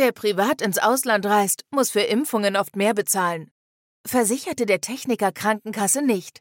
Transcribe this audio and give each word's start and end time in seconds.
Wer 0.00 0.12
privat 0.12 0.62
ins 0.62 0.78
Ausland 0.78 1.26
reist, 1.26 1.66
muss 1.70 1.90
für 1.90 2.00
Impfungen 2.00 2.56
oft 2.56 2.74
mehr 2.74 2.94
bezahlen. 2.94 3.50
Versicherte 4.06 4.64
der 4.64 4.80
Techniker 4.80 5.30
Krankenkasse 5.30 6.00
nicht. 6.00 6.40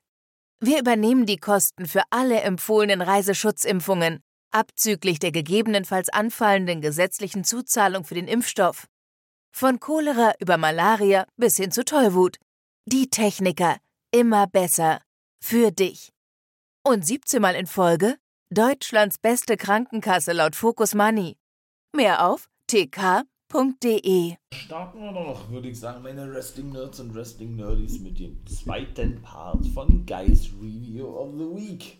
Wir 0.61 0.79
übernehmen 0.79 1.25
die 1.25 1.35
Kosten 1.35 1.85
für 1.85 2.03
alle 2.09 2.39
empfohlenen 2.39 3.01
Reiseschutzimpfungen, 3.01 4.21
abzüglich 4.51 5.19
der 5.19 5.33
gegebenenfalls 5.33 6.07
anfallenden 6.07 6.79
gesetzlichen 6.79 7.43
Zuzahlung 7.43 8.05
für 8.05 8.13
den 8.15 8.29
Impfstoff. 8.29 8.87
Von 9.51 9.81
Cholera 9.81 10.35
über 10.39 10.55
Malaria 10.55 11.25
bis 11.35 11.57
hin 11.57 11.73
zu 11.73 11.83
Tollwut. 11.83 12.37
Die 12.85 13.09
Techniker. 13.09 13.75
Immer 14.13 14.47
besser. 14.47 15.01
Für 15.43 15.71
dich. 15.71 16.13
Und 16.81 17.05
17 17.05 17.41
Mal 17.41 17.55
in 17.55 17.67
Folge 17.67 18.15
Deutschlands 18.51 19.17
beste 19.17 19.57
Krankenkasse 19.57 20.31
laut 20.31 20.55
Focus 20.55 20.95
Money. 20.95 21.35
Mehr 21.93 22.25
auf 22.25 22.47
tk.de. 23.49 24.35
Starten 24.53 24.99
wir 24.99 25.11
noch, 25.11 25.49
würde 25.49 25.69
ich 25.69 25.79
sagen, 25.79 26.03
meine 26.03 26.31
Wrestling-Nerds 26.31 26.99
und 26.99 27.15
Wrestling-Nerdies 27.15 27.99
mit 27.99 28.19
dem 28.19 28.45
zweiten 28.45 29.21
Part 29.23 29.65
von 29.67 30.05
Guys 30.05 30.51
Review 30.61 31.07
of 31.07 31.31
the 31.33 31.45
Week. 31.55 31.97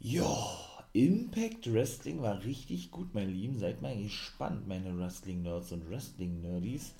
Ja, 0.00 0.36
Impact 0.92 1.72
Wrestling 1.72 2.20
war 2.20 2.44
richtig 2.44 2.90
gut, 2.90 3.14
meine 3.14 3.30
Lieben. 3.30 3.58
Seid 3.58 3.80
mal 3.80 3.96
gespannt, 3.96 4.68
meine 4.68 4.96
Wrestling-Nerds 4.98 5.72
und 5.72 5.88
Wrestling-Nerdies, 5.88 6.92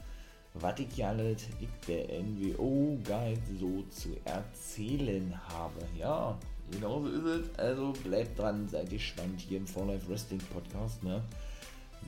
was 0.55 0.81
ich 0.81 0.97
ja 0.97 1.11
alles 1.11 1.43
der 1.87 2.23
NWO-Guide 2.23 3.43
so 3.61 3.83
zu 3.91 4.17
erzählen 4.25 5.39
habe. 5.49 5.81
Ja, 5.99 6.39
genau 6.71 7.03
so 7.03 7.09
ist 7.09 7.25
es. 7.25 7.59
Also 7.59 7.93
bleibt 8.05 8.39
dran, 8.39 8.67
seid 8.69 8.89
gespannt 8.89 9.39
hier 9.39 9.59
im 9.59 9.67
For 9.67 9.85
Life 9.85 10.09
Wrestling 10.09 10.41
Podcast, 10.51 11.03
ne? 11.05 11.23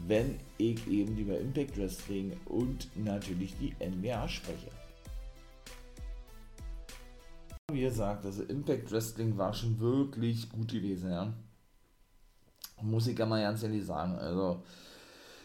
Wenn 0.07 0.39
ich 0.59 0.87
eben 0.89 1.17
über 1.17 1.39
Impact 1.39 1.79
Wrestling 1.79 2.39
und 2.47 2.89
natürlich 2.97 3.55
die 3.59 3.75
NWA 3.81 4.29
spreche. 4.29 4.71
Wie 7.73 7.81
gesagt, 7.81 8.25
also 8.25 8.43
Impact 8.43 8.93
Wrestling 8.93 9.37
war 9.39 9.55
schon 9.55 9.79
wirklich 9.81 10.51
gut 10.51 10.69
gewesen, 10.69 11.11
ja 11.11 11.33
muss 12.85 13.07
ich 13.07 13.19
ja 13.19 13.27
mal 13.27 13.43
ganz 13.43 13.63
ehrlich 13.63 13.85
sagen. 13.85 14.17
Also, 14.19 14.63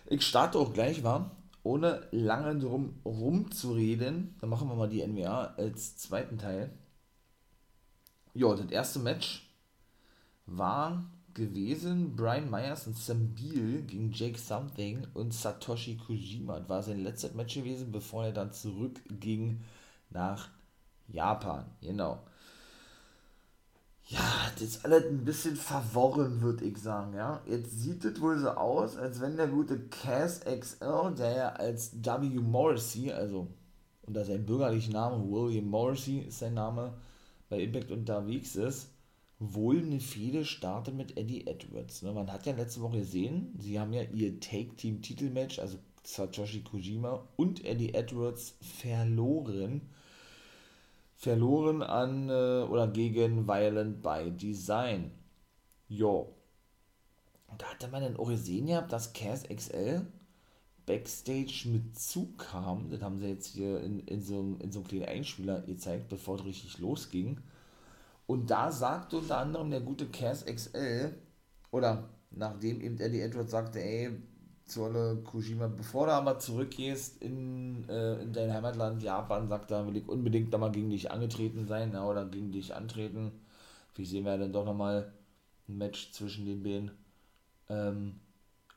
ich 0.08 0.26
starte 0.26 0.60
auch 0.60 0.74
gleich, 0.74 1.04
war, 1.04 1.32
ohne 1.64 2.08
lange 2.12 2.58
drum 2.58 3.00
rumzureden. 3.06 4.36
Dann 4.40 4.50
machen 4.50 4.68
wir 4.68 4.76
mal 4.76 4.90
die 4.90 5.06
NWA 5.06 5.54
als 5.58 5.98
zweiten 5.98 6.38
Teil. 6.38 6.72
Ja, 8.34 8.54
das 8.54 8.72
erste 8.72 9.00
Match 9.00 9.50
war 10.46 11.04
gewesen 11.40 12.16
Brian 12.16 12.50
Myers 12.52 12.86
und 12.86 12.98
Sam 12.98 13.34
Beal 13.34 13.82
gegen 13.82 14.12
Jake 14.12 14.38
Something 14.38 15.08
und 15.14 15.34
Satoshi 15.34 15.98
Kojima. 15.98 16.60
Das 16.60 16.70
war 16.70 16.84
sein 16.84 17.04
letztes 17.04 17.34
Match 17.34 17.56
gewesen, 17.56 17.92
bevor 17.92 18.26
er 18.26 18.32
dann 18.32 18.52
zurückging 18.52 19.62
nach 20.12 20.50
Japan. 21.08 21.66
Genau 21.82 22.20
ja, 24.10 24.50
das 24.54 24.64
ist 24.64 24.86
alles 24.86 25.06
ein 25.06 25.24
bisschen 25.24 25.56
verworren, 25.56 26.42
würde 26.42 26.66
ich 26.66 26.80
sagen, 26.80 27.14
ja. 27.14 27.42
Jetzt 27.46 27.80
sieht 27.80 28.04
es 28.04 28.20
wohl 28.20 28.40
so 28.40 28.50
aus, 28.50 28.98
als 28.98 29.22
wenn 29.22 29.38
der 29.38 29.48
gute 29.48 29.80
Cass 29.88 30.42
XL, 30.42 31.14
der 31.16 31.32
ja 31.32 31.50
als 31.50 31.92
W. 32.04 32.40
Morrissey, 32.40 33.12
also 33.12 33.48
unter 34.02 34.26
seinem 34.26 34.48
bürgerlichen 34.48 34.94
Namen, 34.94 35.32
William 35.32 35.66
Morrissey 35.66 36.22
ist 36.22 36.40
sein 36.40 36.56
Name, 36.56 36.94
bei 37.50 37.62
Impact 37.62 37.92
unterwegs 37.92 38.56
ist, 38.56 38.88
wohl 39.40 39.80
eine 39.80 40.00
Fehde 40.00 40.46
startet 40.46 40.96
mit 40.96 41.18
Eddie 41.18 41.48
Edwards. 41.48 42.02
Ne? 42.02 42.12
Man 42.12 42.32
hat 42.32 42.46
ja 42.46 42.54
letzte 42.54 42.82
Woche 42.82 43.00
gesehen, 43.00 43.56
sie 43.58 43.80
haben 43.80 43.94
ja 43.94 44.04
ihr 44.04 44.40
Take-Team-Titelmatch, 44.40 45.60
also 45.60 45.78
Satoshi 46.04 46.62
Kojima 46.62 47.28
und 47.36 47.64
Eddie 47.66 47.94
Edwards 47.94 48.56
verloren 48.62 49.82
verloren 51.20 51.84
an 51.84 52.30
äh, 52.30 52.64
oder 52.64 52.88
gegen 52.88 53.46
Violent 53.46 54.02
by 54.02 54.32
Design. 54.32 55.12
Jo. 55.90 56.34
Da 57.58 57.66
hatte 57.66 57.90
man 57.90 58.02
dann 58.02 58.16
auch 58.16 58.30
gesehen 58.30 58.68
gehabt, 58.68 58.94
dass 58.94 59.12
Cass 59.12 59.44
XL 59.44 60.06
Backstage 60.86 61.68
mit 61.68 62.00
zukam. 62.00 62.90
Das 62.90 63.02
haben 63.02 63.20
sie 63.20 63.28
jetzt 63.28 63.48
hier 63.48 63.82
in, 63.82 64.00
in, 64.08 64.22
so, 64.22 64.58
in 64.60 64.72
so 64.72 64.80
einem 64.80 64.88
kleinen 64.88 65.06
Einspieler 65.06 65.62
gezeigt, 65.62 66.08
bevor 66.08 66.40
es 66.40 66.46
richtig 66.46 66.80
losging. 66.80 67.40
Und 68.30 68.52
da 68.52 68.72
sagte 68.72 69.18
unter 69.18 69.40
anderem 69.40 69.72
der 69.72 69.82
gute 69.82 70.06
Cass 70.06 70.46
XL, 70.46 71.16
oder 71.72 72.10
nachdem 72.30 72.80
eben 72.80 73.00
Eddie 73.00 73.22
Edwards 73.22 73.50
sagte, 73.50 73.84
ey, 73.84 74.22
Zolle 74.66 75.24
Kojima, 75.24 75.66
bevor 75.66 76.06
du 76.06 76.14
aber 76.14 76.38
zurückgehst 76.38 77.24
in, 77.24 77.90
äh, 77.90 78.22
in 78.22 78.32
dein 78.32 78.54
Heimatland 78.54 79.02
Japan, 79.02 79.48
sagt 79.48 79.72
er, 79.72 79.88
will 79.88 79.98
ich 79.98 80.08
unbedingt 80.08 80.54
da 80.54 80.60
mal 80.60 80.72
gegen 80.72 80.92
dich 80.92 81.10
angetreten 81.10 81.66
sein 81.66 81.92
ja, 81.92 82.06
oder 82.06 82.24
gegen 82.24 82.52
dich 82.52 82.76
antreten. 82.76 83.32
Vielleicht 83.94 84.12
sehen 84.12 84.26
wir 84.26 84.38
dann 84.38 84.54
doch 84.54 84.64
nochmal 84.64 85.12
ein 85.68 85.80
Match 85.80 86.12
zwischen 86.12 86.46
den 86.46 86.62
beiden. 86.62 86.92
Ähm, 87.68 88.20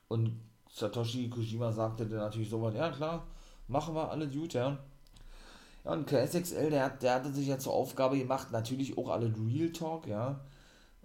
und 0.09 0.41
Satoshi 0.71 1.29
Kojima 1.29 1.73
sagte 1.73 2.07
dann 2.07 2.21
natürlich 2.21 2.49
so 2.49 2.67
ja 2.71 2.91
klar, 2.91 3.27
machen 3.69 3.95
wir 3.95 4.11
alle 4.11 4.31
gut, 4.31 4.55
ja. 4.55 4.79
Ja, 5.85 5.93
und 5.93 6.07
KSXL, 6.07 6.71
der, 6.71 6.91
der 6.91 7.15
hatte 7.15 7.33
sich 7.33 7.49
ja 7.49 7.59
zur 7.59 7.73
Aufgabe 7.73 8.19
gemacht, 8.19 8.53
natürlich 8.53 8.97
auch 8.97 9.09
alle 9.09 9.35
Real 9.37 9.71
Talk, 9.71 10.07
ja. 10.07 10.41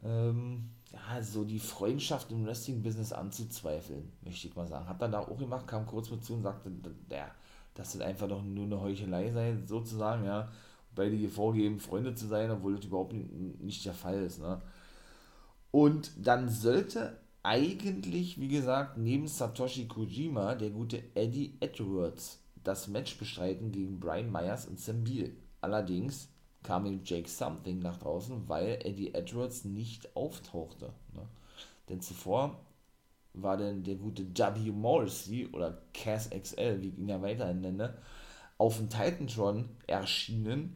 Ähm, 0.03 0.69
ja, 0.91 1.21
so 1.21 1.43
die 1.43 1.59
Freundschaft 1.59 2.31
im 2.31 2.45
Wrestling-Business 2.45 3.11
anzuzweifeln, 3.11 4.11
möchte 4.21 4.47
ich 4.47 4.55
mal 4.55 4.67
sagen. 4.67 4.88
Hat 4.88 5.01
er 5.01 5.09
da 5.09 5.19
auch 5.19 5.38
gemacht, 5.38 5.67
kam 5.67 5.85
kurz 5.85 6.11
mit 6.11 6.23
zu 6.23 6.33
und 6.33 6.43
sagte, 6.43 6.71
der, 7.09 7.31
das 7.73 7.99
einfach 7.99 8.27
doch 8.27 8.43
nur 8.43 8.65
eine 8.65 8.79
Heuchelei 8.79 9.31
sei, 9.31 9.57
sozusagen, 9.65 10.25
ja. 10.25 10.49
Beide 10.95 11.15
hier 11.15 11.29
vorgeben, 11.29 11.79
Freunde 11.79 12.15
zu 12.15 12.27
sein, 12.27 12.49
obwohl 12.49 12.75
das 12.75 12.85
überhaupt 12.85 13.13
nicht 13.13 13.85
der 13.85 13.94
Fall 13.94 14.21
ist, 14.23 14.39
ne. 14.39 14.61
Und 15.71 16.11
dann 16.17 16.49
sollte 16.49 17.19
eigentlich, 17.44 18.39
wie 18.39 18.47
gesagt, 18.47 18.97
neben 18.97 19.27
Satoshi 19.27 19.88
Kojima 19.88 20.55
der 20.55 20.69
gute 20.71 21.03
Eddie 21.15 21.55
Edwards 21.59 22.39
das 22.67 22.88
Match 22.88 23.17
bestreiten 23.17 23.72
gegen 23.72 24.00
Brian 24.00 24.31
Myers 24.31 24.67
und 24.67 24.79
Sam 24.79 25.03
Beal. 25.03 25.31
Allerdings 25.61 26.29
kam 26.63 26.85
ihm 26.85 27.01
Jake 27.03 27.29
Something 27.29 27.79
nach 27.79 27.97
draußen, 27.97 28.50
weil 28.50 28.79
Eddie 28.83 29.13
Edwards 29.13 29.63
nicht 29.63 30.16
auftauchte. 30.16 30.94
Ne? 31.13 31.27
Denn 31.88 32.01
zuvor 32.01 32.59
war 33.33 33.56
denn 33.56 33.83
der 33.83 33.95
gute 33.95 34.27
W. 34.35 34.72
Morrissey 34.72 35.47
oder 35.53 35.81
Cass 35.94 36.29
XL, 36.29 36.81
wie 36.81 36.89
ich 36.89 36.97
ihn 36.97 37.07
ja 37.07 37.22
weiterhin 37.22 37.61
nenne, 37.61 37.97
auf 38.57 38.77
dem 38.77 38.89
Titantron 38.89 39.69
erschienen 39.85 40.75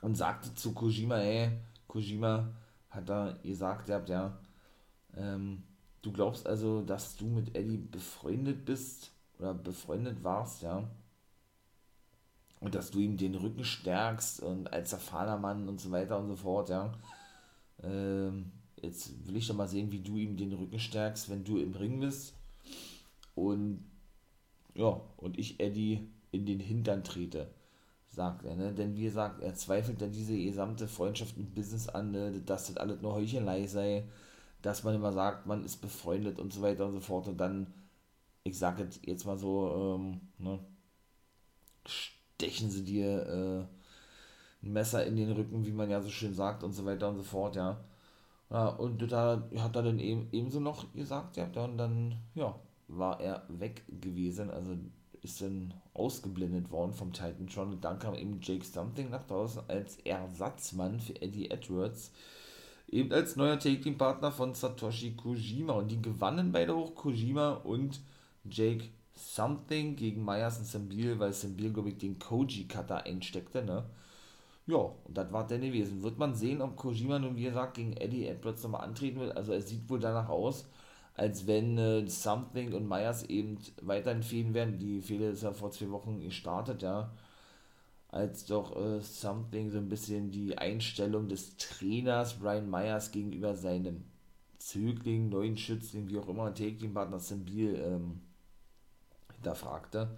und 0.00 0.16
sagte 0.16 0.54
zu 0.54 0.72
Kojima, 0.72 1.18
ey, 1.18 1.50
Kojima 1.88 2.54
hat 2.88 3.08
da 3.08 3.38
gesagt, 3.42 3.88
ihr 3.88 3.96
habt 3.96 4.08
ja, 4.08 4.38
ähm, 5.14 5.62
du 6.00 6.12
glaubst 6.12 6.46
also, 6.46 6.80
dass 6.80 7.16
du 7.16 7.26
mit 7.26 7.54
Eddie 7.54 7.76
befreundet 7.76 8.64
bist 8.64 9.12
oder 9.40 9.54
befreundet 9.54 10.22
warst, 10.22 10.62
ja, 10.62 10.88
und 12.60 12.74
dass 12.74 12.90
du 12.90 12.98
ihm 12.98 13.16
den 13.16 13.34
Rücken 13.34 13.64
stärkst 13.64 14.42
und 14.42 14.72
als 14.72 14.92
erfahrener 14.92 15.38
Mann 15.38 15.68
und 15.68 15.80
so 15.80 15.90
weiter 15.90 16.18
und 16.18 16.28
so 16.28 16.36
fort, 16.36 16.68
ja. 16.68 16.92
Ähm, 17.82 18.52
jetzt 18.76 19.26
will 19.26 19.36
ich 19.36 19.46
doch 19.46 19.54
mal 19.54 19.68
sehen, 19.68 19.90
wie 19.92 20.00
du 20.00 20.16
ihm 20.18 20.36
den 20.36 20.52
Rücken 20.52 20.78
stärkst, 20.78 21.30
wenn 21.30 21.44
du 21.44 21.58
im 21.58 21.74
Ring 21.74 22.00
bist. 22.00 22.34
Und 23.34 23.84
ja, 24.74 25.00
und 25.16 25.38
ich 25.38 25.58
Eddie 25.58 26.08
in 26.32 26.46
den 26.46 26.60
Hintern 26.60 27.02
trete, 27.02 27.50
sagt 28.08 28.44
er, 28.44 28.56
ne? 28.56 28.72
Denn 28.74 28.94
wie 28.94 29.04
gesagt, 29.04 29.42
er 29.42 29.54
zweifelt 29.54 30.00
dann 30.02 30.12
diese 30.12 30.36
gesamte 30.36 30.86
Freundschaft 30.86 31.36
und 31.38 31.54
Business 31.54 31.88
an, 31.88 32.10
ne? 32.10 32.40
dass 32.44 32.66
das 32.66 32.76
alles 32.76 33.00
nur 33.00 33.14
Heuchelei 33.14 33.66
sei, 33.66 34.04
dass 34.62 34.84
man 34.84 34.94
immer 34.94 35.12
sagt, 35.12 35.46
man 35.46 35.64
ist 35.64 35.78
befreundet 35.78 36.38
und 36.38 36.52
so 36.52 36.60
weiter 36.60 36.86
und 36.86 36.92
so 36.92 37.00
fort. 37.00 37.26
Und 37.28 37.38
dann, 37.38 37.68
ich 38.50 38.58
sage 38.58 38.88
jetzt 39.02 39.24
mal 39.24 39.38
so, 39.38 39.98
ähm, 39.98 40.20
ne? 40.38 40.58
stechen 41.86 42.70
sie 42.70 42.84
dir 42.84 43.26
äh, 43.26 44.66
ein 44.66 44.72
Messer 44.72 45.06
in 45.06 45.16
den 45.16 45.32
Rücken, 45.32 45.64
wie 45.64 45.72
man 45.72 45.90
ja 45.90 46.00
so 46.00 46.10
schön 46.10 46.34
sagt 46.34 46.62
und 46.62 46.72
so 46.72 46.84
weiter 46.84 47.08
und 47.08 47.16
so 47.16 47.22
fort, 47.22 47.56
ja. 47.56 47.80
ja 48.50 48.68
und 48.68 49.10
da 49.10 49.48
hat 49.56 49.76
er 49.76 49.82
dann 49.82 49.98
eben, 49.98 50.28
ebenso 50.32 50.60
noch 50.60 50.92
gesagt, 50.92 51.36
ja, 51.36 51.46
und 51.64 51.78
dann, 51.78 52.16
ja, 52.34 52.58
war 52.88 53.20
er 53.20 53.44
weg 53.48 53.84
gewesen, 54.00 54.50
also 54.50 54.76
ist 55.22 55.42
dann 55.42 55.74
ausgeblendet 55.92 56.70
worden 56.70 56.92
vom 56.92 57.12
Titantron 57.12 57.72
und 57.72 57.84
dann 57.84 57.98
kam 57.98 58.14
eben 58.14 58.40
Jake 58.40 58.64
Something 58.64 59.10
nach 59.10 59.26
draußen 59.26 59.62
als 59.68 59.98
Ersatzmann 59.98 60.98
für 60.98 61.20
Eddie 61.20 61.50
Edwards, 61.50 62.10
eben 62.88 63.12
als 63.12 63.36
neuer 63.36 63.58
Take-Team-Partner 63.58 64.32
von 64.32 64.54
Satoshi 64.54 65.14
Kojima 65.14 65.74
und 65.74 65.90
die 65.90 66.00
gewannen 66.00 66.52
beide 66.52 66.74
hoch, 66.74 66.94
Kojima 66.94 67.52
und 67.52 68.00
Jake 68.44 68.90
Something 69.14 69.96
gegen 69.96 70.24
Myers 70.24 70.58
und 70.58 70.66
Sambil, 70.66 71.18
weil 71.18 71.32
Sambil, 71.32 71.72
glaube 71.72 71.90
ich, 71.90 71.98
den 71.98 72.18
Koji-Cutter 72.18 73.04
einsteckte, 73.04 73.62
ne? 73.62 73.84
Ja, 74.66 74.76
und 74.76 75.16
das 75.16 75.32
war 75.32 75.46
dann 75.46 75.60
gewesen. 75.62 76.02
Wird 76.02 76.18
man 76.18 76.34
sehen, 76.34 76.62
ob 76.62 76.76
Kojima 76.76 77.18
nun, 77.18 77.36
wie 77.36 77.44
gesagt, 77.44 77.74
gegen 77.74 77.92
Eddie 77.94 78.26
Edwards 78.26 78.62
nochmal 78.62 78.82
antreten 78.82 79.20
will. 79.20 79.32
Also 79.32 79.52
es 79.52 79.68
sieht 79.68 79.88
wohl 79.90 79.98
danach 80.00 80.28
aus, 80.28 80.68
als 81.14 81.46
wenn 81.46 81.76
äh, 81.78 82.06
Something 82.08 82.72
und 82.74 82.88
Myers 82.88 83.24
eben 83.24 83.58
weiterhin 83.82 84.22
fehlen 84.22 84.54
werden. 84.54 84.78
Die 84.78 85.02
Fehde 85.02 85.26
ist 85.30 85.42
ja 85.42 85.52
vor 85.52 85.70
zwei 85.72 85.90
Wochen 85.90 86.20
gestartet, 86.20 86.82
ja. 86.82 87.12
Als 88.08 88.46
doch 88.46 88.76
äh, 88.76 89.00
Something 89.00 89.70
so 89.70 89.78
ein 89.78 89.88
bisschen 89.88 90.30
die 90.30 90.56
Einstellung 90.58 91.28
des 91.28 91.56
Trainers 91.56 92.38
Brian 92.38 92.70
Myers 92.70 93.10
gegenüber 93.12 93.54
seinem 93.54 94.04
Zögling, 94.58 95.28
neuen 95.30 95.56
Schützling, 95.56 96.08
wie 96.08 96.18
auch 96.18 96.28
immer, 96.28 96.54
Take-Team-Partner 96.54 97.18
Sambil 97.18 97.76
ähm, 97.76 98.20
hinterfragte. 99.42 100.08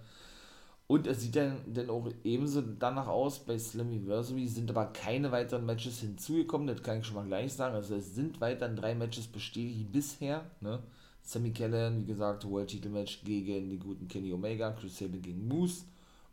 Und 0.87 1.07
es 1.07 1.21
sieht 1.21 1.35
dann, 1.35 1.57
dann 1.73 1.89
auch 1.89 2.09
ebenso 2.23 2.61
danach 2.61 3.07
aus, 3.07 3.39
bei 3.39 3.57
Slammiversary 3.57 4.47
sind 4.47 4.69
aber 4.69 4.87
keine 4.87 5.31
weiteren 5.31 5.65
Matches 5.65 5.99
hinzugekommen, 5.99 6.67
das 6.67 6.83
kann 6.83 6.99
ich 6.99 7.05
schon 7.05 7.15
mal 7.15 7.25
gleich 7.25 7.53
sagen. 7.53 7.75
Also 7.75 7.95
es 7.95 8.13
sind 8.13 8.41
weiterhin 8.41 8.75
drei 8.75 8.93
Matches 8.93 9.27
bestätigt 9.27 9.91
bisher. 9.91 10.43
Ne? 10.59 10.79
Sammy 11.21 11.51
Callahan, 11.51 12.01
wie 12.01 12.05
gesagt, 12.05 12.47
World 12.47 12.69
Title 12.69 12.91
Match 12.91 13.23
gegen 13.23 13.69
den 13.69 13.79
guten 13.79 14.07
Kenny 14.07 14.33
Omega, 14.33 14.71
Chris 14.71 14.97
Sable 14.97 15.19
gegen 15.19 15.47
Moose 15.47 15.85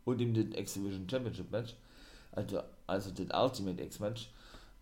und 0.03 0.19
dem 0.19 0.33
das 0.33 0.59
X-Division 0.59 1.09
Championship 1.09 1.49
Match. 1.49 1.73
Also, 2.33 2.61
also 2.87 3.11
das 3.11 3.27
Ultimate 3.33 3.81
X-Match. 3.81 4.29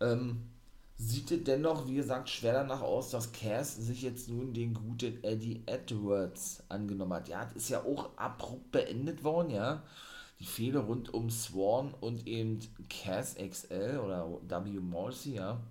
Ähm, 0.02 0.42
sieht 1.00 1.32
es 1.32 1.44
dennoch, 1.46 1.88
wie 1.88 1.96
gesagt, 1.96 2.30
schwer 2.30 2.54
danach 2.54 2.82
aus, 2.82 3.10
dass 3.10 3.32
Cass 3.32 3.78
sich 3.78 4.02
jetzt 4.02 4.28
nun 4.28 4.54
den 4.54 4.74
guten 4.74 5.24
Eddie 5.24 5.64
Edwards 5.66 6.62
angenommen 6.68 7.14
hat. 7.14 7.30
Ja, 7.30 7.46
das 7.46 7.56
ist 7.56 7.70
ja 7.70 7.84
auch 7.84 8.18
abrupt 8.18 8.72
beendet 8.72 9.24
worden, 9.24 9.52
ja. 9.52 9.82
Die 10.42 10.46
Fehler 10.46 10.82
rund 10.82 11.14
um 11.14 11.30
Sworn 11.30 11.94
und 12.02 12.28
eben 12.28 12.60
Cass 12.90 13.36
XL 13.36 14.02
oder 14.04 14.66
W. 14.66 14.80
Morrissey, 14.80 15.36
ja. 15.36 15.62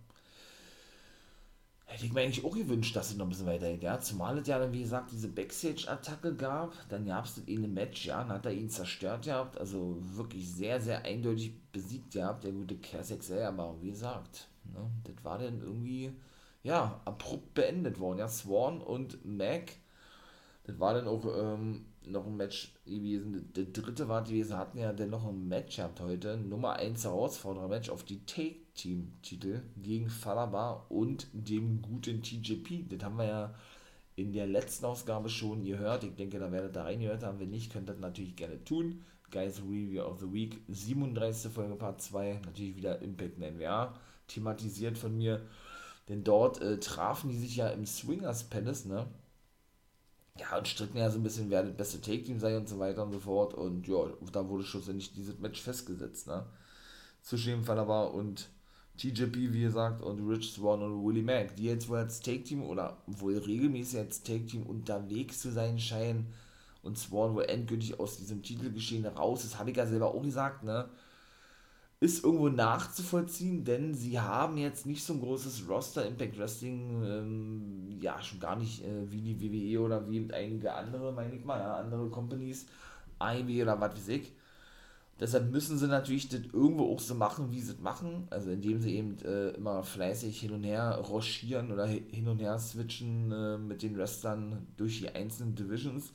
Hätte 1.85 2.07
ich 2.07 2.13
mir 2.13 2.23
eigentlich 2.23 2.45
auch 2.45 2.55
gewünscht, 2.55 2.97
dass 2.97 3.11
es 3.11 3.17
noch 3.17 3.27
ein 3.27 3.31
bisschen 3.31 3.47
weitergeht, 3.47 3.83
ja. 3.83 4.01
Zumal 4.01 4.39
es 4.39 4.49
ja 4.49 4.59
dann, 4.59 4.73
wie 4.73 4.83
gesagt, 4.83 5.11
diese 5.13 5.29
Backstage-Attacke 5.29 6.37
gab. 6.37 6.73
Dann 6.89 7.05
gab 7.05 7.27
es 7.27 7.37
in 7.45 7.65
einem 7.65 7.75
Match, 7.75 8.07
ja, 8.07 8.23
dann 8.23 8.33
hat 8.33 8.47
er 8.47 8.53
ihn 8.53 8.71
zerstört 8.71 9.27
gehabt. 9.27 9.59
Also 9.59 9.99
wirklich 10.15 10.51
sehr, 10.51 10.81
sehr 10.81 11.05
eindeutig 11.05 11.53
besiegt 11.71 12.13
gehabt, 12.15 12.45
der 12.45 12.53
gute 12.53 12.77
Cass 12.77 13.11
XL. 13.11 13.43
Aber 13.43 13.77
wie 13.83 13.91
gesagt, 13.91 14.49
Ne? 14.73 14.91
Das 15.05 15.25
war 15.25 15.38
dann 15.38 15.61
irgendwie, 15.61 16.12
ja, 16.62 17.00
abrupt 17.05 17.55
beendet 17.55 17.99
worden. 17.99 18.19
Ja, 18.19 18.29
Swan 18.29 18.81
und 18.81 19.25
Mac, 19.25 19.73
das 20.65 20.79
war 20.79 20.94
dann 20.94 21.09
auch 21.09 21.25
ähm, 21.25 21.87
noch 22.06 22.26
ein 22.26 22.37
Match 22.37 22.73
gewesen. 22.85 23.53
Der 23.55 23.65
dritte 23.65 24.09
war 24.09 24.23
gewesen, 24.23 24.56
hatten 24.56 24.79
ja 24.79 24.93
dann 24.93 25.11
noch 25.11 25.26
ein 25.26 25.49
Match 25.49 25.76
gehabt 25.76 26.00
heute. 26.00 26.37
Nummer 26.37 26.75
1 26.75 27.05
Herausforderer-Match 27.05 27.91
auf 27.91 28.05
die 28.05 28.25
Take-Team-Titel 28.25 29.62
gegen 29.76 30.09
Falaba 30.09 30.87
und 30.88 31.29
dem 31.32 31.82
guten 31.82 32.23
TJP. 32.23 32.88
Das 32.88 33.03
haben 33.03 33.19
wir 33.19 33.26
ja 33.26 33.55
in 34.17 34.32
der 34.32 34.47
letzten 34.47 34.87
Ausgabe 34.87 35.29
schon 35.29 35.65
gehört. 35.65 36.05
Ich 36.05 36.17
denke, 36.17 36.38
da 36.38 36.50
werdet 36.50 36.76
ihr 36.76 36.82
reingehört 36.82 37.23
haben. 37.23 37.38
Wenn 37.38 37.50
nicht, 37.50 37.73
könnt 37.73 37.88
ihr 37.88 37.93
das 37.93 38.00
natürlich 38.00 38.37
gerne 38.37 38.62
tun. 38.65 39.05
Guys 39.31 39.61
Review 39.61 40.03
of 40.03 40.20
the 40.20 40.32
Week, 40.32 40.61
37. 40.69 41.53
Folge 41.53 41.76
Part 41.76 42.00
2, 42.00 42.41
natürlich 42.44 42.76
wieder 42.76 43.00
Impact 43.03 43.38
NWA 43.38 43.94
thematisiert 44.29 44.99
von 44.99 45.17
mir. 45.17 45.47
Denn 46.09 46.25
dort 46.25 46.61
äh, 46.63 46.79
trafen 46.81 47.31
die 47.31 47.39
sich 47.39 47.57
ja 47.57 47.69
im 47.69 47.87
Swingers 47.87 48.45
Palace, 48.45 48.87
ne? 48.87 49.07
Ja, 50.39 50.57
und 50.57 50.69
stritten 50.69 50.99
ja 50.99 51.11
so 51.11 51.19
ein 51.19 51.25
bisschen, 51.25 51.51
wer 51.51 51.65
das 51.65 51.77
beste 51.77 52.01
Take-Team 52.01 52.39
sei 52.39 52.57
und 52.57 52.69
so 52.69 52.79
weiter 52.79 53.03
und 53.03 53.13
so 53.13 53.21
fort. 53.21 53.55
Und 53.55 53.87
ja, 53.89 53.97
da 54.33 54.49
wurde 54.49 54.65
schlussendlich 54.65 55.13
dieses 55.13 55.39
Match 55.39 55.61
festgesetzt, 55.61 56.27
ne? 56.29 56.47
Zwischen 57.23 57.51
dem 57.51 57.65
Fall 57.65 57.79
und 58.09 58.49
TJP, 58.99 59.53
wie 59.53 59.63
gesagt, 59.63 60.03
und 60.03 60.29
Rich 60.29 60.53
Swan 60.53 60.83
und 60.83 61.05
Willie 61.05 61.23
Mack, 61.23 61.57
die 61.57 61.65
jetzt 61.65 61.89
wohl 61.89 61.99
als 61.99 62.21
Take-Team 62.21 62.65
oder 62.65 62.99
wohl 63.07 63.39
regelmäßig 63.39 63.99
als 63.99 64.23
Take-Team 64.23 64.65
unterwegs 64.65 65.41
zu 65.41 65.53
sein 65.53 65.79
scheinen 65.79 66.33
und 66.83 66.99
Swan 66.99 67.35
wohl 67.35 67.45
endgültig 67.45 68.01
aus 68.01 68.17
diesem 68.19 68.43
Titelgeschehen 68.43 69.07
raus 69.07 69.45
ist, 69.45 69.59
habe 69.59 69.71
ich 69.71 69.77
ja 69.77 69.87
selber 69.87 70.15
auch 70.15 70.23
gesagt, 70.23 70.65
ne? 70.65 70.89
Ist 72.00 72.25
irgendwo 72.25 72.49
nachzuvollziehen, 72.49 73.65
denn 73.65 73.93
sie 73.95 74.21
haben 74.21 74.56
jetzt 74.56 74.87
nicht 74.87 75.05
so 75.05 75.15
ein 75.15 75.21
großes 75.21 75.69
Roster 75.69 76.06
Impact 76.06 76.39
Wrestling, 76.39 77.03
ähm, 77.05 78.00
ja, 78.00 78.23
schon 78.23 78.39
gar 78.39 78.56
nicht 78.56 78.85
äh, 78.85 79.11
wie 79.11 79.21
die 79.21 79.41
WWE 79.41 79.81
oder 79.81 80.09
wie 80.09 80.33
einige 80.33 80.73
andere, 80.75 81.12
meine 81.12 81.35
ich 81.35 81.45
mal, 81.45 81.59
ja, 81.59 81.77
andere 81.77 82.09
Companies, 82.09 82.67
IW 83.21 83.62
oder 83.62 83.81
was 83.81 83.97
weiß 83.97 84.09
ich. 84.09 84.33
Deshalb 85.21 85.50
müssen 85.50 85.79
sie 85.79 85.89
natürlich 85.89 86.29
das 86.29 86.43
irgendwo 86.53 86.95
auch 86.95 87.00
so 87.00 87.15
machen, 87.17 87.50
wie 87.50 87.61
sie 87.61 87.73
es 87.73 87.81
machen, 87.81 88.29
also 88.31 88.51
indem 88.51 88.81
sie 88.81 88.94
eben 88.94 89.19
äh, 89.25 89.49
immer 89.51 89.83
fleißig 89.83 90.39
hin 90.39 90.53
und 90.53 90.62
her 90.62 90.97
rochieren 91.09 91.73
oder 91.73 91.87
hin 91.87 92.29
und 92.29 92.39
her 92.41 92.56
switchen 92.61 93.33
äh, 93.33 93.59
mit 93.59 93.83
den 93.83 93.99
Wrestlern 93.99 94.69
durch 94.77 95.01
die 95.01 95.09
einzelnen 95.09 95.56
Divisions. 95.56 96.12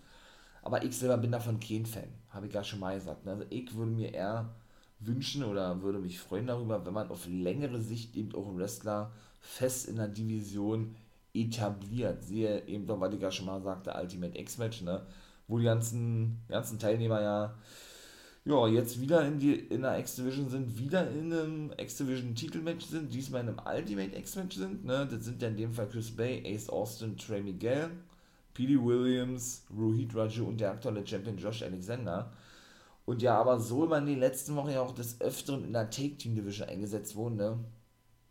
Aber 0.62 0.83
ich 0.86 0.97
selber 0.97 1.18
bin 1.18 1.31
davon 1.33 1.59
kein 1.59 1.86
Fan, 1.86 2.07
habe 2.29 2.47
ich 2.47 2.53
ja 2.53 2.63
schon 2.63 2.79
mal 2.79 2.95
gesagt. 2.95 3.27
Also 3.27 3.44
ich 3.50 3.75
würde 3.75 3.91
mir 3.91 4.13
eher 4.13 4.56
wünschen 5.05 5.44
oder 5.44 5.81
würde 5.81 6.00
mich 6.00 6.19
freuen 6.19 6.47
darüber, 6.47 6.85
wenn 6.85 6.94
man 6.94 7.09
auf 7.09 7.27
längere 7.27 7.81
Sicht 7.81 8.15
eben 8.15 8.33
auch 8.35 8.47
einen 8.47 8.57
Wrestler 8.57 9.11
fest 9.39 9.88
in 9.88 9.97
der 9.97 10.07
Division 10.07 10.95
etabliert. 11.33 12.23
Siehe 12.23 12.65
eben 12.67 12.85
doch, 12.85 13.00
was 13.00 13.13
ich 13.13 13.21
ja 13.21 13.31
schon 13.31 13.45
mal 13.45 13.61
sagte, 13.61 13.94
Ultimate 13.94 14.38
X-Match, 14.39 14.81
ne? 14.81 15.01
wo 15.47 15.57
die 15.57 15.65
ganzen, 15.65 16.39
ganzen 16.47 16.79
Teilnehmer 16.79 17.21
ja, 17.21 17.55
ja 18.45 18.67
jetzt 18.67 19.01
wieder 19.01 19.25
in, 19.25 19.39
die, 19.39 19.53
in 19.53 19.81
der 19.81 20.00
X-Division 20.00 20.50
sind, 20.50 20.77
wieder 20.77 21.09
in 21.09 21.33
einem 21.33 21.73
X-Division-Titelmatch 21.77 22.85
sind, 22.85 23.13
diesmal 23.13 23.41
in 23.41 23.50
einem 23.50 23.61
Ultimate 23.65 24.15
X-Match 24.15 24.57
sind. 24.57 24.85
Ne? 24.85 25.07
Das 25.09 25.25
sind 25.25 25.41
ja 25.41 25.50
in 25.50 25.57
dem 25.57 25.73
Fall 25.73 25.89
Chris 25.89 26.11
Bay, 26.11 26.44
Ace 26.45 26.69
Austin, 26.69 27.17
Trey 27.17 27.41
Miguel, 27.41 27.89
Petey 28.53 28.81
Williams, 28.81 29.63
Rohit 29.75 30.15
Raju 30.15 30.45
und 30.45 30.61
der 30.61 30.71
aktuelle 30.71 31.05
Champion 31.05 31.38
Josh 31.38 31.63
Alexander. 31.63 32.31
Und 33.05 33.21
ja, 33.21 33.38
aber 33.38 33.59
so 33.59 33.85
immer 33.85 33.97
in 33.97 34.05
den 34.05 34.19
letzten 34.19 34.55
Wochen 34.55 34.69
ja 34.69 34.81
auch 34.81 34.94
des 34.94 35.19
Öfteren 35.19 35.65
in 35.65 35.73
der 35.73 35.89
Take-Team-Division 35.89 36.69
eingesetzt 36.69 37.15
wurden, 37.15 37.35
ne? 37.35 37.59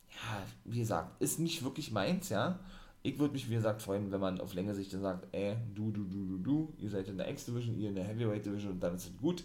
Ja, 0.08 0.42
wie 0.64 0.78
gesagt, 0.80 1.20
ist 1.20 1.38
nicht 1.38 1.62
wirklich 1.62 1.90
meins, 1.92 2.28
ja. 2.30 2.58
Ich 3.02 3.18
würde 3.18 3.32
mich, 3.34 3.50
wie 3.50 3.54
gesagt, 3.54 3.82
freuen, 3.82 4.12
wenn 4.12 4.20
man 4.20 4.40
auf 4.40 4.54
längere 4.54 4.74
Sicht 4.74 4.92
dann 4.92 5.02
sagt, 5.02 5.26
ey, 5.32 5.56
du, 5.74 5.90
du, 5.90 6.04
du, 6.04 6.24
du, 6.24 6.38
du, 6.38 6.74
ihr 6.78 6.88
seid 6.90 7.08
in 7.08 7.18
der 7.18 7.28
X-Division, 7.30 7.76
ihr 7.76 7.88
in 7.88 7.96
der 7.96 8.04
Heavyweight 8.04 8.46
Division 8.46 8.72
und 8.72 8.80
dann 8.80 8.94
ist 8.94 9.06
es 9.06 9.16
gut. 9.16 9.44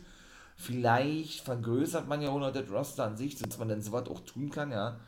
Vielleicht 0.56 1.42
vergrößert 1.42 2.08
man 2.08 2.22
ja 2.22 2.30
auch 2.30 2.40
noch 2.40 2.52
das 2.52 2.70
Roster 2.70 3.06
an 3.06 3.18
sich, 3.18 3.36
dass 3.36 3.58
man 3.58 3.70
dann 3.70 3.82
sowas 3.82 4.08
auch 4.10 4.22
tun 4.22 4.50
kann, 4.50 4.72
ja. 4.72 5.00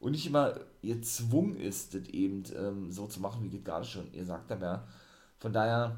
Und 0.00 0.12
nicht 0.12 0.26
immer 0.26 0.54
gezwungen 0.82 1.56
ist, 1.56 1.94
das 1.94 2.08
eben 2.08 2.44
ähm, 2.56 2.90
so 2.92 3.06
zu 3.06 3.20
machen, 3.20 3.42
wie 3.42 3.48
geht 3.48 3.64
gerade 3.64 3.84
schon, 3.84 4.12
ihr 4.12 4.24
sagt 4.24 4.52
aber, 4.52 4.66
ja. 4.66 4.88
Von 5.38 5.52
daher, 5.52 5.96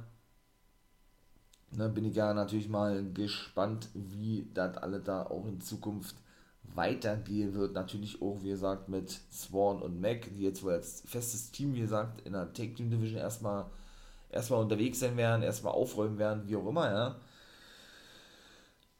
ne, 1.72 1.88
bin 1.88 2.04
ich 2.04 2.16
ja 2.16 2.34
natürlich 2.34 2.68
mal 2.68 3.04
gespannt, 3.12 3.88
wie 3.94 4.48
das 4.54 4.76
alle 4.78 5.00
da 5.00 5.24
auch 5.24 5.46
in 5.46 5.60
Zukunft 5.60 6.16
weitergehen 6.74 7.54
wird. 7.54 7.74
Natürlich 7.74 8.22
auch, 8.22 8.42
wie 8.42 8.50
gesagt, 8.50 8.88
mit 8.88 9.10
Swan 9.32 9.82
und 9.82 10.00
Mac, 10.00 10.28
die 10.34 10.42
jetzt 10.42 10.62
wohl 10.62 10.72
als 10.72 11.02
festes 11.06 11.50
Team, 11.50 11.74
wie 11.74 11.80
gesagt, 11.80 12.20
in 12.26 12.32
der 12.32 12.52
Take 12.52 12.74
Team 12.74 12.90
Division 12.90 13.18
erstmal 13.20 13.66
erstmal 14.30 14.60
unterwegs 14.62 15.00
sein 15.00 15.16
werden, 15.16 15.42
erstmal 15.42 15.72
aufräumen 15.72 16.18
werden, 16.18 16.42
wie 16.46 16.56
auch 16.56 16.66
immer, 16.66 16.90
ja. 16.90 17.16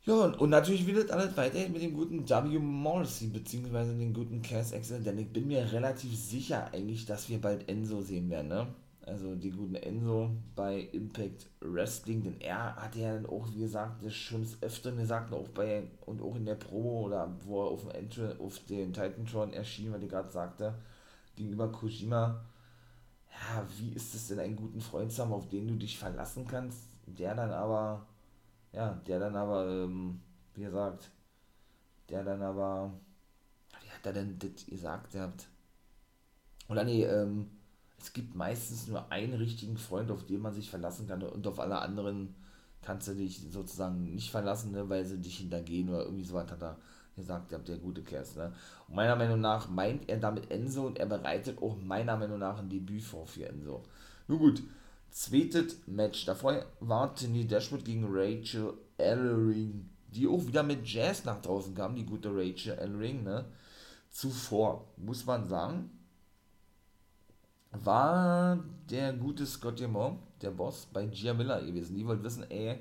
Ja, 0.06 0.14
und, 0.24 0.40
und 0.40 0.50
natürlich 0.50 0.86
wird 0.86 0.96
das 1.04 1.10
alles 1.10 1.36
weiterhin 1.36 1.72
mit 1.72 1.82
dem 1.82 1.92
guten 1.94 2.28
W. 2.28 2.58
Morrissey, 2.58 3.28
beziehungsweise 3.28 3.94
dem 3.94 4.14
guten 4.14 4.40
Cass 4.42 4.72
Excel, 4.72 5.02
denn 5.02 5.18
ich 5.18 5.30
bin 5.32 5.46
mir 5.48 5.70
relativ 5.70 6.16
sicher 6.16 6.72
eigentlich, 6.72 7.04
dass 7.04 7.28
wir 7.28 7.40
bald 7.40 7.68
Enzo 7.68 8.00
sehen 8.00 8.30
werden, 8.30 8.48
ne? 8.48 8.68
Also 9.08 9.34
die 9.34 9.50
guten 9.50 9.74
Enzo 9.74 10.30
bei 10.54 10.80
Impact 10.92 11.48
Wrestling, 11.60 12.22
denn 12.22 12.40
er 12.40 12.76
hat 12.76 12.94
ja 12.94 13.14
dann 13.14 13.26
auch, 13.26 13.48
wie 13.52 13.60
gesagt, 13.60 14.04
das 14.04 14.14
schon 14.14 14.42
des 14.42 14.62
Öfteren 14.62 14.98
gesagt, 14.98 15.32
auch 15.32 15.48
bei 15.48 15.90
und 16.06 16.20
auch 16.22 16.36
in 16.36 16.44
der 16.44 16.54
Promo 16.54 17.06
oder 17.06 17.34
wo 17.44 17.64
er 17.64 17.70
auf 17.70 17.82
dem 17.82 17.90
Entry, 17.90 18.34
auf 18.38 18.58
den 18.66 18.92
Titantron 18.92 19.52
erschien, 19.52 19.92
weil 19.92 20.02
ich 20.02 20.10
gerade 20.10 20.30
sagte, 20.30 20.74
gegenüber 21.36 21.70
Kojima, 21.72 22.44
ja, 23.30 23.66
wie 23.78 23.92
ist 23.92 24.14
es 24.14 24.28
denn, 24.28 24.40
einen 24.40 24.56
guten 24.56 24.80
Freund 24.80 25.12
zu 25.12 25.22
haben, 25.22 25.32
auf 25.32 25.48
den 25.48 25.68
du 25.68 25.74
dich 25.74 25.98
verlassen 25.98 26.46
kannst, 26.46 26.88
der 27.06 27.34
dann 27.34 27.50
aber, 27.50 28.06
ja, 28.72 29.00
der 29.06 29.20
dann 29.20 29.36
aber, 29.36 29.68
ähm, 29.68 30.20
wie 30.54 30.62
gesagt, 30.62 31.10
der 32.08 32.24
dann 32.24 32.42
aber, 32.42 32.92
wie 33.82 33.90
hat 33.90 34.06
er 34.06 34.12
denn 34.12 34.38
das 34.38 34.66
gesagt, 34.66 35.14
der 35.14 35.22
hat, 35.22 35.48
oder 36.68 36.84
nee, 36.84 37.04
ähm, 37.04 37.50
es 38.00 38.12
gibt 38.12 38.34
meistens 38.34 38.86
nur 38.86 39.10
einen 39.10 39.34
richtigen 39.34 39.76
Freund, 39.76 40.10
auf 40.10 40.24
den 40.24 40.40
man 40.40 40.54
sich 40.54 40.70
verlassen 40.70 41.06
kann 41.08 41.22
und 41.22 41.46
auf 41.46 41.58
alle 41.58 41.78
anderen 41.80 42.34
kannst 42.82 43.08
du 43.08 43.14
dich 43.14 43.40
sozusagen 43.50 44.14
nicht 44.14 44.30
verlassen, 44.30 44.72
ne, 44.72 44.88
weil 44.88 45.04
sie 45.04 45.18
dich 45.18 45.38
hintergehen 45.38 45.88
oder 45.88 46.04
irgendwie 46.04 46.24
so 46.24 46.34
was 46.34 46.50
hat 46.50 46.62
er 46.62 46.76
gesagt, 47.16 47.50
der, 47.50 47.58
der 47.58 47.78
gute 47.78 48.02
Kerst. 48.02 48.36
Ne? 48.36 48.52
Und 48.86 48.94
meiner 48.94 49.16
Meinung 49.16 49.40
nach 49.40 49.68
meint 49.68 50.08
er 50.08 50.18
damit 50.18 50.50
Enzo 50.50 50.86
und 50.86 50.98
er 50.98 51.06
bereitet 51.06 51.60
auch 51.60 51.76
meiner 51.76 52.16
Meinung 52.16 52.38
nach 52.38 52.58
ein 52.58 52.68
Debüt 52.68 53.02
vor 53.02 53.26
für 53.26 53.46
Enzo. 53.48 53.82
Nun 54.28 54.38
gut, 54.38 54.62
zweites 55.10 55.86
Match. 55.86 56.24
Davor 56.24 56.64
war 56.80 57.14
Tini 57.14 57.46
Dashwood 57.46 57.84
gegen 57.84 58.06
Rachel 58.08 58.74
Ellering, 58.96 59.90
die 60.08 60.26
auch 60.26 60.46
wieder 60.46 60.62
mit 60.62 60.86
Jazz 60.86 61.24
nach 61.24 61.42
draußen 61.42 61.74
kam, 61.74 61.96
die 61.96 62.06
gute 62.06 62.30
Rachel 62.30 62.78
Ellering. 62.78 63.24
Ne? 63.24 63.44
Zuvor 64.10 64.86
muss 64.96 65.26
man 65.26 65.46
sagen, 65.48 65.90
war 67.72 68.58
der 68.90 69.12
gute 69.12 69.46
Scott 69.46 69.78
Diamond, 69.78 70.18
der 70.42 70.50
Boss, 70.50 70.86
bei 70.92 71.06
Gia 71.06 71.34
Miller 71.34 71.60
gewesen. 71.62 71.96
Die 71.96 72.06
wollten 72.06 72.24
wissen, 72.24 72.50
ey, 72.50 72.78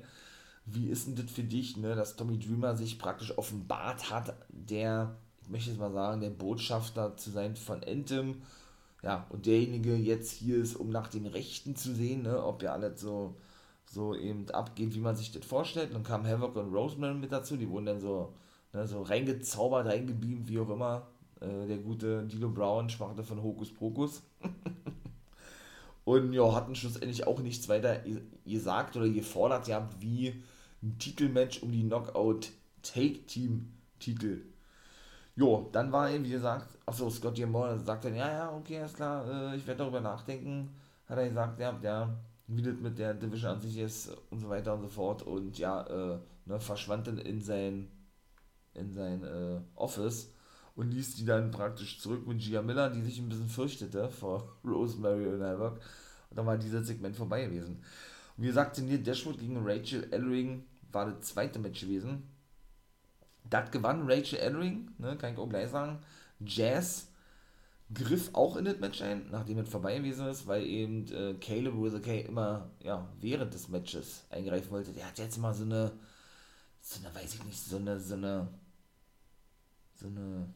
wie 0.66 0.88
ist 0.88 1.06
denn 1.06 1.16
das 1.16 1.30
für 1.30 1.42
dich, 1.42 1.76
ne, 1.76 1.94
dass 1.94 2.16
Tommy 2.16 2.38
Dreamer 2.38 2.76
sich 2.76 2.98
praktisch 2.98 3.36
offenbart 3.36 4.10
hat, 4.10 4.34
der, 4.48 5.16
ich 5.42 5.48
möchte 5.48 5.70
jetzt 5.70 5.78
mal 5.78 5.92
sagen, 5.92 6.20
der 6.20 6.30
Botschafter 6.30 7.16
zu 7.16 7.30
sein 7.30 7.56
von 7.56 7.82
Anthem, 7.84 8.42
ja, 9.02 9.26
und 9.30 9.46
derjenige 9.46 9.94
jetzt 9.94 10.32
hier 10.32 10.56
ist, 10.56 10.74
um 10.74 10.90
nach 10.90 11.08
den 11.08 11.26
Rechten 11.26 11.76
zu 11.76 11.94
sehen, 11.94 12.22
ne, 12.22 12.42
ob 12.44 12.62
ja 12.62 12.72
alles 12.72 13.00
so, 13.00 13.36
so 13.86 14.14
eben 14.14 14.50
abgeht, 14.50 14.94
wie 14.94 15.00
man 15.00 15.16
sich 15.16 15.30
das 15.30 15.46
vorstellt. 15.46 15.88
Und 15.88 15.94
dann 15.94 16.02
kamen 16.02 16.26
Havoc 16.26 16.56
und 16.56 16.74
Rosemary 16.74 17.14
mit 17.14 17.32
dazu, 17.32 17.56
die 17.56 17.68
wurden 17.68 17.86
dann 17.86 18.00
so, 18.00 18.34
ne, 18.72 18.86
so 18.86 19.02
reingezaubert, 19.02 19.86
reingebeamt, 19.86 20.48
wie 20.48 20.58
auch 20.58 20.70
immer. 20.70 21.06
Äh, 21.40 21.68
der 21.68 21.78
gute 21.78 22.24
Dilo 22.24 22.50
Brown 22.50 22.90
sprach 22.90 23.14
von 23.22 23.42
Hokus 23.42 23.72
Pokus. 23.72 24.22
und 26.08 26.32
ja, 26.32 26.54
hatten 26.54 26.74
schlussendlich 26.74 27.26
auch 27.26 27.38
nichts 27.40 27.68
weiter 27.68 28.00
gesagt 28.46 28.96
oder 28.96 29.10
gefordert 29.10 29.68
ja, 29.68 29.86
wie 30.00 30.42
ein 30.82 30.98
Titelmatch 30.98 31.62
um 31.62 31.70
die 31.70 31.82
Knockout 31.82 32.48
Take 32.80 33.26
Team 33.26 33.74
Titel. 33.98 34.40
Jo, 35.36 35.68
dann 35.70 35.92
war 35.92 36.10
eben, 36.10 36.24
wie 36.24 36.30
gesagt, 36.30 36.78
achso, 36.86 37.10
Scott 37.10 37.36
Diamond 37.36 37.84
sagt 37.84 38.06
dann, 38.06 38.14
ja, 38.14 38.32
ja, 38.32 38.56
okay, 38.56 38.82
ist 38.82 38.96
klar, 38.96 39.52
äh, 39.52 39.56
ich 39.56 39.66
werde 39.66 39.80
darüber 39.80 40.00
nachdenken. 40.00 40.70
Hat 41.06 41.18
er 41.18 41.28
gesagt, 41.28 41.60
ja, 41.60 41.78
ja, 41.82 42.16
wie 42.46 42.62
das 42.62 42.80
mit 42.80 42.98
der 42.98 43.12
Division 43.12 43.52
an 43.52 43.60
sich 43.60 43.76
ist 43.76 44.10
und 44.30 44.40
so 44.40 44.48
weiter 44.48 44.72
und 44.72 44.80
so 44.80 44.88
fort. 44.88 45.22
Und 45.22 45.58
ja, 45.58 45.82
äh, 45.82 46.18
ne, 46.46 46.58
verschwand 46.58 47.06
dann 47.06 47.18
in 47.18 47.42
sein, 47.42 47.90
in 48.72 48.90
sein 48.94 49.22
äh, 49.24 49.60
Office 49.74 50.32
und 50.78 50.92
ließ 50.92 51.16
die 51.16 51.24
dann 51.24 51.50
praktisch 51.50 51.98
zurück 51.98 52.24
mit 52.28 52.38
Gia 52.38 52.62
Miller, 52.62 52.88
die 52.88 53.02
sich 53.02 53.18
ein 53.18 53.28
bisschen 53.28 53.48
fürchtete 53.48 54.08
vor 54.08 54.56
Rosemary 54.64 55.26
und 55.26 55.42
Havoc. 55.42 55.80
Und 56.30 56.36
dann 56.38 56.46
war 56.46 56.56
dieses 56.56 56.86
Segment 56.86 57.16
vorbei 57.16 57.46
gewesen. 57.46 57.82
Und 58.36 58.44
wie 58.44 58.46
gesagt, 58.46 58.76
Tenier 58.76 59.02
Dashwood 59.02 59.40
gegen 59.40 59.58
Rachel 59.66 60.06
Ellering 60.12 60.64
war 60.92 61.10
das 61.10 61.30
zweite 61.30 61.58
Match 61.58 61.80
gewesen. 61.80 62.30
Das 63.50 63.72
gewann 63.72 64.08
Rachel 64.08 64.38
Ellering, 64.38 64.92
ne, 64.98 65.16
kann 65.16 65.32
ich 65.32 65.38
auch 65.40 65.48
gleich 65.48 65.68
sagen. 65.68 65.98
Jazz 66.38 67.08
griff 67.92 68.30
auch 68.34 68.56
in 68.56 68.66
das 68.66 68.78
Match 68.78 69.02
ein, 69.02 69.28
nachdem 69.32 69.58
es 69.58 69.68
vorbei 69.68 69.98
gewesen 69.98 70.28
ist, 70.28 70.46
weil 70.46 70.62
eben 70.64 71.10
äh, 71.12 71.34
Caleb 71.40 71.74
Kay 72.04 72.20
immer 72.20 72.70
ja, 72.84 73.04
während 73.18 73.52
des 73.52 73.68
Matches 73.68 74.26
eingreifen 74.30 74.70
wollte. 74.70 74.92
Der 74.92 75.08
hat 75.08 75.18
jetzt 75.18 75.38
mal 75.38 75.54
so 75.54 75.64
eine, 75.64 75.90
so 76.80 77.04
eine, 77.04 77.12
weiß 77.12 77.34
ich 77.34 77.44
nicht, 77.44 77.58
so 77.58 77.78
eine, 77.78 77.98
so 77.98 78.14
eine, 78.14 78.46
so 79.96 80.06
eine 80.06 80.54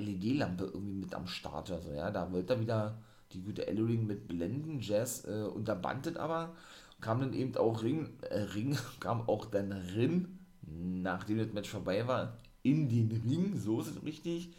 LED-Lampe 0.00 0.64
irgendwie 0.64 0.94
mit 0.94 1.14
am 1.14 1.26
Start. 1.26 1.70
Also 1.70 1.92
ja, 1.92 2.10
da 2.10 2.30
wollte 2.32 2.54
er 2.54 2.60
wieder 2.60 2.98
die 3.32 3.42
gute 3.42 3.66
Ellering 3.66 4.06
mit 4.06 4.28
blenden. 4.28 4.80
Jazz 4.80 5.24
äh, 5.26 5.44
unterbandet 5.44 6.16
aber. 6.16 6.54
Kam 7.00 7.20
dann 7.20 7.32
eben 7.32 7.56
auch 7.56 7.82
Ring, 7.82 8.08
äh, 8.28 8.40
Ring, 8.40 8.76
kam 9.00 9.28
auch 9.28 9.44
dann 9.44 9.72
Rin, 9.72 10.38
nachdem 10.62 11.38
das 11.38 11.52
Match 11.52 11.70
vorbei 11.70 12.06
war, 12.06 12.36
in 12.62 12.88
den 12.88 13.10
Ring, 13.24 13.56
so 13.56 13.80
ist 13.80 13.88
es 13.88 14.02
richtig. 14.02 14.50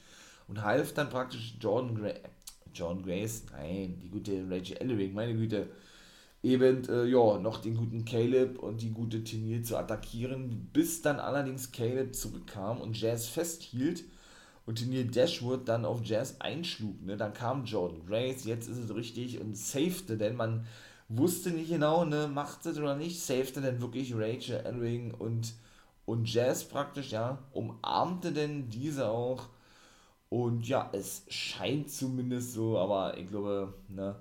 Und 0.48 0.64
half 0.64 0.94
dann 0.94 1.10
praktisch 1.10 1.56
Jordan 1.60 1.96
Gray, 1.96 2.16
John 2.74 3.04
Grace, 3.04 3.44
nein, 3.52 4.00
die 4.02 4.10
gute 4.10 4.46
Rachel 4.50 4.78
Ellering, 4.78 5.14
meine 5.14 5.36
Güte, 5.36 5.68
eben, 6.42 6.88
äh, 6.88 7.06
ja, 7.06 7.38
noch 7.38 7.62
den 7.62 7.76
guten 7.76 8.06
Caleb 8.06 8.60
und 8.60 8.82
die 8.82 8.92
gute 8.92 9.24
Tenier 9.24 9.64
zu 9.64 9.78
attackieren, 9.78 10.70
bis 10.72 11.02
dann 11.02 11.20
allerdings 11.20 11.72
Caleb 11.72 12.16
zurückkam 12.16 12.80
und 12.80 13.00
Jazz 13.00 13.28
festhielt 13.28 14.04
und 14.70 14.88
Neil 14.88 15.06
Dashwood 15.06 15.68
dann 15.68 15.84
auf 15.84 16.02
Jazz 16.04 16.36
einschlug. 16.42 17.04
Ne? 17.04 17.18
Dann 17.18 17.34
kam 17.34 17.66
Jordan 17.66 18.06
Grace, 18.06 18.46
jetzt 18.46 18.70
ist 18.70 18.78
es 18.78 18.94
richtig 18.94 19.42
und 19.42 19.58
safete, 19.58 20.16
denn 20.16 20.36
man 20.36 20.68
wusste 21.08 21.50
nicht 21.50 21.72
genau, 21.72 22.06
ne, 22.06 22.28
macht 22.28 22.68
es 22.68 22.78
oder 22.78 22.96
nicht, 22.96 23.20
safete 23.20 23.62
denn 23.62 23.82
wirklich 23.82 24.14
Rachel 24.14 24.58
Elring 24.64 25.12
und, 25.16 25.56
und 26.06 26.32
Jazz 26.32 26.66
praktisch, 26.66 27.10
ja, 27.10 27.40
umarmte 27.52 28.32
denn 28.32 28.70
diese 28.70 29.10
auch. 29.10 29.48
Und 30.30 30.68
ja, 30.68 30.88
es 30.94 31.24
scheint 31.30 31.90
zumindest 31.90 32.54
so, 32.54 32.78
aber 32.78 33.18
ich 33.18 33.28
glaube, 33.28 33.74
ne, 33.88 34.16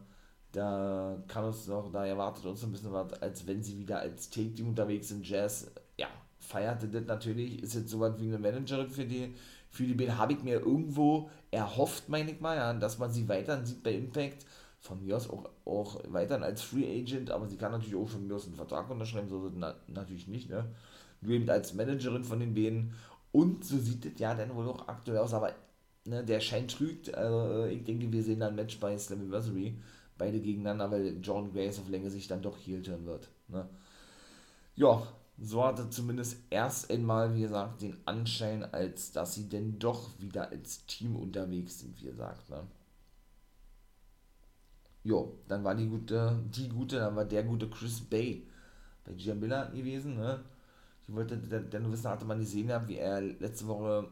da 0.52 1.22
kann 1.28 1.44
uns 1.44 1.66
noch, 1.66 1.92
da 1.92 2.06
erwartet 2.06 2.46
uns 2.46 2.64
ein 2.64 2.72
bisschen 2.72 2.90
was, 2.94 3.12
als 3.20 3.46
wenn 3.46 3.62
sie 3.62 3.78
wieder 3.78 3.98
als 4.00 4.30
Take-Team 4.30 4.68
unterwegs 4.68 5.08
sind. 5.08 5.28
Jazz, 5.28 5.70
ja, 5.98 6.08
feierte 6.38 6.88
das 6.88 7.04
natürlich, 7.04 7.62
ist 7.62 7.74
jetzt 7.74 7.90
so 7.90 8.00
was 8.00 8.18
wie 8.18 8.28
eine 8.28 8.38
Managerin 8.38 8.88
für 8.88 9.04
die, 9.04 9.34
für 9.70 9.84
die 9.84 9.94
Bill 9.94 10.16
habe 10.16 10.32
ich 10.32 10.42
mir 10.42 10.60
irgendwo 10.60 11.30
erhofft, 11.50 12.08
meine 12.08 12.30
ich 12.30 12.40
mal, 12.40 12.56
ja, 12.56 12.72
dass 12.72 12.98
man 12.98 13.12
sie 13.12 13.28
weiterhin 13.28 13.66
sieht 13.66 13.82
bei 13.82 13.92
Impact. 13.92 14.46
Von 14.80 15.04
mir 15.04 15.16
aus 15.16 15.28
auch, 15.28 15.50
auch 15.64 16.00
weiterhin 16.08 16.44
als 16.44 16.62
Free 16.62 17.00
Agent, 17.00 17.32
aber 17.32 17.48
sie 17.48 17.56
kann 17.56 17.72
natürlich 17.72 17.96
auch 17.96 18.08
von 18.08 18.26
mir 18.26 18.36
aus 18.36 18.46
einen 18.46 18.54
Vertrag 18.54 18.88
unterschreiben, 18.88 19.28
so 19.28 19.50
na, 19.52 19.74
natürlich 19.88 20.28
nicht, 20.28 20.48
ne? 20.50 20.66
Nur 21.20 21.32
eben 21.32 21.50
als 21.50 21.74
Managerin 21.74 22.22
von 22.22 22.38
den 22.38 22.54
beiden. 22.54 22.94
Und 23.32 23.64
so 23.64 23.76
sieht 23.76 24.06
es 24.06 24.20
ja 24.20 24.34
dann 24.34 24.54
wohl 24.54 24.68
auch 24.68 24.86
aktuell 24.86 25.18
aus, 25.18 25.34
aber 25.34 25.52
ne, 26.04 26.24
der 26.24 26.40
Schein 26.40 26.68
trügt. 26.68 27.12
Also, 27.14 27.66
ich 27.66 27.84
denke, 27.84 28.10
wir 28.12 28.22
sehen 28.22 28.40
dann 28.40 28.50
ein 28.50 28.56
Match 28.56 28.78
bei 28.78 28.96
Slammiversary. 28.96 29.74
Beide 30.16 30.40
gegeneinander, 30.40 30.90
weil 30.90 31.18
John 31.22 31.52
Grace 31.52 31.78
auf 31.80 31.88
Länge 31.88 32.10
sich 32.10 32.26
dann 32.28 32.42
doch 32.42 32.56
heel 32.56 32.82
turn 32.82 33.06
wird. 33.06 33.28
Ne? 33.48 33.68
Ja, 34.76 35.02
so 35.40 35.64
hatte 35.64 35.88
zumindest 35.88 36.38
erst 36.50 36.90
einmal, 36.90 37.34
wie 37.34 37.42
gesagt, 37.42 37.82
den 37.82 37.96
Anschein, 38.06 38.64
als 38.72 39.12
dass 39.12 39.34
sie 39.34 39.48
denn 39.48 39.78
doch 39.78 40.10
wieder 40.18 40.50
als 40.50 40.84
Team 40.86 41.16
unterwegs 41.16 41.80
sind, 41.80 42.00
wie 42.00 42.06
gesagt. 42.06 42.50
Ne? 42.50 42.66
Jo, 45.04 45.38
dann 45.46 45.62
war 45.62 45.74
die 45.74 45.88
gute, 45.88 46.38
die 46.54 46.68
gute, 46.68 46.96
dann 46.96 47.14
war 47.14 47.24
der 47.24 47.44
gute 47.44 47.70
Chris 47.70 48.00
Bay 48.00 48.46
bei 49.04 49.12
Gian 49.12 49.38
Miller 49.38 49.66
gewesen. 49.70 50.16
Ne? 50.16 50.40
Ich 51.06 51.14
wollte, 51.14 51.36
denn 51.36 51.92
wissen, 51.92 52.10
hatte 52.10 52.24
man 52.24 52.40
gesehen, 52.40 52.70
wie 52.86 52.96
er 52.96 53.20
letzte 53.20 53.68
Woche 53.68 54.08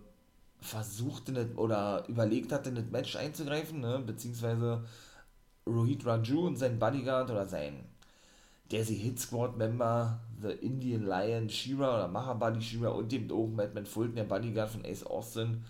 versuchte 0.61 1.51
oder 1.57 2.05
überlegt 2.09 2.53
hatte, 2.53 2.71
in 2.71 2.77
das 2.77 2.91
Match 2.91 3.17
einzugreifen, 3.17 3.81
ne? 3.81 3.99
beziehungsweise 3.99 4.85
Rohit 5.67 6.07
Raju 6.07 6.47
und 6.47 6.57
sein 6.57 6.79
Bodyguard 6.79 7.31
oder 7.31 7.47
sein 7.47 7.85
Desi 8.71 8.97
Hit 8.97 9.21
Squad 9.21 9.57
Member, 9.57 10.21
The 10.41 10.53
Indian 10.53 11.07
Lion, 11.07 11.49
Shira 11.49 11.95
oder 11.95 12.09
Mahabali 12.09 12.61
Shira 12.61 12.91
und 12.91 13.11
dem 13.11 13.31
auch 13.31 13.49
Madman 13.49 13.87
Fulton, 13.87 14.17
der 14.17 14.25
Bodyguard 14.25 14.71
von 14.71 14.85
Ace 14.85 15.05
Austin, 15.05 15.65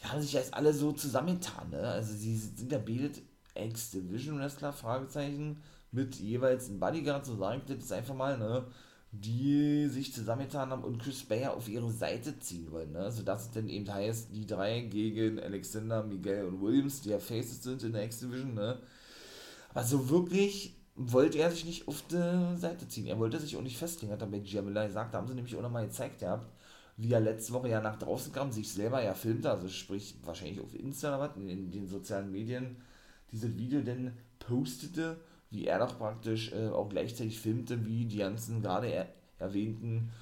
die 0.00 0.06
haben 0.06 0.20
sich 0.20 0.32
jetzt 0.32 0.54
alle 0.54 0.72
so 0.72 0.92
zusammengetan, 0.92 1.70
ne? 1.70 1.80
Also 1.80 2.14
sie 2.14 2.36
sind 2.36 2.70
ja 2.70 2.78
betet 2.78 3.22
Ex-Division 3.54 4.38
Wrestler, 4.38 4.72
Fragezeichen, 4.72 5.58
mit 5.92 6.16
jeweils 6.16 6.68
einem 6.68 6.80
Bodyguard, 6.80 7.24
so 7.24 7.36
sage 7.36 7.62
ich 7.66 7.78
das 7.78 7.92
einfach 7.92 8.14
mal, 8.14 8.38
ne? 8.38 8.66
Die 9.12 9.86
sich 9.88 10.12
zusammengetan 10.12 10.70
haben 10.70 10.82
und 10.82 11.00
Chris 11.00 11.22
Bayer 11.22 11.54
auf 11.54 11.68
ihre 11.68 11.92
Seite 11.92 12.38
ziehen 12.40 12.70
wollen, 12.72 12.92
ne? 12.92 13.12
Sodass 13.12 13.42
es 13.42 13.50
dann 13.52 13.68
eben 13.68 13.92
heißt, 13.92 14.34
die 14.34 14.46
drei 14.46 14.80
gegen 14.80 15.38
Alexander, 15.38 16.02
Miguel 16.02 16.46
und 16.46 16.60
Williams, 16.60 17.02
die 17.02 17.10
ja 17.10 17.18
Faces 17.18 17.62
sind 17.62 17.82
in 17.84 17.92
der 17.92 18.04
X-Division, 18.04 18.54
ne? 18.54 18.80
Aber 19.70 19.84
so 19.84 20.08
wirklich 20.10 20.74
wollte 20.96 21.38
er 21.38 21.50
sich 21.50 21.64
nicht 21.64 21.88
auf 21.88 22.02
die 22.08 22.56
Seite 22.56 22.88
ziehen. 22.88 23.06
Er 23.06 23.18
wollte 23.18 23.40
sich 23.40 23.56
auch 23.56 23.62
nicht 23.62 23.76
festlegen, 23.76 24.12
hat 24.12 24.20
er 24.20 24.28
bei 24.28 24.38
Giamilla 24.38 24.86
gesagt. 24.86 25.12
Da 25.12 25.18
haben 25.18 25.26
sie 25.26 25.34
nämlich 25.34 25.56
auch 25.56 25.62
nochmal 25.62 25.86
gezeigt 25.86 26.20
gehabt, 26.20 26.46
wie 26.96 27.12
er 27.12 27.20
letzte 27.20 27.52
Woche 27.52 27.68
ja 27.68 27.80
nach 27.80 27.98
draußen 27.98 28.32
kam, 28.32 28.52
sich 28.52 28.72
selber 28.72 29.02
ja 29.02 29.14
filmte, 29.14 29.50
also 29.50 29.68
sprich 29.68 30.16
wahrscheinlich 30.22 30.60
auf 30.60 30.74
Insta 30.74 31.08
oder 31.08 31.20
was, 31.20 31.36
in, 31.36 31.48
in 31.48 31.70
den 31.70 31.88
sozialen 31.88 32.30
Medien, 32.30 32.76
dieses 33.32 33.56
Video 33.56 33.80
denn 33.80 34.12
postete, 34.38 35.16
wie 35.50 35.66
er 35.66 35.80
doch 35.80 35.98
praktisch 35.98 36.52
äh, 36.52 36.68
auch 36.68 36.88
gleichzeitig 36.88 37.40
filmte, 37.40 37.84
wie 37.84 38.04
die 38.06 38.18
ganzen 38.18 38.62
gerade 38.62 38.88
er 38.88 39.08
erwähnten 39.38 40.12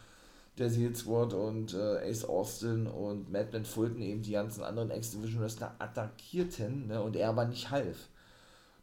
der 0.59 0.71
Seal 0.71 0.95
Squad 0.95 1.33
und 1.33 1.75
äh, 1.75 2.11
Ace 2.11 2.25
Austin 2.25 2.87
und 2.87 3.31
Madman 3.33 3.65
Fulton 3.65 4.03
eben 4.03 4.23
die 4.23 4.33
ganzen 4.33 4.63
anderen 4.63 4.91
X-Division 4.91 5.43
Wrestler 5.43 5.75
attackierten 5.79 6.89
ne, 6.89 7.03
und 7.03 7.17
er 7.17 7.31
aber 7.31 7.47
nicht 7.47 7.71
half. 7.71 8.09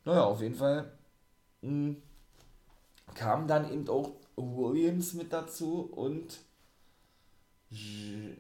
Naja, 0.06 0.24
auf 0.24 0.42
jeden 0.42 0.56
Fall 0.56 0.92
mh, 1.62 1.96
kam 3.14 3.48
dann 3.48 3.72
eben 3.72 3.88
auch 3.90 4.14
Williams 4.36 5.14
mit 5.14 5.32
dazu 5.34 5.82
und 5.92 6.40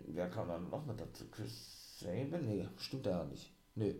wer 0.07 0.29
kam 0.29 0.47
dann 0.47 0.69
noch 0.69 0.85
mit 0.85 0.99
dazu? 0.99 1.25
Chris 1.31 1.99
Sabin? 1.99 2.45
Nee, 2.45 2.67
stimmt 2.77 3.05
ja 3.05 3.23
nicht. 3.25 3.51
Nee. 3.75 3.95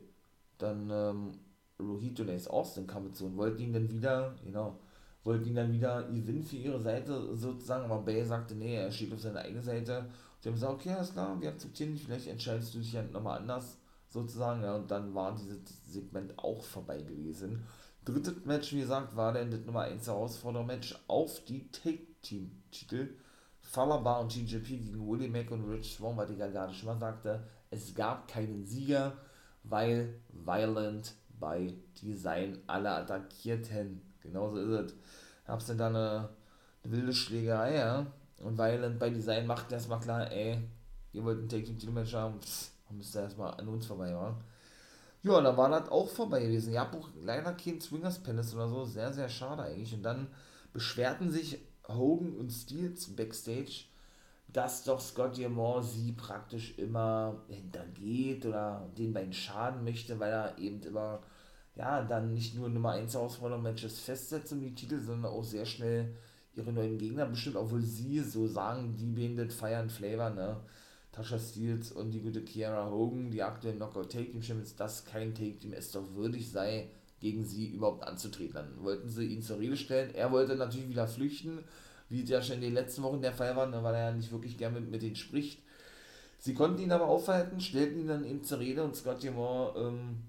Dann 0.58 0.90
ähm, 0.92 1.32
Rohit 1.80 2.20
und 2.22 2.30
Ace 2.30 2.48
Austin 2.48 2.88
kam 2.88 3.06
mit 3.06 3.16
zu 3.18 3.26
und 3.28 3.38
wollten 3.38 3.62
ihn 3.62 3.74
dann 3.74 3.90
wieder, 3.92 4.36
genau, 4.44 4.80
wollten 5.24 5.48
ihn 5.48 5.56
dann 5.56 5.74
wieder 5.74 6.04
gewinnen 6.04 6.44
für 6.44 6.58
ihre 6.58 6.82
Seite 6.82 7.36
sozusagen, 7.36 7.86
aber 7.86 8.04
Bay 8.04 8.26
sagte, 8.26 8.56
nee, 8.56 8.76
er 8.76 8.92
steht 8.92 9.14
auf 9.14 9.22
seiner 9.22 9.42
eigenen 9.42 9.64
Seite. 9.64 10.10
Sie 10.40 10.50
haben 10.50 10.56
gesagt, 10.56 10.74
okay, 10.74 10.92
alles 10.94 11.14
klar, 11.14 11.40
wir 11.42 11.50
akzeptieren 11.50 11.94
dich, 11.94 12.04
vielleicht 12.06 12.28
entscheidest 12.28 12.74
du 12.76 12.80
dich 12.80 12.94
ja 12.94 13.04
nochmal 13.04 13.40
anders 13.40 13.78
sozusagen, 14.10 14.64
ja, 14.64 14.76
und 14.76 14.92
dann 14.92 15.14
war 15.16 15.36
dieses 15.36 15.60
Segment 15.88 16.38
auch 16.40 16.64
vorbei 16.64 17.02
gewesen. 17.02 17.66
Drittes 18.14 18.46
Match, 18.46 18.74
wie 18.74 18.82
gesagt, 18.82 19.16
war 19.16 19.34
dann 19.34 19.52
das 19.52 19.62
Nummer 19.62 19.82
1 19.82 20.08
Herausforderer-Match 20.08 20.96
auf 21.08 21.44
die 21.46 21.70
Take-Team-Titel. 21.72 23.16
Falaba 23.62 24.20
und 24.20 24.30
TJP 24.30 24.68
gegen 24.68 25.08
Willie 25.08 25.30
Mack 25.30 25.52
und 25.52 25.70
Rich 25.70 25.96
Swan, 25.96 26.18
ich 26.32 26.40
ja 26.40 26.48
gerade 26.48 26.74
schon 26.74 26.88
mal 26.88 27.00
sagte. 27.00 27.44
Es 27.70 27.94
gab 27.94 28.28
keinen 28.28 28.66
Sieger, 28.66 29.14
weil 29.64 30.16
Violent 30.30 31.14
bei 31.40 31.74
Design 32.02 32.58
alle 32.68 32.90
attackierten. 32.90 34.02
Genauso 34.22 34.58
ist 34.58 34.92
es. 34.92 34.94
Hab's 35.48 35.68
dann 35.68 35.78
da 35.78 35.88
eine, 35.88 36.30
eine 36.84 36.94
wilde 36.94 37.14
Schlägerei, 37.14 37.76
ja. 37.76 38.08
Und 38.42 38.58
weil 38.58 38.90
bei 38.92 39.10
Design 39.10 39.46
macht 39.46 39.72
erstmal 39.72 40.00
klar, 40.00 40.32
ey, 40.32 40.58
ihr 41.14 41.24
wollt 41.24 41.40
ein 41.40 41.50
Take 41.50 41.76
Team 41.76 41.94
Match 41.94 42.14
haben, 42.14 42.40
pff, 42.42 42.72
müsst 42.92 43.16
ihr 43.16 43.22
erstmal 43.22 43.54
an 43.54 43.68
uns 43.68 43.86
vorbei, 43.86 44.10
ja. 44.10 44.36
Ja, 45.22 45.42
da 45.42 45.58
war 45.58 45.70
das 45.70 45.90
auch 45.90 46.08
vorbei 46.10 46.42
gewesen. 46.42 46.72
Ihr 46.74 46.80
habt 46.80 46.96
auch 46.96 47.10
leider 47.22 47.54
kein 47.54 47.82
Swingers 47.82 48.20
Palace 48.24 48.56
oder 48.56 48.70
so. 48.70 48.86
Sehr, 48.86 49.12
sehr 49.14 49.30
schade 49.30 49.64
eigentlich. 49.64 49.94
Und 49.94 50.04
dann 50.04 50.28
beschwerten 50.74 51.30
sich 51.30 51.60
Hogan 51.88 52.36
und 52.36 52.52
Steels 52.52 53.16
backstage, 53.16 53.86
dass 54.48 54.84
doch 54.84 55.02
Scott 55.02 55.38
Diamond 55.38 55.86
sie 55.86 56.14
praktisch 56.14 56.78
immer 56.78 57.44
hintergeht 57.50 58.46
oder 58.46 58.90
den 58.98 59.14
beiden 59.14 59.34
schaden 59.34 59.84
möchte, 59.84 60.20
weil 60.20 60.32
er 60.32 60.58
eben 60.58 60.82
immer, 60.84 61.22
ja, 61.76 62.02
dann 62.04 62.34
nicht 62.34 62.56
nur 62.56 62.70
Nummer 62.70 62.92
1 62.94 63.14
Herausforderung-Matches 63.14 64.00
festsetzt 64.00 64.54
um 64.54 64.62
die 64.62 64.76
Titel, 64.76 65.00
sondern 65.02 65.32
auch 65.32 65.44
sehr 65.44 65.66
schnell 65.66 66.16
ihre 66.56 66.72
neuen 66.74 66.98
Gegner 66.98 67.26
bestimmt, 67.26 67.58
obwohl 67.58 67.82
sie 67.82 68.20
so 68.22 68.48
sagen, 68.48 68.96
die 68.98 69.06
beiden 69.06 69.50
feiern 69.52 69.90
Flavor, 69.90 70.30
ne? 70.32 70.58
Tasha 71.12 71.40
Steels 71.40 71.92
und 71.92 72.12
die 72.12 72.22
gute 72.22 72.44
Kiara 72.44 72.90
Hogan, 72.90 73.32
die 73.32 73.42
aktuell 73.42 73.76
Knockout 73.76 74.12
Take 74.12 74.32
Team 74.32 74.42
Champions, 74.42 74.76
dass 74.76 75.06
kein 75.06 75.34
Take 75.34 75.58
Team 75.58 75.74
es 75.74 75.92
doch 75.92 76.14
würdig 76.14 76.52
sei, 76.52 76.90
gegen 77.20 77.44
sie 77.44 77.68
überhaupt 77.68 78.04
anzutreten. 78.04 78.54
Dann 78.54 78.84
wollten 78.84 79.10
sie 79.10 79.26
ihn 79.26 79.42
zur 79.42 79.60
Rede 79.60 79.76
stellen. 79.76 80.14
Er 80.16 80.32
wollte 80.32 80.56
natürlich 80.56 80.90
wieder 80.90 81.08
flüchten, 81.08 81.64
wie 82.10 82.24
es 82.24 82.30
ja 82.30 82.42
schon 82.42 82.56
in 82.56 82.62
den 82.62 82.74
letzten 82.74 83.04
Wochen 83.04 83.22
der 83.22 83.34
Fall 83.34 83.56
war, 83.56 83.68
ne, 83.68 83.84
weil 83.84 83.96
er 83.96 84.10
ja 84.10 84.16
nicht 84.16 84.32
wirklich 84.32 84.58
gerne 84.58 84.80
mit, 84.80 84.90
mit 84.90 85.02
denen 85.02 85.16
spricht. 85.16 85.62
Sie 86.38 86.54
konnten 86.54 86.82
ihn 86.82 86.92
aber 86.92 87.08
aufhalten, 87.08 87.60
stellten 87.60 88.00
ihn 88.00 88.08
dann 88.08 88.24
eben 88.24 88.44
zur 88.44 88.60
Rede 88.60 88.84
und 88.84 88.96
Scott 88.96 89.24
Moore 89.34 89.78
ähm, 89.78 90.24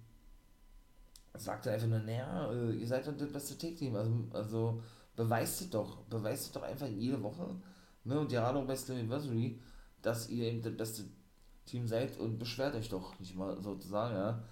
sagte 1.34 1.70
einfach 1.70 1.86
nur, 1.86 2.00
naja, 2.00 2.52
äh, 2.52 2.72
ihr 2.72 2.86
seid 2.86 3.06
doch 3.06 3.16
das 3.16 3.32
beste 3.32 3.56
Take-Team, 3.56 3.94
also, 3.94 4.12
also 4.32 4.82
beweist 5.16 5.60
es 5.60 5.70
doch, 5.70 5.98
beweist 6.02 6.46
es 6.46 6.52
doch 6.52 6.62
einfach 6.62 6.88
jede 6.88 7.22
Woche, 7.22 7.54
ne, 8.04 8.18
und 8.18 8.32
ja, 8.32 8.52
auch 8.52 8.66
bei 8.66 8.74
Slammiversary, 8.76 9.58
dass 10.02 10.28
ihr 10.28 10.46
eben 10.46 10.62
das 10.62 10.76
beste 10.76 11.04
Team 11.66 11.86
seid 11.86 12.18
und 12.18 12.38
beschwert 12.38 12.74
euch 12.74 12.88
doch 12.88 13.18
nicht 13.18 13.36
mal 13.36 13.60
sozusagen, 13.62 14.14
ja. 14.14 14.42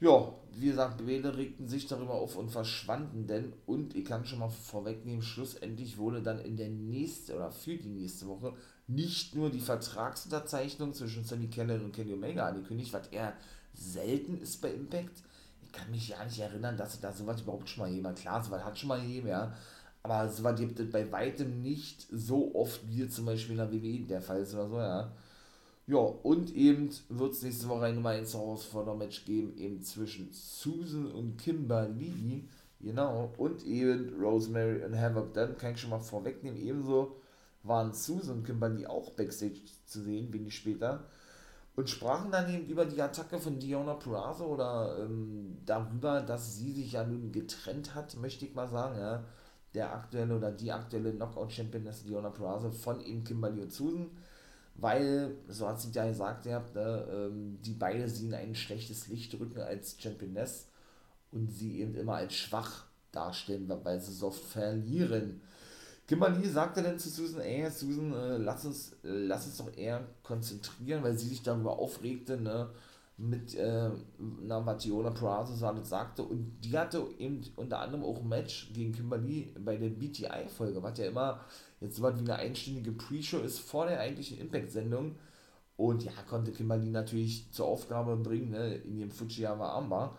Ja, 0.00 0.34
wie 0.52 0.66
gesagt, 0.66 1.06
beide 1.06 1.36
regten 1.36 1.68
sich 1.68 1.86
darüber 1.86 2.14
auf 2.14 2.36
und 2.36 2.50
verschwanden 2.50 3.26
denn, 3.26 3.52
und 3.64 3.94
ich 3.94 4.04
kann 4.04 4.26
schon 4.26 4.40
mal 4.40 4.50
vorwegnehmen, 4.50 5.22
schlussendlich 5.22 5.96
wurde 5.96 6.20
dann 6.20 6.40
in 6.40 6.56
der 6.56 6.68
nächsten 6.68 7.32
oder 7.32 7.50
für 7.50 7.76
die 7.76 7.88
nächste 7.88 8.26
Woche 8.26 8.54
nicht 8.86 9.34
nur 9.34 9.50
die 9.50 9.60
Vertragsunterzeichnung 9.60 10.92
zwischen 10.92 11.24
Sammy 11.24 11.48
Cannon 11.48 11.86
und 11.86 11.92
Kenny 11.92 12.12
Omega 12.12 12.46
angekündigt, 12.46 12.92
was 12.92 13.06
eher 13.08 13.34
selten 13.72 14.38
ist 14.38 14.60
bei 14.60 14.72
Impact. 14.72 15.22
Ich 15.62 15.72
kann 15.72 15.90
mich 15.90 16.08
ja 16.08 16.22
nicht 16.24 16.38
erinnern, 16.38 16.76
dass 16.76 17.00
da 17.00 17.12
sowas 17.12 17.40
überhaupt 17.40 17.68
schon 17.68 17.84
mal 17.84 17.90
jemand, 17.90 18.18
klar, 18.18 18.42
sowas 18.42 18.64
hat 18.64 18.78
schon 18.78 18.88
mal 18.88 19.02
jemand, 19.02 19.30
ja, 19.30 19.56
aber 20.04 20.28
sowas 20.28 20.60
gibt 20.60 20.78
es 20.78 20.90
bei 20.90 21.10
weitem 21.10 21.62
nicht 21.62 22.06
so 22.12 22.54
oft, 22.54 22.80
wie 22.88 23.08
zum 23.08 23.24
Beispiel 23.24 23.52
in 23.52 23.58
der 23.58 23.72
WWE 23.72 24.06
der 24.06 24.20
Fall 24.20 24.42
ist 24.42 24.54
oder 24.54 24.68
so, 24.68 24.78
ja. 24.78 25.12
Ja, 25.86 25.98
und 25.98 26.54
eben 26.54 26.90
wird 27.08 27.32
es 27.32 27.42
nächste 27.42 27.68
Woche 27.68 27.86
ein 27.86 28.04
1 28.04 28.34
Herausforderer-Match 28.34 29.24
geben, 29.24 29.56
eben 29.56 29.82
zwischen 29.82 30.30
Susan 30.32 31.10
und 31.10 31.38
Kimberly, 31.38 32.48
genau, 32.80 33.32
und 33.38 33.64
eben 33.64 34.14
Rosemary 34.20 34.84
und 34.84 34.98
Havoc. 34.98 35.32
Dann 35.34 35.56
kann 35.56 35.72
ich 35.72 35.80
schon 35.80 35.90
mal 35.90 36.00
vorwegnehmen, 36.00 36.60
ebenso 36.60 37.16
waren 37.62 37.94
Susan 37.94 38.38
und 38.38 38.44
Kimberly 38.44 38.86
auch 38.86 39.10
Backstage 39.12 39.60
zu 39.86 40.02
sehen, 40.02 40.32
wenig 40.32 40.54
später, 40.54 41.04
und 41.76 41.88
sprachen 41.88 42.30
dann 42.30 42.52
eben 42.52 42.66
über 42.66 42.84
die 42.84 43.00
Attacke 43.00 43.38
von 43.38 43.58
Diona 43.58 43.94
Purrazzo 43.94 44.46
oder 44.46 44.98
ähm, 45.00 45.58
darüber, 45.64 46.20
dass 46.20 46.56
sie 46.56 46.72
sich 46.72 46.92
ja 46.92 47.04
nun 47.04 47.32
getrennt 47.32 47.94
hat, 47.94 48.16
möchte 48.16 48.44
ich 48.44 48.54
mal 48.54 48.68
sagen, 48.68 48.98
ja, 48.98 49.24
der 49.74 49.92
aktuelle 49.92 50.36
oder 50.36 50.52
die 50.52 50.72
aktuelle 50.72 51.12
Knockout-Championess 51.12 52.04
Diona 52.04 52.30
Purrazzo 52.30 52.70
von 52.70 53.00
eben 53.00 53.24
Kimberly 53.24 53.62
und 53.62 53.72
Susan 53.72 54.10
weil, 54.76 55.36
so 55.48 55.68
hat 55.68 55.80
sie 55.80 55.90
ja 55.92 56.06
gesagt, 56.06 56.46
ja, 56.46 56.62
ne, 56.74 57.06
ähm, 57.10 57.58
die 57.64 57.74
beide 57.74 58.08
sie 58.08 58.26
in 58.26 58.34
ein 58.34 58.54
schlechtes 58.54 59.08
Licht 59.08 59.38
rücken 59.38 59.60
als 59.60 59.96
Championess 59.98 60.66
und 61.30 61.50
sie 61.50 61.80
eben 61.80 61.94
immer 61.94 62.14
als 62.14 62.34
schwach 62.34 62.84
darstellen, 63.12 63.70
weil 63.84 64.00
sie 64.00 64.12
so 64.12 64.28
oft 64.28 64.42
verlieren. 64.42 65.40
Kimberly 66.08 66.46
sagte 66.48 66.82
dann 66.82 66.98
zu 66.98 67.08
Susan, 67.08 67.40
ey 67.40 67.70
Susan, 67.70 68.12
äh, 68.12 68.36
lass, 68.36 68.64
uns, 68.64 68.92
äh, 69.04 69.26
lass 69.26 69.46
uns 69.46 69.58
doch 69.58 69.74
eher 69.76 70.04
konzentrieren, 70.22 71.02
weil 71.02 71.16
sie 71.16 71.28
sich 71.28 71.42
darüber 71.42 71.78
aufregte, 71.78 72.36
ne, 72.36 72.68
mit 73.16 73.54
äh, 73.54 73.90
Navationa 74.18 75.10
Peraza 75.10 75.74
sagte 75.84 76.22
und 76.24 76.58
die 76.64 76.76
hatte 76.76 77.06
eben 77.18 77.42
unter 77.56 77.78
anderem 77.78 78.04
auch 78.04 78.20
ein 78.20 78.28
Match 78.28 78.72
gegen 78.72 78.92
Kimberly 78.92 79.54
bei 79.58 79.76
der 79.76 79.90
BTI-Folge, 79.90 80.82
was 80.82 80.98
ja 80.98 81.06
immer 81.06 81.40
jetzt 81.80 81.96
so 81.96 82.02
was 82.02 82.16
wie 82.16 82.20
eine 82.20 82.36
einstündige 82.36 82.92
Pre-Show 82.92 83.38
ist 83.38 83.60
vor 83.60 83.86
der 83.86 84.00
eigentlichen 84.00 84.38
Impact-Sendung. 84.38 85.14
Und 85.76 86.04
ja, 86.04 86.12
konnte 86.28 86.52
Kimberly 86.52 86.90
natürlich 86.90 87.50
zur 87.52 87.66
Aufgabe 87.66 88.16
bringen, 88.16 88.50
ne, 88.50 88.76
in 88.76 88.98
ihrem 88.98 89.10
Fujiyama 89.10 89.68
Armbar. 89.70 90.16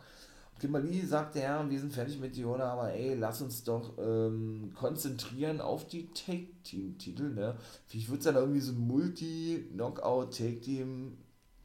Kimberly 0.59 1.01
sagte, 1.05 1.39
ja, 1.39 1.69
wir 1.69 1.79
sind 1.79 1.93
fertig 1.93 2.17
mit 2.19 2.35
Diona, 2.35 2.71
aber 2.71 2.93
ey, 2.93 3.15
lass 3.15 3.41
uns 3.41 3.63
doch 3.63 3.97
ähm, 3.97 4.71
konzentrieren 4.73 5.59
auf 5.59 5.87
die 5.87 6.07
Take-Team-Titel, 6.13 7.33
ne. 7.33 7.55
Vielleicht 7.87 8.09
wird 8.09 8.19
es 8.19 8.25
dann 8.25 8.35
irgendwie 8.35 8.61
so 8.61 8.71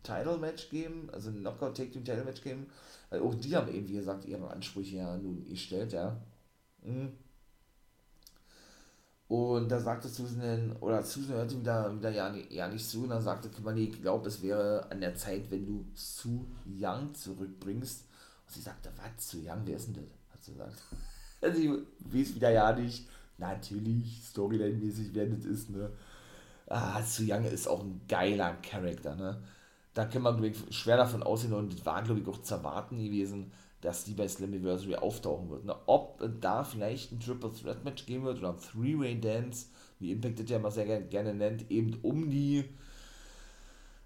ein 0.08 0.40
Multi-Knockout-Take-Team-Title-Match 0.40 0.70
geben, 0.70 1.10
also 1.12 1.30
ein 1.30 1.40
Knockout-Take-Team-Title-Match 1.40 2.42
geben, 2.42 2.66
weil 3.10 3.20
auch 3.20 3.34
die 3.34 3.56
haben 3.56 3.72
eben, 3.72 3.88
wie 3.88 3.94
gesagt, 3.94 4.24
ihre 4.24 4.50
Ansprüche 4.50 4.96
ja 4.96 5.16
nun 5.16 5.44
gestellt, 5.44 5.92
ja. 5.92 6.16
Mhm. 6.82 7.12
Und 9.28 9.68
da 9.68 9.78
sagte 9.78 10.08
Susan, 10.08 10.76
oder 10.80 11.02
Susan 11.04 11.36
hörte 11.36 11.60
wieder, 11.60 11.96
wieder 11.96 12.10
ja, 12.10 12.34
ja 12.48 12.66
nicht 12.66 12.88
zu, 12.88 13.04
und 13.04 13.10
dann 13.10 13.22
sagte 13.22 13.48
Kimberly, 13.48 13.84
ich 13.84 14.02
glaube, 14.02 14.26
es 14.26 14.42
wäre 14.42 14.90
an 14.90 15.00
der 15.00 15.14
Zeit, 15.14 15.48
wenn 15.50 15.64
du 15.64 15.86
Su 15.94 16.46
Young 16.66 17.14
zurückbringst. 17.14 18.06
Und 18.46 18.52
sie 18.52 18.60
sagte, 18.60 18.90
was, 18.96 19.30
Su 19.30 19.38
Young, 19.38 19.62
wer 19.66 19.76
ist 19.76 19.86
denn 19.86 19.94
das? 19.94 20.32
Hat 20.32 20.42
sie 20.42 20.52
gesagt. 20.52 20.76
Also 21.42 21.58
ich 22.12 22.34
wieder 22.34 22.50
ja 22.50 22.70
nicht, 22.76 23.08
natürlich, 23.38 24.20
Storyline-mäßig, 24.22 25.08
wer 25.14 25.24
das 25.26 25.46
ist, 25.46 25.70
ne. 25.70 25.90
Ah, 26.66 27.00
Su 27.02 27.22
Young 27.26 27.44
ist 27.44 27.66
auch 27.66 27.82
ein 27.82 28.02
geiler 28.06 28.54
Charakter, 28.60 29.14
ne. 29.16 29.40
Da 30.00 30.06
kann 30.06 30.22
man, 30.22 30.42
ich, 30.42 30.56
schwer 30.70 30.96
davon 30.96 31.22
ausgehen, 31.22 31.52
und 31.52 31.74
das 31.74 31.84
war, 31.84 32.02
glaube 32.02 32.20
ich, 32.20 32.26
auch 32.26 32.40
zu 32.40 32.54
erwarten 32.54 32.96
gewesen, 32.96 33.52
dass 33.82 34.04
die 34.04 34.14
bei 34.14 34.26
Slammiversary 34.26 34.94
auftauchen 34.94 35.50
wird. 35.50 35.66
Ne? 35.66 35.76
Ob 35.84 36.26
da 36.40 36.64
vielleicht 36.64 37.12
ein 37.12 37.20
Triple 37.20 37.52
Threat 37.52 37.84
Match 37.84 38.06
geben 38.06 38.24
wird 38.24 38.38
oder 38.38 38.54
ein 38.54 38.58
Three-Way 38.58 39.20
Dance, 39.20 39.66
wie 39.98 40.10
Impact 40.12 40.48
ja 40.48 40.56
immer 40.56 40.70
sehr 40.70 41.02
gerne 41.02 41.34
nennt, 41.34 41.70
eben 41.70 41.98
um 42.00 42.30
die 42.30 42.64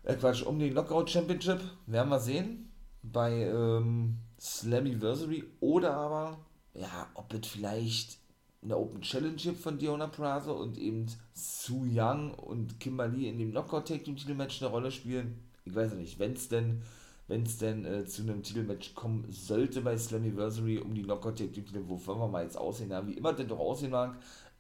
äh 0.03 0.17
Quatsch, 0.17 0.43
um 0.43 0.59
die 0.59 0.71
Knockout 0.71 1.11
Championship, 1.11 1.61
werden 1.87 2.09
wir 2.09 2.19
sehen 2.19 2.73
bei 3.05 3.45
ähm, 3.45 4.17
Slammiversary 4.41 5.45
oder 5.61 5.95
aber 5.95 6.39
ja, 6.75 7.09
ob 7.15 7.33
es 7.33 7.47
vielleicht 7.47 8.19
eine 8.65 8.77
Open 8.77 9.01
Challenge 9.01 9.37
gibt 9.37 9.61
von 9.61 9.79
Diona 9.79 10.09
Prazo 10.09 10.55
und 10.55 10.77
eben 10.77 11.07
Su 11.35 11.85
Young 11.87 12.35
und 12.35 12.81
Kimberly 12.81 13.29
in 13.29 13.39
dem 13.39 13.53
Knockout 13.53 13.87
Tag 13.87 14.03
Team 14.03 14.17
Titelmatch 14.17 14.61
eine 14.61 14.73
Rolle 14.73 14.91
spielen. 14.91 15.44
Ich 15.65 15.75
weiß 15.75 15.95
nicht, 15.95 16.19
wenn 16.19 16.33
es 16.33 16.49
denn 16.49 16.83
wenn 17.27 17.45
es 17.45 17.59
denn 17.59 17.85
äh, 17.87 18.05
zu 18.05 18.23
einem 18.23 18.43
Titelmatch 18.43 18.95
kommen 18.95 19.27
sollte 19.31 19.81
bei 19.81 19.97
Slammiversary 19.97 20.79
um 20.79 20.95
die 20.95 21.03
knockout 21.03 21.37
titel 21.37 21.81
wovon 21.89 22.19
wir 22.19 22.29
mal 22.29 22.45
jetzt 22.45 22.59
aussehen 22.59 22.93
haben, 22.93 23.09
wie 23.09 23.15
immer 23.15 23.33
denn 23.33 23.49
doch 23.49 23.59
aussehen 23.59 23.93
mag. 23.93 24.17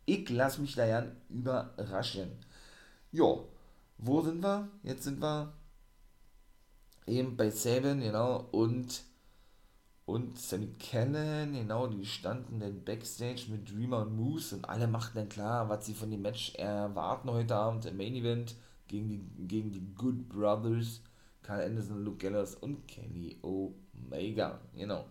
Ich 0.06 0.28
lasse 0.30 0.60
mich 0.60 0.74
da 0.74 0.86
ja 0.86 1.06
überraschen. 1.28 2.30
Jo, 3.12 3.48
wo 3.98 4.22
sind 4.22 4.42
wir? 4.42 4.68
Jetzt 4.82 5.04
sind 5.04 5.20
wir 5.20 5.52
eben 7.06 7.36
bei 7.36 7.50
Saban, 7.50 8.00
genau, 8.00 8.48
und 8.52 9.02
und 10.06 10.38
Sammy 10.38 10.68
Cannon, 10.78 11.54
genau, 11.54 11.86
die 11.86 12.04
standen 12.04 12.60
dann 12.60 12.84
Backstage 12.84 13.46
mit 13.48 13.70
Dreamer 13.70 14.02
und 14.02 14.14
Moose 14.16 14.56
und 14.56 14.68
alle 14.68 14.86
machten 14.86 15.16
dann 15.16 15.28
klar, 15.30 15.70
was 15.70 15.86
sie 15.86 15.94
von 15.94 16.10
dem 16.10 16.20
Match 16.20 16.54
erwarten 16.56 17.30
heute 17.30 17.56
Abend 17.56 17.86
im 17.86 17.96
Main 17.96 18.14
Event 18.14 18.54
gegen 18.88 19.08
die, 19.08 19.46
gegen 19.46 19.70
die 19.70 19.94
Good 19.94 20.28
Brothers. 20.28 21.02
Carl 21.44 21.62
Anderson, 21.62 22.02
Luke 22.02 22.16
Gallows 22.16 22.54
und 22.56 22.88
Kenny 22.88 23.36
Omega. 23.42 24.60
Genau. 24.74 25.04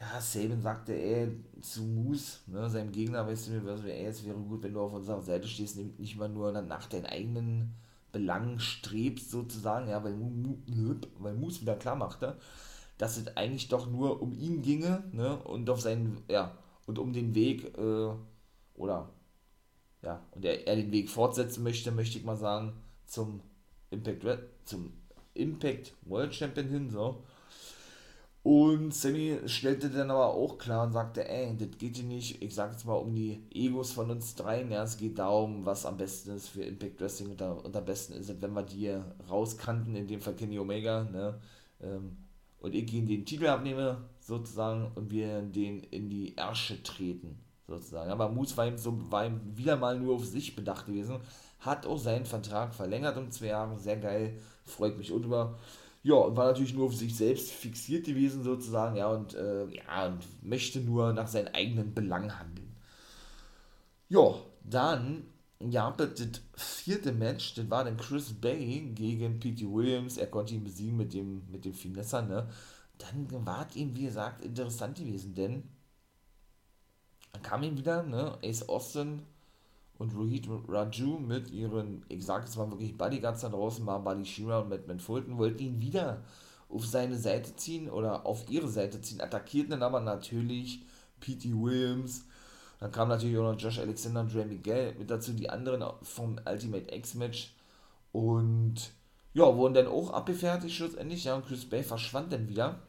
Ja, 0.00 0.20
Saban 0.20 0.60
sagte 0.60 0.92
er 0.92 1.28
zu 1.60 1.82
Moose, 1.82 2.38
ne, 2.48 2.68
seinem 2.68 2.90
Gegner, 2.90 3.26
weißt 3.26 3.48
du 3.48 3.52
mir, 3.52 3.84
ey, 3.84 4.06
es 4.06 4.24
wäre 4.26 4.36
gut, 4.36 4.62
wenn 4.62 4.74
du 4.74 4.80
auf 4.80 4.92
unserer 4.92 5.22
Seite 5.22 5.46
stehst, 5.46 5.78
nicht 5.78 6.16
mal 6.16 6.28
nur 6.28 6.50
nach 6.50 6.86
deinen 6.86 7.06
eigenen 7.06 7.74
Belangen 8.10 8.58
strebst, 8.58 9.30
sozusagen, 9.30 9.88
ja, 9.88 10.02
weil, 10.02 10.14
weil 11.18 11.34
Moose 11.34 11.60
wieder 11.60 11.76
klar 11.76 11.96
machte, 11.96 12.36
dass 12.98 13.16
es 13.16 13.36
eigentlich 13.36 13.68
doch 13.68 13.88
nur 13.88 14.20
um 14.20 14.32
ihn 14.32 14.62
ginge, 14.62 15.04
ne, 15.12 15.36
und 15.44 15.70
auf 15.70 15.80
seinen, 15.80 16.22
ja, 16.28 16.58
und 16.86 16.98
um 16.98 17.12
den 17.12 17.34
Weg, 17.34 17.78
äh, 17.78 18.10
oder, 18.74 19.10
ja, 20.02 20.20
und 20.32 20.44
er, 20.44 20.66
er 20.66 20.76
den 20.76 20.90
Weg 20.92 21.08
fortsetzen 21.08 21.62
möchte, 21.62 21.92
möchte 21.92 22.18
ich 22.18 22.24
mal 22.24 22.36
sagen, 22.36 22.72
zum 23.06 23.40
Impact 23.90 24.24
zum 24.64 24.92
Impact 25.34 25.94
World 26.02 26.34
Champion 26.34 26.68
hin, 26.68 26.90
so. 26.90 27.22
Und 28.44 28.92
Sammy 28.92 29.38
stellte 29.46 29.88
dann 29.88 30.10
aber 30.10 30.34
auch 30.34 30.58
klar 30.58 30.86
und 30.86 30.92
sagte, 30.92 31.26
ey, 31.26 31.56
das 31.56 31.78
geht 31.78 31.96
hier 31.96 32.04
nicht, 32.04 32.42
ich 32.42 32.54
sag 32.54 32.72
jetzt 32.72 32.84
mal 32.84 32.92
um 32.92 33.14
die 33.14 33.42
Egos 33.50 33.92
von 33.92 34.10
uns 34.10 34.34
dreien, 34.34 34.70
ja, 34.70 34.82
es 34.82 34.98
geht 34.98 35.18
darum, 35.18 35.64
was 35.64 35.86
am 35.86 35.96
besten 35.96 36.32
ist 36.32 36.48
für 36.48 36.62
Impact 36.62 37.00
Wrestling 37.00 37.30
und, 37.30 37.40
und 37.40 37.74
am 37.74 37.84
besten 37.86 38.12
ist 38.12 38.28
es, 38.28 38.42
wenn 38.42 38.52
wir 38.52 38.62
die 38.62 38.94
rauskannten, 39.30 39.96
in 39.96 40.06
dem 40.06 40.20
Fall 40.20 40.34
Kenny 40.34 40.58
Omega, 40.58 41.04
ne, 41.04 41.40
ähm, 41.80 42.18
und 42.60 42.74
ich 42.74 42.92
ihn 42.92 43.06
den 43.06 43.24
Titel 43.24 43.46
abnehme, 43.46 44.04
sozusagen, 44.20 44.90
und 44.94 45.10
wir 45.10 45.40
den 45.40 45.82
in 45.84 46.10
die 46.10 46.36
Ärsche 46.36 46.82
treten, 46.82 47.38
sozusagen. 47.66 48.10
Aber 48.10 48.28
Moose 48.28 48.56
war 48.58 48.66
ihm, 48.66 48.76
so, 48.76 49.10
war 49.10 49.24
ihm 49.24 49.40
wieder 49.54 49.76
mal 49.76 49.98
nur 49.98 50.16
auf 50.16 50.24
sich 50.26 50.54
bedacht 50.54 50.84
gewesen, 50.84 51.18
hat 51.66 51.86
auch 51.86 51.98
seinen 51.98 52.26
Vertrag 52.26 52.74
verlängert 52.74 53.16
um 53.16 53.30
zwei 53.30 53.46
Jahre, 53.46 53.78
sehr 53.78 53.96
geil, 53.96 54.40
freut 54.64 54.96
mich 54.98 55.12
und 55.12 55.24
über 55.24 55.58
ja, 56.04 56.14
und 56.16 56.36
war 56.36 56.46
natürlich 56.48 56.74
nur 56.74 56.86
auf 56.86 56.94
sich 56.94 57.16
selbst 57.16 57.50
fixiert 57.50 58.04
gewesen 58.04 58.44
sozusagen, 58.44 58.96
ja, 58.96 59.08
und, 59.08 59.34
äh, 59.34 59.66
ja, 59.68 60.06
und 60.06 60.22
möchte 60.42 60.80
nur 60.80 61.14
nach 61.14 61.28
seinen 61.28 61.48
eigenen 61.54 61.94
Belangen 61.94 62.38
handeln. 62.38 62.76
Ja, 64.10 64.34
dann, 64.62 65.24
ja, 65.60 65.90
das 65.92 66.10
vierte 66.56 67.12
Match, 67.12 67.54
das 67.54 67.70
war 67.70 67.84
dann 67.84 67.96
Chris 67.96 68.34
Bay 68.34 68.92
gegen 68.94 69.40
Pete 69.40 69.64
Williams, 69.72 70.18
er 70.18 70.26
konnte 70.26 70.54
ihn 70.54 70.64
besiegen 70.64 70.96
mit 70.98 71.14
dem, 71.14 71.42
mit 71.50 71.64
dem 71.64 71.72
Finesser, 71.72 72.20
ne, 72.22 72.48
dann 72.98 73.46
war 73.46 73.66
es 73.68 73.76
ihm, 73.76 73.96
wie 73.96 74.04
gesagt, 74.04 74.44
interessant 74.44 74.98
gewesen, 74.98 75.34
denn 75.34 75.62
dann 77.32 77.42
kam 77.42 77.62
ihm 77.62 77.78
wieder, 77.78 78.02
ne, 78.02 78.38
Ace 78.44 78.68
Austin 78.68 79.22
und 79.98 80.14
Rohit 80.14 80.48
Raju 80.68 81.18
mit 81.18 81.50
ihren, 81.50 82.04
ich 82.08 82.24
sag 82.24 82.44
es 82.44 82.56
mal 82.56 82.70
wirklich 82.70 82.96
Bodyguards 82.96 83.42
da 83.42 83.48
draußen, 83.48 83.86
war 83.86 84.02
Buddy 84.02 84.24
Shira 84.24 84.60
und 84.60 84.68
Matt 84.86 85.02
Fulton, 85.02 85.38
wollten 85.38 85.62
ihn 85.62 85.80
wieder 85.80 86.22
auf 86.68 86.86
seine 86.86 87.16
Seite 87.16 87.54
ziehen 87.56 87.88
oder 87.88 88.26
auf 88.26 88.50
ihre 88.50 88.68
Seite 88.68 89.00
ziehen, 89.00 89.20
attackierten 89.20 89.70
dann 89.70 89.82
aber 89.82 90.00
natürlich 90.00 90.82
P.T. 91.20 91.52
Williams, 91.54 92.24
dann 92.80 92.90
kam 92.90 93.08
natürlich 93.08 93.38
auch 93.38 93.52
noch 93.52 93.60
Josh 93.60 93.78
Alexander 93.78 94.22
und 94.22 94.34
Dre 94.34 94.44
Miguel 94.44 94.94
mit 94.98 95.10
dazu, 95.10 95.32
die 95.32 95.48
anderen 95.48 95.84
vom 96.02 96.40
Ultimate 96.44 96.92
X-Match 96.94 97.54
und 98.12 98.74
ja, 99.32 99.56
wurden 99.56 99.74
dann 99.74 99.86
auch 99.86 100.10
abgefertigt 100.10 100.74
schlussendlich, 100.74 101.24
ja, 101.24 101.36
und 101.36 101.46
Chris 101.46 101.64
Bay 101.64 101.82
verschwand 101.82 102.32
dann 102.32 102.48
wieder 102.48 102.82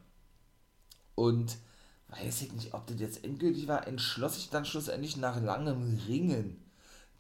und 1.14 1.58
weiß 2.10 2.42
ich 2.44 2.54
nicht, 2.54 2.74
ob 2.74 2.88
das 2.88 3.00
jetzt 3.00 3.24
endgültig 3.24 3.68
war, 3.68 3.88
entschloss 3.88 4.36
sich 4.36 4.50
dann 4.50 4.66
schlussendlich 4.66 5.18
nach 5.18 5.42
langem 5.42 6.00
Ringen 6.08 6.65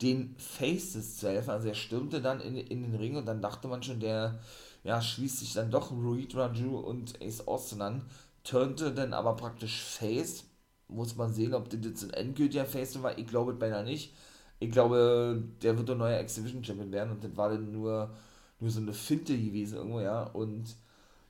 den 0.01 0.35
Faces 0.37 1.17
zu 1.17 1.29
helfen. 1.29 1.51
Also 1.51 1.67
er 1.69 1.75
stürmte 1.75 2.21
dann 2.21 2.41
in, 2.41 2.57
in 2.57 2.83
den 2.83 2.95
Ring 2.95 3.15
und 3.15 3.25
dann 3.25 3.41
dachte 3.41 3.67
man 3.67 3.83
schon, 3.83 3.99
der 3.99 4.39
ja, 4.83 5.01
schließt 5.01 5.39
sich 5.39 5.53
dann 5.53 5.71
doch 5.71 5.91
Ruid 5.91 6.35
Raju 6.35 6.77
und 6.77 7.21
Ace 7.21 7.47
Austin 7.47 7.81
an, 7.81 8.05
turnte 8.43 8.93
dann 8.93 9.13
aber 9.13 9.35
praktisch 9.35 9.81
Face. 9.81 10.45
Muss 10.87 11.15
man 11.15 11.33
sehen, 11.33 11.55
ob 11.55 11.69
das 11.69 11.79
jetzt 11.83 12.03
ein 12.03 12.11
endgültiger 12.11 12.65
Face 12.65 13.01
war. 13.01 13.17
Ich 13.17 13.27
glaube 13.27 13.53
beinahe 13.53 13.83
nicht. 13.83 14.13
Ich 14.59 14.71
glaube, 14.71 15.43
der 15.63 15.77
wird 15.77 15.89
der 15.89 15.95
neue 15.95 16.17
Exhibition 16.17 16.63
Champion 16.63 16.91
werden 16.91 17.11
und 17.11 17.23
das 17.23 17.35
war 17.35 17.49
dann 17.49 17.71
nur, 17.71 18.15
nur 18.59 18.69
so 18.69 18.79
eine 18.79 18.93
Finte 18.93 19.37
gewesen 19.37 19.77
irgendwo, 19.77 19.99
ja. 20.01 20.23
Und 20.23 20.75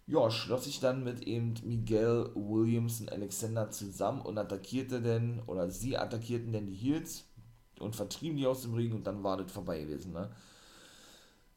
ja, 0.08 0.30
schloss 0.30 0.65
sich 0.65 0.80
dann 0.80 1.04
mit 1.04 1.23
eben 1.23 1.56
Miguel 1.63 2.30
Williams 2.36 3.01
und 3.01 3.12
Alexander 3.12 3.71
zusammen 3.71 4.21
und 4.21 4.38
attackierte 4.38 5.01
dann, 5.01 5.41
oder 5.47 5.69
sie 5.71 5.97
attackierten 5.97 6.54
dann 6.54 6.67
die 6.67 6.75
Heels 6.75 7.25
und 7.80 7.96
vertrieben 7.96 8.38
die 8.38 8.48
aus 8.48 8.62
dem 8.62 8.74
Ring 8.74 8.94
und 8.94 9.06
dann 9.06 9.24
war 9.24 9.38
das 9.38 9.52
vorbei 9.52 9.82
gewesen. 9.82 10.14
Ne? 10.14 10.30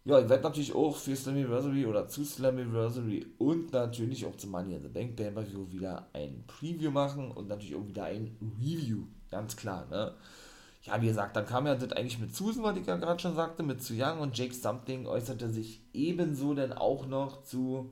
Ja, 0.04 0.18
ich 0.18 0.28
werde 0.28 0.42
natürlich 0.42 0.74
auch 0.74 0.96
für 0.96 1.14
Slammiversary 1.14 1.85
oder 1.85 2.09
zu 2.09 2.24
Slammiversary 2.24 3.26
und 3.38 3.72
natürlich 3.72 4.24
auch 4.24 4.37
zum 4.37 4.50
Money 4.50 4.76
in 4.76 4.83
the 4.83 4.88
Bank 4.88 5.16
Pay 5.16 5.35
View 5.37 5.70
wieder 5.70 6.09
ein 6.14 6.44
Preview 6.46 6.90
machen 6.90 7.31
und 7.31 7.48
natürlich 7.48 7.74
auch 7.74 7.87
wieder 7.87 8.04
ein 8.04 8.37
Review, 8.59 9.04
ganz 9.31 9.57
klar. 9.57 9.87
Ne? 9.90 10.14
Ja, 10.85 11.02
wie 11.02 11.09
gesagt, 11.09 11.37
dann 11.37 11.44
kam 11.44 11.66
ja 11.66 11.74
das 11.74 11.92
eigentlich 11.92 12.18
mit 12.18 12.35
Susan, 12.35 12.62
was 12.62 12.78
ich 12.78 12.87
ja 12.87 12.96
gerade 12.96 13.20
schon 13.20 13.35
sagte, 13.35 13.62
mit 13.62 13.83
Zu 13.83 13.94
Young 13.94 14.20
und 14.20 14.38
Jake 14.38 14.54
Something 14.54 15.07
äußerte 15.07 15.50
sich 15.50 15.83
ebenso 15.92 16.54
dann 16.54 16.72
auch 16.72 17.07
noch 17.07 17.42
zu 17.42 17.90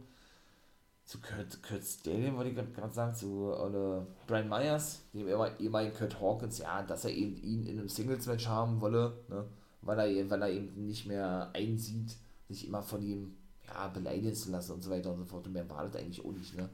zu 1.07 1.21
Kurt, 1.21 1.63
Kurt 1.63 1.85
Stallion, 1.85 2.37
wollte 2.37 2.51
ich 2.51 2.75
gerade 2.75 2.93
sagen, 2.93 3.15
zu 3.15 3.55
oder 3.55 4.07
Brian 4.27 4.49
Myers, 4.49 5.03
dem 5.15 5.29
ehemaligen 5.29 5.97
Kurt 5.97 6.21
Hawkins, 6.21 6.59
ja, 6.59 6.83
dass 6.83 7.05
er 7.05 7.13
eben 7.13 7.37
ihn 7.37 7.65
in 7.65 7.79
einem 7.79 7.89
Singles-Match 7.89 8.49
haben 8.49 8.81
wolle, 8.81 9.17
ne, 9.29 9.45
weil, 9.83 9.99
er, 10.01 10.31
weil 10.31 10.43
er 10.43 10.51
eben 10.51 10.85
nicht 10.85 11.07
mehr 11.07 11.51
einsieht, 11.55 12.17
sich 12.49 12.67
immer 12.67 12.83
von 12.83 13.03
ihm 13.03 13.37
ja, 13.69 13.87
beleidigen 13.89 14.35
zu 14.35 14.51
lassen 14.51 14.73
und 14.73 14.83
so 14.83 14.91
weiter 14.91 15.13
und 15.13 15.19
so 15.19 15.25
fort. 15.25 15.47
Und 15.47 15.53
mehr 15.53 15.69
war 15.71 15.85
das 15.85 15.97
eigentlich 15.97 16.25
auch 16.25 16.33
nicht. 16.33 16.57
Ne. 16.57 16.69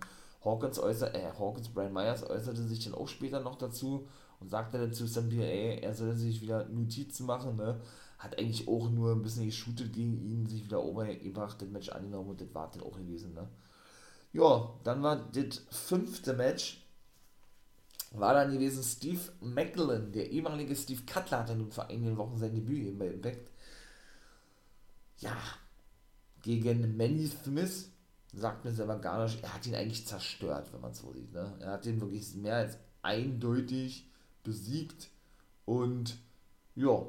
Hawkins, 0.45 0.79
äußer, 0.79 1.15
äh, 1.15 1.33
Hawkins, 1.39 1.69
Brian 1.69 1.93
Myers 1.93 2.29
äußerte 2.29 2.63
sich 2.63 2.85
dann 2.85 2.95
auch 2.95 3.09
später 3.09 3.41
noch 3.41 3.57
dazu 3.57 4.09
und 4.41 4.51
sagte 4.51 4.79
dann 4.79 4.93
zu 4.93 5.07
Sam 5.07 5.31
ey, 5.31 5.79
er 5.81 5.95
solle 5.95 6.17
sich 6.17 6.41
wieder 6.41 6.67
Notizen 6.69 7.27
machen, 7.27 7.57
ne. 7.57 7.81
Hat 8.19 8.39
eigentlich 8.39 8.69
auch 8.69 8.89
nur 8.89 9.13
ein 9.13 9.23
bisschen 9.23 9.47
geshootet 9.47 9.93
gegen 9.93 10.17
ihn, 10.23 10.47
sich 10.47 10.65
wieder 10.65 10.83
obergebracht, 10.83 11.61
das 11.61 11.69
Match 11.69 11.89
angenommen 11.91 12.31
und 12.31 12.41
das 12.41 12.55
war 12.55 12.71
dann 12.71 12.83
auch 12.83 12.97
gewesen, 12.97 13.35
ne. 13.35 13.49
Ja, 14.33 14.75
dann 14.85 15.03
war 15.03 15.17
das 15.17 15.63
fünfte 15.71 16.33
Match. 16.33 16.87
War 18.13 18.35
dann 18.35 18.53
gewesen 18.53 18.83
Steve 18.83 19.21
Macklin, 19.41 20.13
der 20.13 20.31
ehemalige 20.31 20.77
Steve 20.77 21.03
Cutler, 21.07 21.41
hatte 21.41 21.55
nun 21.55 21.73
vor 21.73 21.89
einigen 21.89 22.17
Wochen 22.17 22.37
sein 22.39 22.55
Debüt 22.55 22.87
eben 22.87 22.99
bei 22.99 23.09
Impact. 23.09 23.49
Ja, 25.19 25.37
gegen 26.43 26.97
Manny 26.97 27.27
Smith, 27.27 27.91
sagt 28.35 28.65
mir 28.65 28.73
selber 28.73 28.99
gar 28.99 29.23
nicht, 29.25 29.43
er 29.43 29.55
hat 29.55 29.67
ihn 29.67 29.75
eigentlich 29.75 30.07
zerstört, 30.07 30.73
wenn 30.73 30.81
man 30.81 30.91
es 30.91 30.99
so 30.99 31.13
sieht. 31.13 31.33
Ne? 31.33 31.55
Er 31.61 31.73
hat 31.73 31.87
ihn 31.87 32.01
wirklich 32.01 32.35
mehr 32.35 32.57
als 32.57 32.79
eindeutig 33.03 34.09
besiegt 34.43 35.09
und 35.65 36.19
ja, 36.75 37.07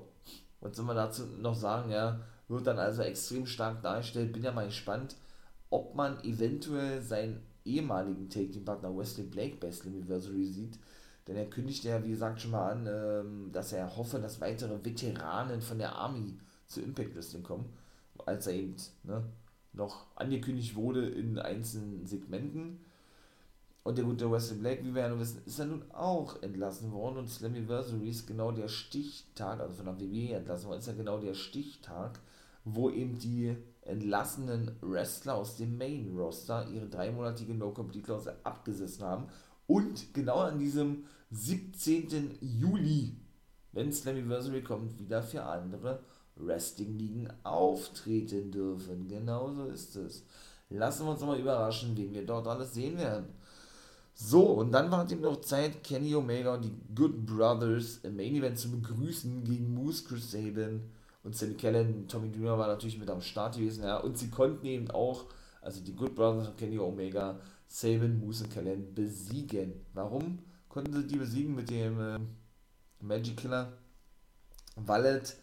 was 0.61 0.75
soll 0.75 0.85
man 0.85 0.95
dazu 0.95 1.25
noch 1.25 1.55
sagen, 1.55 1.91
ja, 1.91 2.21
wird 2.47 2.67
dann 2.67 2.79
also 2.79 3.01
extrem 3.01 3.45
stark 3.45 3.81
dargestellt. 3.81 4.33
Bin 4.33 4.43
ja 4.43 4.51
mal 4.51 4.67
gespannt, 4.67 5.15
ob 5.73 5.95
man 5.95 6.23
eventuell 6.23 7.01
seinen 7.01 7.41
ehemaligen 7.65 8.29
Take-Team-Partner 8.29 8.95
Wesley 8.95 9.25
Blake 9.25 9.55
bei 9.59 9.71
Slammiversary 9.71 10.45
sieht. 10.45 10.77
Denn 11.27 11.35
er 11.35 11.49
kündigte 11.49 11.89
ja, 11.89 12.03
wie 12.03 12.11
gesagt, 12.11 12.41
schon 12.41 12.51
mal 12.51 12.73
an, 12.73 12.87
ähm, 12.87 13.49
dass 13.51 13.73
er 13.73 13.97
hoffe, 13.97 14.19
dass 14.19 14.39
weitere 14.39 14.85
Veteranen 14.85 15.61
von 15.61 15.79
der 15.79 15.95
Army 15.95 16.37
zu 16.67 16.79
Impact 16.79 17.15
Wrestling 17.15 17.41
kommen, 17.41 17.65
als 18.23 18.45
er 18.45 18.53
eben 18.53 18.75
ne, 19.03 19.23
noch 19.71 20.05
angekündigt 20.15 20.75
wurde 20.75 21.09
in 21.09 21.39
einzelnen 21.39 22.05
Segmenten. 22.05 22.79
Und 23.83 23.97
der 23.97 24.05
gute 24.05 24.31
Wesley 24.31 24.59
Blake, 24.59 24.85
wie 24.85 24.93
wir 24.93 25.01
ja 25.01 25.09
nun 25.09 25.21
wissen, 25.21 25.41
ist 25.43 25.57
ja 25.57 25.65
nun 25.65 25.83
auch 25.91 26.39
entlassen 26.43 26.91
worden 26.91 27.17
und 27.17 27.29
Slammiversary 27.29 28.09
ist 28.09 28.27
genau 28.27 28.51
der 28.51 28.67
Stichtag, 28.67 29.59
also 29.59 29.73
von 29.73 29.85
der 29.85 29.99
WWE 29.99 30.35
entlassen 30.35 30.67
worden, 30.67 30.79
ist 30.79 30.87
ja 30.87 30.93
genau 30.93 31.17
der 31.17 31.33
Stichtag, 31.33 32.19
wo 32.63 32.91
eben 32.91 33.17
die 33.17 33.57
entlassenen 33.85 34.71
Wrestler 34.81 35.35
aus 35.35 35.57
dem 35.57 35.77
Main 35.77 36.15
Roster 36.17 36.67
ihre 36.69 36.87
dreimonatige 36.87 37.53
No-Complete-Klausel 37.53 38.35
abgesessen 38.43 39.05
haben. 39.05 39.27
Und 39.67 40.13
genau 40.13 40.39
an 40.39 40.59
diesem 40.59 41.05
17. 41.31 42.37
Juli, 42.41 43.15
wenn 43.71 43.91
Slammiversary 43.91 44.61
kommt, 44.61 44.99
wieder 44.99 45.21
für 45.21 45.43
andere 45.43 45.99
Wrestling-Ligen 46.35 47.29
auftreten 47.43 48.51
dürfen. 48.51 49.07
Genauso 49.07 49.65
ist 49.65 49.95
es. 49.95 50.23
Lassen 50.69 51.05
wir 51.05 51.11
uns 51.11 51.21
mal 51.21 51.39
überraschen, 51.39 51.95
wen 51.95 52.13
wir 52.13 52.25
dort 52.25 52.47
alles 52.47 52.73
sehen 52.73 52.97
werden. 52.97 53.27
So, 54.15 54.45
und 54.45 54.71
dann 54.71 54.91
war 54.91 55.09
eben 55.11 55.21
noch 55.21 55.41
Zeit, 55.41 55.83
Kenny 55.83 56.15
Omega 56.15 56.53
und 56.55 56.65
die 56.65 56.75
Good 56.93 57.25
Brothers 57.25 57.99
im 58.03 58.15
Main 58.15 58.35
Event 58.35 58.59
zu 58.59 58.69
begrüßen 58.69 59.43
gegen 59.43 59.73
Moose 59.73 60.03
Chris 60.03 60.31
Sabin 60.31 60.81
und 61.23 61.35
Sammy 61.35 61.53
Kellen, 61.53 62.07
Tommy 62.07 62.31
Dreamer 62.31 62.57
war 62.57 62.67
natürlich 62.67 62.99
mit 62.99 63.09
am 63.09 63.21
Start 63.21 63.55
gewesen, 63.55 63.83
ja. 63.83 63.97
Und 63.97 64.17
sie 64.17 64.29
konnten 64.29 64.65
eben 64.65 64.91
auch, 64.91 65.25
also 65.61 65.81
die 65.81 65.95
Good 65.95 66.15
Brothers 66.15 66.49
und 66.49 66.57
Kenny 66.57 66.77
Omega, 66.77 67.39
Sabin, 67.67 68.19
Moose 68.19 68.43
und 68.43 68.53
Kellen 68.53 68.93
besiegen. 68.93 69.73
Warum 69.93 70.39
konnten 70.67 70.93
sie 70.93 71.07
die 71.07 71.17
besiegen 71.17 71.55
mit 71.55 71.69
dem 71.69 71.99
äh, 71.99 72.19
Magic 72.99 73.37
Killer? 73.37 73.71
Wallet 74.75 75.37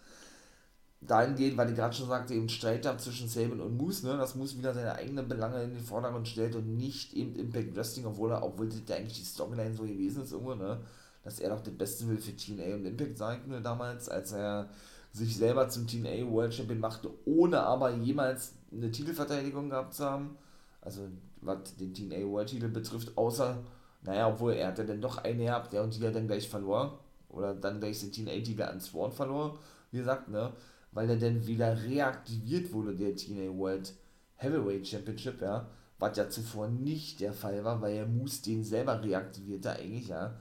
dahingehend, 1.01 1.57
weil 1.57 1.71
ich 1.71 1.77
gerade 1.77 1.95
schon 1.95 2.09
sagte, 2.09 2.35
eben 2.35 2.49
Streit 2.49 2.87
ab 2.87 3.01
zwischen 3.01 3.29
Sabin 3.29 3.61
und 3.61 3.77
Moose, 3.79 4.07
ne, 4.07 4.19
dass 4.19 4.35
Moose 4.35 4.59
wieder 4.59 4.75
seine 4.75 4.95
eigenen 4.95 5.29
Belange 5.29 5.63
in 5.63 5.75
den 5.75 5.83
Vordergrund 5.83 6.29
stellt 6.29 6.55
und 6.57 6.77
nicht 6.77 7.15
eben 7.15 7.35
Impact 7.37 7.75
Wrestling, 7.75 8.05
obwohl 8.05 8.33
er, 8.33 8.43
obwohl 8.43 8.69
das 8.69 8.95
eigentlich 8.95 9.19
die 9.19 9.25
Storyline 9.25 9.75
so 9.75 9.85
gewesen 9.85 10.25
ist 10.25 10.33
irgendwo, 10.33 10.55
ne, 10.55 10.81
dass 11.23 11.41
er 11.41 11.51
doch 11.51 11.63
den 11.63 11.79
Besten 11.79 12.09
will 12.11 12.19
für 12.19 12.37
TNA 12.37 12.75
und 12.75 12.85
Impact 12.85 13.17
sagte 13.17 13.63
damals, 13.63 14.11
als 14.11 14.33
er 14.33 14.69
sich 15.13 15.37
selber 15.37 15.69
zum 15.69 15.87
TNA 15.87 16.31
World 16.31 16.55
Champion 16.55 16.81
machte, 16.81 17.11
ohne 17.25 17.61
aber 17.61 17.91
jemals 17.91 18.55
eine 18.73 18.91
Titelverteidigung 18.91 19.71
gehabt 19.71 19.95
zu 19.95 20.05
haben. 20.05 20.37
Also 20.81 21.09
was 21.41 21.77
den 21.77 21.95
TNA 21.95 22.27
World 22.27 22.49
Titel 22.49 22.69
betrifft, 22.69 23.17
außer, 23.17 23.59
naja, 24.03 24.29
obwohl 24.29 24.55
er 24.55 24.69
hatte 24.69 24.85
dann 24.85 25.01
doch 25.01 25.19
eine 25.19 25.45
gehabt, 25.45 25.73
der 25.73 25.83
und 25.83 25.95
die 25.97 26.07
hat 26.07 26.15
dann 26.15 26.27
gleich 26.27 26.49
verloren. 26.49 26.93
Oder 27.29 27.55
dann 27.55 27.81
gleich 27.81 28.01
den 28.01 28.13
TNA 28.13 28.43
Titel 28.43 28.63
an 28.63 28.81
Sworn 28.81 29.13
verloren, 29.13 29.59
wie 29.93 29.99
gesagt, 29.99 30.29
ne? 30.29 30.53
Weil 30.93 31.09
er 31.11 31.17
dann 31.17 31.47
wieder 31.47 31.81
reaktiviert 31.85 32.73
wurde, 32.73 32.97
der 32.97 33.15
TNA 33.15 33.57
World 33.57 33.95
Heavyweight 34.35 34.87
Championship, 34.87 35.41
ja. 35.41 35.69
was 35.99 36.17
ja 36.17 36.29
zuvor 36.29 36.69
nicht 36.69 37.21
der 37.21 37.33
Fall 37.33 37.63
war, 37.63 37.81
weil 37.81 37.95
er 37.95 38.07
Moose 38.07 38.43
den 38.43 38.65
selber 38.65 39.03
reaktivierte 39.03 39.71
eigentlich, 39.71 40.09
ja. 40.09 40.35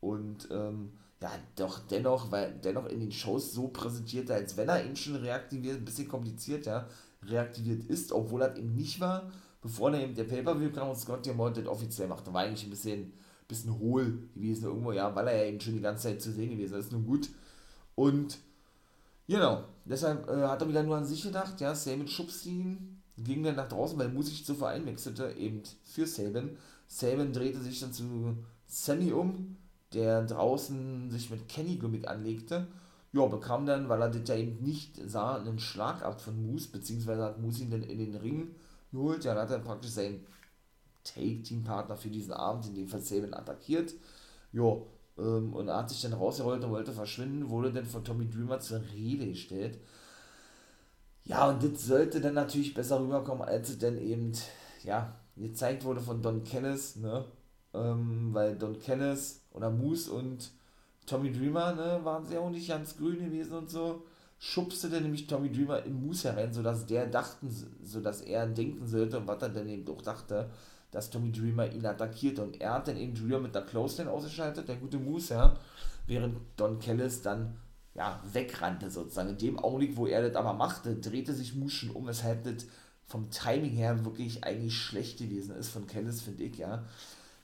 Und 0.00 0.48
ähm, 0.50 0.92
ja, 1.22 1.30
doch 1.56 1.80
dennoch, 1.80 2.30
weil 2.30 2.52
dennoch 2.64 2.86
in 2.86 3.00
den 3.00 3.12
Shows 3.12 3.52
so 3.52 3.68
präsentierte, 3.68 4.34
als 4.34 4.56
wenn 4.56 4.68
er 4.68 4.84
ihn 4.84 4.96
schon 4.96 5.16
reaktiviert, 5.16 5.76
ein 5.76 5.84
bisschen 5.84 6.08
kompliziert, 6.08 6.66
ja, 6.66 6.88
reaktiviert 7.22 7.84
ist, 7.84 8.12
obwohl 8.12 8.42
er 8.42 8.56
eben 8.56 8.74
nicht 8.74 9.00
war, 9.00 9.30
bevor 9.60 9.92
er 9.92 10.00
eben 10.00 10.14
der 10.14 10.24
Pay-Per-View 10.24 10.72
kam 10.72 10.88
und 10.88 10.96
Scott 10.96 11.26
Diamond 11.26 11.58
das 11.58 11.66
offiziell 11.66 12.08
machte. 12.08 12.32
War 12.32 12.42
eigentlich 12.42 12.64
ein 12.64 12.70
bisschen, 12.70 13.12
bisschen 13.46 13.78
hohl 13.78 14.28
gewesen 14.34 14.64
irgendwo, 14.64 14.92
ja, 14.92 15.14
weil 15.14 15.28
er 15.28 15.36
ja 15.36 15.44
eben 15.44 15.60
schon 15.60 15.74
die 15.74 15.82
ganze 15.82 16.04
Zeit 16.04 16.22
zu 16.22 16.32
sehen 16.32 16.50
gewesen 16.50 16.78
ist. 16.78 16.92
Nun 16.92 17.04
gut. 17.04 17.28
Und 17.94 18.38
genau, 19.26 19.64
deshalb 19.84 20.26
äh, 20.30 20.46
hat 20.46 20.62
er 20.62 20.68
wieder 20.68 20.82
nur 20.82 20.96
an 20.96 21.04
sich 21.04 21.22
gedacht, 21.22 21.60
ja, 21.60 21.74
Saban 21.74 22.08
schubst 22.08 22.46
ihn, 22.46 23.02
ging 23.18 23.42
dann 23.42 23.56
nach 23.56 23.68
draußen, 23.68 23.98
weil 23.98 24.22
sich 24.22 24.46
zu 24.46 24.54
Verein 24.54 24.86
wechselte, 24.86 25.32
eben 25.32 25.62
für 25.84 26.06
Saban. 26.06 26.56
Saban 26.86 27.34
drehte 27.34 27.60
sich 27.60 27.78
dann 27.78 27.92
zu 27.92 28.38
Sammy 28.66 29.12
um, 29.12 29.56
der 29.94 30.22
draußen 30.24 31.10
sich 31.10 31.30
mit 31.30 31.48
Kenny 31.48 31.76
Gimmick 31.76 32.08
anlegte. 32.08 32.66
Ja, 33.12 33.26
bekam 33.26 33.66
dann, 33.66 33.88
weil 33.88 34.02
er 34.02 34.10
das 34.10 34.28
ja 34.28 34.36
eben 34.36 34.62
nicht 34.62 34.96
sah, 35.06 35.36
einen 35.36 35.58
Schlag 35.58 36.02
ab 36.02 36.20
von 36.20 36.40
Moose, 36.46 36.68
beziehungsweise 36.70 37.24
hat 37.24 37.40
Moose 37.40 37.62
ihn 37.64 37.70
dann 37.70 37.82
in 37.82 37.98
den 37.98 38.14
Ring 38.16 38.54
geholt. 38.92 39.24
Ja, 39.24 39.34
dann 39.34 39.44
hat 39.44 39.50
er 39.50 39.58
praktisch 39.58 39.90
seinen 39.90 40.24
Take-Team-Partner 41.04 41.96
für 41.96 42.10
diesen 42.10 42.32
Abend, 42.32 42.66
in 42.66 42.74
dem 42.74 42.88
Fall 42.88 43.00
Saban, 43.00 43.34
attackiert. 43.34 43.94
Ja, 44.52 44.76
ähm, 45.18 45.52
und 45.54 45.68
er 45.68 45.78
hat 45.78 45.90
sich 45.90 46.02
dann 46.02 46.12
rausgerollt 46.12 46.64
und 46.64 46.70
wollte 46.70 46.92
verschwinden, 46.92 47.50
wurde 47.50 47.72
dann 47.72 47.86
von 47.86 48.04
Tommy 48.04 48.28
Dreamer 48.28 48.60
zur 48.60 48.80
Rede 48.94 49.26
gestellt. 49.28 49.78
Ja, 51.24 51.48
und 51.48 51.62
das 51.62 51.86
sollte 51.86 52.20
dann 52.20 52.34
natürlich 52.34 52.74
besser 52.74 53.00
rüberkommen, 53.00 53.42
als 53.46 53.68
es 53.70 53.78
dann 53.78 53.98
eben, 53.98 54.32
ja, 54.82 55.14
gezeigt 55.36 55.84
wurde 55.84 56.00
von 56.00 56.22
Don 56.22 56.44
Kennis, 56.44 56.96
ne? 56.96 57.24
Ähm, 57.72 58.30
weil 58.32 58.56
Don 58.56 58.78
Kennis 58.78 59.42
oder 59.52 59.70
Moose 59.70 60.10
und 60.12 60.50
Tommy 61.06 61.32
Dreamer, 61.32 61.74
ne, 61.74 62.00
waren 62.04 62.24
sie 62.24 62.38
auch 62.38 62.50
nicht 62.50 62.68
ganz 62.68 62.96
grün 62.96 63.18
gewesen 63.18 63.52
und 63.52 63.70
so, 63.70 64.04
schubste 64.38 64.88
dann 64.88 65.02
nämlich 65.02 65.26
Tommy 65.26 65.50
Dreamer 65.50 65.84
in 65.84 66.04
Moose 66.04 66.32
herein, 66.32 66.52
sodass 66.52 66.86
der 66.86 67.06
dachten, 67.06 67.50
sodass 67.82 68.22
er 68.22 68.46
denken 68.46 68.86
sollte, 68.86 69.18
und 69.18 69.26
was 69.26 69.42
er 69.42 69.50
dann 69.50 69.68
eben 69.68 69.88
auch 69.88 70.02
dachte, 70.02 70.50
dass 70.90 71.10
Tommy 71.10 71.30
Dreamer 71.30 71.72
ihn 71.72 71.86
attackierte 71.86 72.42
und 72.42 72.60
er 72.60 72.74
hat 72.74 72.88
dann 72.88 72.96
eben 72.96 73.14
Dreamer 73.14 73.40
mit 73.40 73.54
der 73.54 73.62
Clothesline 73.62 74.10
ausgeschaltet, 74.10 74.68
der 74.68 74.76
gute 74.76 74.98
Moose, 74.98 75.34
ja, 75.34 75.56
während 76.06 76.38
Don 76.56 76.78
Kellis 76.78 77.22
dann 77.22 77.56
ja, 77.94 78.20
wegrannte 78.32 78.90
sozusagen. 78.90 79.30
In 79.30 79.38
dem 79.38 79.58
Augenblick, 79.58 79.96
wo 79.96 80.06
er 80.06 80.28
das 80.28 80.36
aber 80.36 80.54
machte, 80.54 80.96
drehte 80.96 81.34
sich 81.34 81.54
Moose 81.54 81.74
schon 81.74 81.90
um, 81.90 82.06
weshalb 82.06 82.44
das 82.44 82.66
vom 83.06 83.30
Timing 83.30 83.72
her 83.72 84.04
wirklich 84.04 84.44
eigentlich 84.44 84.76
schlecht 84.76 85.18
gewesen 85.18 85.56
ist 85.56 85.70
von 85.70 85.86
Kellis, 85.86 86.22
finde 86.22 86.44
ich, 86.44 86.56
ja 86.56 86.84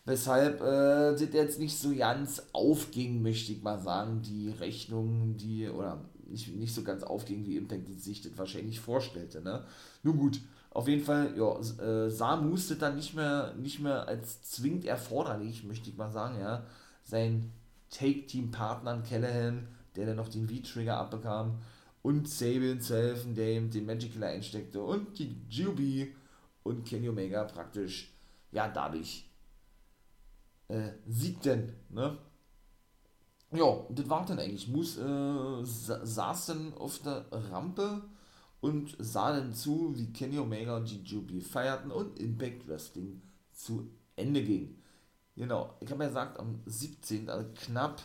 weshalb 0.07 0.61
äh, 0.63 1.13
das 1.13 1.33
jetzt 1.33 1.59
nicht 1.59 1.77
so 1.77 1.95
ganz 1.95 2.43
aufging, 2.53 3.23
möchte 3.23 3.53
ich 3.53 3.63
mal 3.63 3.79
sagen, 3.79 4.23
die 4.23 4.51
Rechnung, 4.51 5.37
die, 5.37 5.69
oder 5.69 6.01
nicht, 6.29 6.57
nicht 6.57 6.75
so 6.75 6.83
ganz 6.83 7.03
aufging, 7.03 7.45
wie 7.45 7.57
Impact 7.57 7.89
sich 8.01 8.23
das 8.23 8.39
wahrscheinlich 8.39 8.81
vorstellte. 8.81 9.43
Ne? 9.43 9.65
Nun 10.03 10.17
gut, 10.17 10.41
auf 10.71 10.89
jeden 10.89 11.05
Fall, 11.05 11.35
ja, 11.37 11.59
äh, 11.85 12.11
sah 12.11 12.37
Moose 12.37 12.77
dann 12.77 12.97
nicht 12.97 13.15
mehr, 13.15 13.55
nicht 13.55 13.81
mehr 13.81 14.07
als 14.07 14.43
zwingend 14.43 14.85
erforderlich, 14.85 15.65
möchte 15.65 15.91
ich 15.91 15.97
mal 15.97 16.11
sagen, 16.11 16.39
ja, 16.41 16.65
sein 17.03 17.53
Take-Team-Partner 17.91 19.03
Callahan, 19.09 19.69
der 19.97 20.07
dann 20.07 20.17
noch 20.17 20.29
den 20.29 20.49
V-Trigger 20.49 20.99
abbekam, 20.99 21.59
und 22.03 22.29
Sabin 22.29 22.81
helfen, 22.81 23.35
der 23.35 23.57
ihm 23.57 23.71
den 23.71 23.87
Magic 23.87 24.13
Killer 24.13 24.29
einsteckte, 24.29 24.81
und 24.81 25.19
die 25.19 25.35
GOB 25.51 26.13
und 26.63 26.85
Kenny 26.85 27.09
Omega 27.09 27.45
praktisch, 27.45 28.13
ja, 28.53 28.69
dadurch 28.69 29.25
äh, 30.69 30.91
siegten, 31.07 31.73
ne? 31.91 32.19
Ja, 33.53 33.87
das 33.91 34.09
war 34.09 34.27
dann 34.27 34.39
eigentlich. 34.39 34.69
Moose 34.69 35.01
äh, 35.01 35.65
saß 35.65 36.47
dann 36.47 36.75
auf 36.75 36.99
der 37.01 37.27
Rampe 37.31 38.03
und 38.61 38.97
sah 38.99 39.33
dann 39.33 39.55
zu, 39.55 39.97
wie 39.97 40.13
Kenny 40.13 40.39
Omega 40.39 40.77
und 40.77 40.87
GGB 40.87 41.41
feierten 41.41 41.91
und 41.93 42.19
Impact 42.19 42.67
Wrestling 42.69 43.23
zu 43.53 43.89
Ende 44.17 44.43
ging. 44.43 44.77
Genau, 45.37 45.77
ich 45.81 45.91
habe 45.91 46.05
ja 46.05 46.09
gesagt, 46.09 46.41
am 46.41 46.61
17., 46.67 47.29
also 47.29 47.49
knapp, 47.55 48.03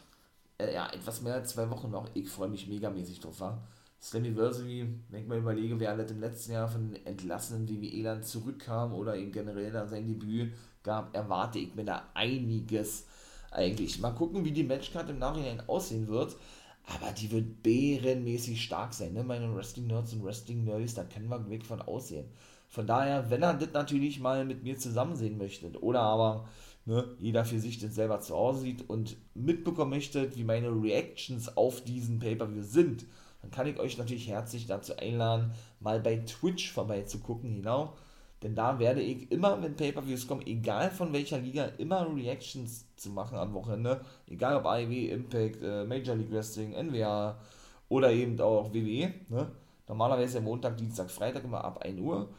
äh, 0.60 0.74
ja, 0.74 0.90
etwas 0.92 1.22
mehr 1.22 1.36
als 1.36 1.52
zwei 1.52 1.70
Wochen 1.70 1.90
noch. 1.90 2.10
Ich 2.14 2.30
freue 2.30 2.50
mich 2.50 2.68
megamäßig 2.68 3.20
drauf, 3.22 3.40
war. 3.40 3.68
Slammiversary, 4.02 4.88
wenn 5.10 5.22
ich 5.22 5.28
mal 5.28 5.38
überlege, 5.38 5.80
wer 5.80 5.92
alles 5.92 6.12
im 6.12 6.20
letzten 6.20 6.54
Jahr 6.54 6.68
von 6.68 6.96
entlassenen 7.06 7.70
WWE-Land 7.70 8.26
zurückkam 8.26 8.94
oder 8.94 9.16
eben 9.16 9.32
generell 9.32 9.72
dann 9.72 9.90
sein 9.90 10.08
Debüt 10.08 10.54
gab, 10.84 11.16
erwarte 11.16 11.60
ich 11.60 11.76
mir 11.76 11.86
da 11.86 12.10
einiges 12.14 13.06
eigentlich. 13.52 14.00
Mal 14.00 14.12
gucken, 14.12 14.46
wie 14.46 14.52
die 14.52 14.64
Matchcard 14.64 15.10
im 15.10 15.20
Nachhinein 15.20 15.68
aussehen 15.68 16.08
wird. 16.08 16.36
Aber 16.86 17.12
die 17.12 17.32
wird 17.32 17.62
bärenmäßig 17.62 18.64
stark 18.64 18.94
sein, 18.94 19.14
ne? 19.14 19.24
Meine 19.24 19.54
Wrestling-Nerds 19.56 20.14
und 20.14 20.24
Wrestling-Nerds, 20.24 20.96
da 20.96 21.04
können 21.04 21.30
wir 21.30 21.50
weg 21.50 21.64
von 21.64 21.82
aussehen. 21.82 22.26
Von 22.70 22.88
daher, 22.88 23.30
wenn 23.30 23.44
er 23.44 23.54
das 23.54 23.74
natürlich 23.74 24.20
mal 24.20 24.46
mit 24.46 24.64
mir 24.64 24.78
zusammen 24.78 25.16
sehen 25.16 25.38
möchte, 25.38 25.68
oder 25.82 26.02
aber 26.02 26.48
ne, 26.86 27.16
jeder 27.20 27.46
für 27.46 27.60
sich 27.60 27.80
das 27.80 27.96
selber 27.96 28.22
zu 28.22 28.36
Hause 28.36 28.62
sieht 28.62 28.90
und 28.90 29.18
mitbekommen 29.36 29.92
möchte, 29.92 30.36
wie 30.36 30.44
meine 30.44 30.70
Reactions 30.70 31.56
auf 31.56 31.84
diesen 31.84 32.20
Pay-Per-View 32.20 32.64
sind, 32.64 33.06
dann 33.42 33.52
kann 33.52 33.68
ich 33.68 33.80
euch 33.80 33.98
natürlich 33.98 34.28
herzlich 34.28 34.68
dazu 34.68 34.96
einladen, 34.98 35.52
mal 35.80 36.00
bei 36.00 36.18
Twitch 36.18 36.72
vorbeizugucken, 36.72 37.56
genau. 37.58 37.94
Denn 38.44 38.56
da 38.56 38.80
werde 38.80 39.02
ich 39.02 39.32
immer, 39.32 39.62
wenn 39.62 39.76
Pay-Per-Views 39.76 40.28
kommen, 40.28 40.46
egal 40.48 40.90
von 40.90 41.14
welcher 41.14 41.38
Liga, 41.38 41.66
immer 41.78 42.08
Reactions 42.16 42.88
zu 42.96 43.12
machen 43.12 43.38
am 43.38 43.54
Wochenende. 43.54 44.02
Egal 44.28 44.56
ob 44.56 44.66
IW, 44.66 45.10
Impact, 45.10 45.62
äh, 45.62 45.84
Major 45.86 46.16
League 46.16 46.32
Wrestling, 46.32 46.72
NWA 46.72 47.38
oder 47.90 48.12
eben 48.12 48.40
auch 48.42 48.74
WWE. 48.74 49.14
Ne? 49.30 49.52
Normalerweise 49.88 50.42
Montag, 50.42 50.78
Dienstag, 50.78 51.12
Freitag 51.12 51.44
immer 51.44 51.64
ab 51.64 51.84
1 51.84 52.00
Uhr. 52.00 52.30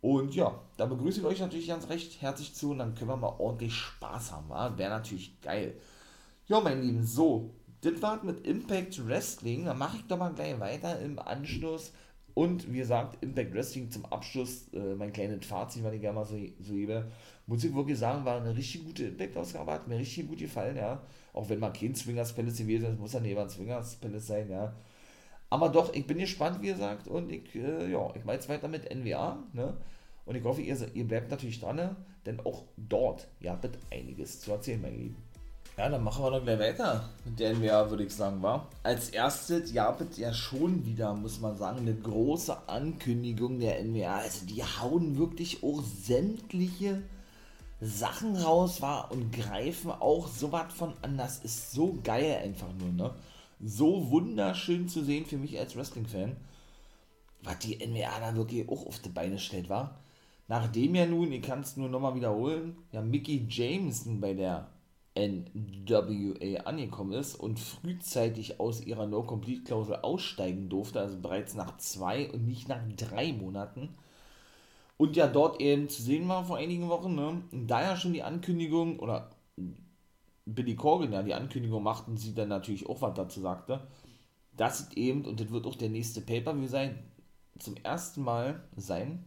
Und 0.00 0.34
ja, 0.34 0.60
da 0.76 0.86
begrüße 0.86 1.20
ich 1.20 1.26
euch 1.26 1.40
natürlich 1.40 1.68
ganz 1.68 1.88
recht 1.88 2.20
herzlich 2.22 2.54
zu 2.54 2.70
und 2.70 2.78
dann 2.78 2.94
können 2.94 3.10
wir 3.10 3.16
mal 3.16 3.34
ordentlich 3.38 3.74
Spaß 3.74 4.32
haben. 4.32 4.78
Wäre 4.78 4.90
natürlich 4.90 5.40
geil. 5.40 5.74
Ja, 6.46 6.60
mein 6.60 6.82
Lieben, 6.82 7.04
so, 7.04 7.54
das 7.80 8.00
war's 8.00 8.22
mit 8.22 8.46
Impact 8.46 9.06
Wrestling. 9.06 9.64
Dann 9.64 9.78
mache 9.78 9.98
ich 9.98 10.06
doch 10.06 10.18
mal 10.18 10.32
gleich 10.32 10.58
weiter 10.60 10.98
im 11.00 11.18
Anschluss 11.18 11.92
und 12.34 12.72
wie 12.72 12.78
gesagt, 12.78 13.22
Impact 13.22 13.54
Wrestling 13.54 13.90
zum 13.90 14.04
Abschluss, 14.06 14.68
äh, 14.72 14.94
mein 14.94 15.12
kleines 15.12 15.46
Fazit, 15.46 15.84
wenn 15.84 15.94
ich 15.94 16.00
gerne 16.00 16.16
mal 16.16 16.24
so, 16.24 16.36
so 16.60 16.74
gebe, 16.74 17.06
muss 17.46 17.64
ich 17.64 17.74
wirklich 17.74 17.98
sagen, 17.98 18.24
war 18.24 18.40
eine 18.40 18.56
richtig 18.56 18.84
gute 18.84 19.04
Impact-Ausgabe, 19.06 19.72
hat 19.72 19.88
mir 19.88 19.98
richtig 19.98 20.28
gut 20.28 20.38
gefallen, 20.38 20.76
ja. 20.76 21.00
Auch 21.32 21.48
wenn 21.48 21.60
mal 21.60 21.72
kein 21.72 21.94
Swingers 21.94 22.32
Palace 22.32 22.58
gewesen 22.58 22.92
ist, 22.92 22.98
muss 22.98 23.14
neben 23.20 23.40
ein 23.40 23.48
Swingers 23.50 23.96
Palace 23.96 24.26
sein, 24.26 24.50
ja. 24.50 24.74
Aber 25.50 25.68
doch, 25.68 25.94
ich 25.94 26.06
bin 26.06 26.18
gespannt, 26.18 26.60
wie 26.62 26.68
gesagt, 26.68 27.06
und 27.06 27.30
ich, 27.30 27.54
äh, 27.54 27.90
ja, 27.90 28.12
ich 28.16 28.24
mache 28.24 28.36
jetzt 28.36 28.48
weiter 28.48 28.68
mit 28.68 28.92
NWA, 28.92 29.38
ne. 29.52 29.76
Und 30.26 30.36
ich 30.36 30.44
hoffe, 30.44 30.62
ihr, 30.62 30.76
ihr 30.94 31.06
bleibt 31.06 31.30
natürlich 31.30 31.60
dran, 31.60 31.76
ne? 31.76 31.96
denn 32.26 32.40
auch 32.40 32.64
dort, 32.76 33.28
ja, 33.40 33.62
wird 33.62 33.78
einiges 33.90 34.40
zu 34.40 34.52
erzählen, 34.52 34.80
mein 34.80 34.98
Lieben. 34.98 35.16
Ja, 35.76 35.88
dann 35.88 36.04
machen 36.04 36.22
wir 36.22 36.30
doch 36.30 36.44
gleich 36.44 36.60
weiter 36.60 37.10
mit 37.24 37.40
der 37.40 37.52
NWA, 37.54 37.90
würde 37.90 38.04
ich 38.04 38.14
sagen, 38.14 38.40
war. 38.40 38.68
Als 38.84 39.08
erstes, 39.08 39.72
ja, 39.72 39.90
bitte 39.90 40.20
ja 40.20 40.32
schon 40.32 40.86
wieder, 40.86 41.12
muss 41.14 41.40
man 41.40 41.56
sagen, 41.56 41.78
eine 41.78 41.96
große 41.96 42.68
Ankündigung 42.68 43.58
der 43.58 43.82
NWA. 43.82 44.18
Also 44.18 44.46
die 44.46 44.62
hauen 44.62 45.18
wirklich 45.18 45.64
auch 45.64 45.82
sämtliche 45.82 47.02
Sachen 47.80 48.36
raus, 48.36 48.82
war 48.82 49.10
und 49.10 49.32
greifen 49.32 49.90
auch 49.90 50.28
so 50.28 50.52
was 50.52 50.72
von 50.72 50.94
an. 51.02 51.18
Das 51.18 51.40
ist 51.40 51.72
so 51.72 51.98
geil 52.04 52.38
einfach 52.44 52.72
nur, 52.78 52.92
ne? 52.92 53.14
So 53.60 54.10
wunderschön 54.12 54.88
zu 54.88 55.02
sehen 55.02 55.26
für 55.26 55.38
mich 55.38 55.58
als 55.58 55.74
Wrestling-Fan. 55.74 56.36
Was 57.42 57.58
die 57.58 57.84
NWA 57.84 58.20
da 58.20 58.36
wirklich 58.36 58.68
auch 58.68 58.86
auf 58.86 59.00
die 59.00 59.08
Beine 59.08 59.40
stellt, 59.40 59.68
war. 59.68 59.98
Nachdem 60.46 60.94
ja 60.94 61.04
nun, 61.04 61.32
ich 61.32 61.42
kann 61.42 61.62
es 61.62 61.76
nur 61.76 61.88
nochmal 61.88 62.14
wiederholen, 62.14 62.76
ja, 62.92 63.02
Mickey 63.02 63.44
Jameson 63.48 64.20
bei 64.20 64.34
der 64.34 64.68
NWA 65.16 66.62
angekommen 66.64 67.12
ist 67.12 67.36
und 67.36 67.60
frühzeitig 67.60 68.58
aus 68.58 68.84
ihrer 68.84 69.06
No-Complete-Klausel 69.06 69.96
aussteigen 69.96 70.68
durfte, 70.68 71.00
also 71.00 71.20
bereits 71.20 71.54
nach 71.54 71.76
zwei 71.78 72.30
und 72.30 72.46
nicht 72.46 72.68
nach 72.68 72.82
drei 72.96 73.32
Monaten. 73.32 73.90
Und 74.96 75.16
ja 75.16 75.26
dort 75.26 75.60
eben 75.60 75.88
zu 75.88 76.02
sehen 76.02 76.28
war 76.28 76.44
vor 76.44 76.56
einigen 76.56 76.88
Wochen, 76.88 77.14
ne? 77.14 77.42
da 77.52 77.82
ja 77.82 77.96
schon 77.96 78.12
die 78.12 78.22
Ankündigung, 78.22 78.98
oder 78.98 79.30
Billy 80.46 80.74
Corgan 80.74 81.12
ja 81.12 81.22
die 81.22 81.34
Ankündigung 81.34 81.82
macht 81.82 82.08
und 82.08 82.16
sie 82.16 82.34
dann 82.34 82.48
natürlich 82.48 82.88
auch 82.88 83.00
was 83.00 83.14
dazu 83.14 83.40
sagte, 83.40 83.86
dass 84.56 84.92
eben, 84.92 85.24
und 85.24 85.40
das 85.40 85.50
wird 85.50 85.66
auch 85.66 85.76
der 85.76 85.90
nächste 85.90 86.20
Pay-Per-View 86.20 86.68
sein, 86.68 86.98
zum 87.58 87.76
ersten 87.76 88.22
Mal 88.22 88.62
sein, 88.76 89.24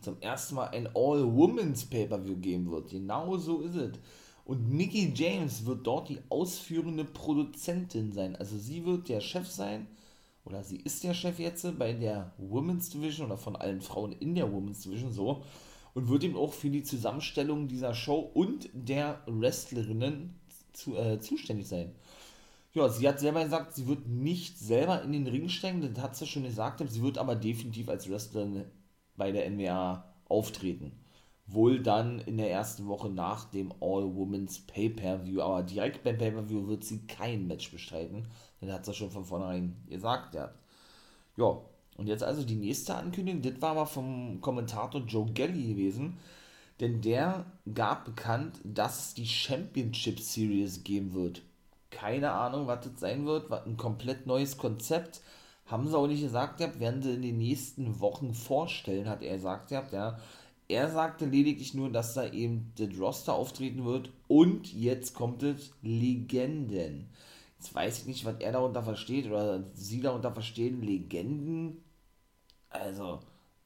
zum 0.00 0.20
ersten 0.20 0.56
Mal 0.56 0.68
ein 0.68 0.88
All-Women's 0.94 1.86
Pay-Per-View 1.86 2.36
geben 2.36 2.70
wird. 2.70 2.90
Genau 2.90 3.36
so 3.36 3.60
ist 3.60 3.76
es. 3.76 3.98
Und 4.46 4.70
Mickey 4.70 5.12
James 5.12 5.66
wird 5.66 5.84
dort 5.84 6.08
die 6.08 6.20
ausführende 6.28 7.04
Produzentin 7.04 8.12
sein. 8.12 8.36
Also 8.36 8.56
sie 8.56 8.86
wird 8.86 9.08
der 9.08 9.20
Chef 9.20 9.48
sein, 9.48 9.88
oder 10.44 10.62
sie 10.62 10.76
ist 10.76 11.02
der 11.02 11.14
Chef 11.14 11.40
jetzt 11.40 11.66
bei 11.76 11.92
der 11.92 12.32
Women's 12.38 12.88
Division 12.88 13.26
oder 13.26 13.38
von 13.38 13.56
allen 13.56 13.80
Frauen 13.80 14.12
in 14.12 14.36
der 14.36 14.52
Women's 14.52 14.82
Division 14.82 15.12
so. 15.12 15.42
und 15.94 16.08
wird 16.08 16.22
ihm 16.22 16.36
auch 16.36 16.52
für 16.52 16.70
die 16.70 16.84
Zusammenstellung 16.84 17.66
dieser 17.66 17.92
Show 17.92 18.20
und 18.20 18.70
der 18.72 19.20
Wrestlerinnen 19.26 20.38
zu, 20.72 20.94
äh, 20.94 21.18
zuständig 21.18 21.66
sein. 21.66 21.96
Ja, 22.72 22.88
sie 22.88 23.08
hat 23.08 23.18
selber 23.18 23.42
gesagt, 23.42 23.74
sie 23.74 23.88
wird 23.88 24.06
nicht 24.06 24.60
selber 24.60 25.02
in 25.02 25.10
den 25.10 25.26
Ring 25.26 25.48
steigen, 25.48 25.80
das 25.80 26.00
hat 26.00 26.14
sie 26.14 26.26
schon 26.26 26.44
gesagt, 26.44 26.84
sie 26.88 27.02
wird 27.02 27.18
aber 27.18 27.34
definitiv 27.34 27.88
als 27.88 28.08
Wrestlerin 28.08 28.66
bei 29.16 29.32
der 29.32 29.50
NWA 29.50 30.04
auftreten. 30.28 30.92
Wohl 31.48 31.80
dann 31.80 32.18
in 32.20 32.38
der 32.38 32.50
ersten 32.50 32.86
Woche 32.88 33.08
nach 33.08 33.44
dem 33.44 33.72
All-Women's 33.80 34.60
Pay-Per-View, 34.66 35.40
aber 35.40 35.62
direkt 35.62 36.02
beim 36.02 36.18
Pay-Per-View 36.18 36.66
wird 36.66 36.84
sie 36.84 37.06
kein 37.06 37.46
Match 37.46 37.70
bestreiten. 37.70 38.26
Das 38.60 38.70
hat 38.70 38.84
sie 38.84 38.94
schon 38.94 39.10
von 39.10 39.24
vornherein 39.24 39.76
gesagt, 39.88 40.34
ja. 40.34 40.50
Ja, 41.36 41.58
und 41.96 42.08
jetzt 42.08 42.24
also 42.24 42.42
die 42.42 42.56
nächste 42.56 42.94
Ankündigung, 42.94 43.42
das 43.42 43.60
war 43.62 43.70
aber 43.70 43.86
vom 43.86 44.40
Kommentator 44.40 45.02
Joe 45.02 45.26
Gelly 45.32 45.74
gewesen, 45.74 46.18
denn 46.80 47.00
der 47.00 47.46
gab 47.72 48.04
bekannt, 48.04 48.58
dass 48.64 49.06
es 49.06 49.14
die 49.14 49.26
Championship 49.26 50.20
Series 50.20 50.84
geben 50.84 51.14
wird. 51.14 51.42
Keine 51.90 52.32
Ahnung, 52.32 52.66
was 52.66 52.84
das 52.84 53.00
sein 53.00 53.24
wird, 53.24 53.50
ein 53.50 53.76
komplett 53.76 54.26
neues 54.26 54.58
Konzept. 54.58 55.22
Haben 55.64 55.88
sie 55.88 55.96
auch 55.96 56.06
nicht 56.06 56.22
gesagt, 56.22 56.58
gehabt, 56.58 56.80
werden 56.80 57.02
sie 57.02 57.14
in 57.14 57.22
den 57.22 57.38
nächsten 57.38 57.98
Wochen 58.00 58.34
vorstellen, 58.34 59.08
hat 59.08 59.22
er 59.22 59.36
gesagt, 59.36 59.70
gehabt, 59.70 59.92
ja. 59.92 60.18
Er 60.68 60.90
sagte 60.90 61.26
lediglich 61.26 61.74
nur, 61.74 61.90
dass 61.90 62.14
da 62.14 62.26
eben 62.28 62.72
das 62.76 62.98
Roster 62.98 63.34
auftreten 63.34 63.84
wird 63.84 64.10
und 64.28 64.72
jetzt 64.72 65.14
kommt 65.14 65.42
es 65.42 65.72
Legenden. 65.82 67.08
Jetzt 67.58 67.74
weiß 67.74 68.00
ich 68.00 68.06
nicht, 68.06 68.24
was 68.24 68.36
er 68.40 68.52
darunter 68.52 68.82
versteht 68.82 69.26
oder 69.26 69.64
sie 69.74 70.00
darunter 70.00 70.32
verstehen. 70.32 70.82
Legenden 70.82 71.82
also 72.80 73.20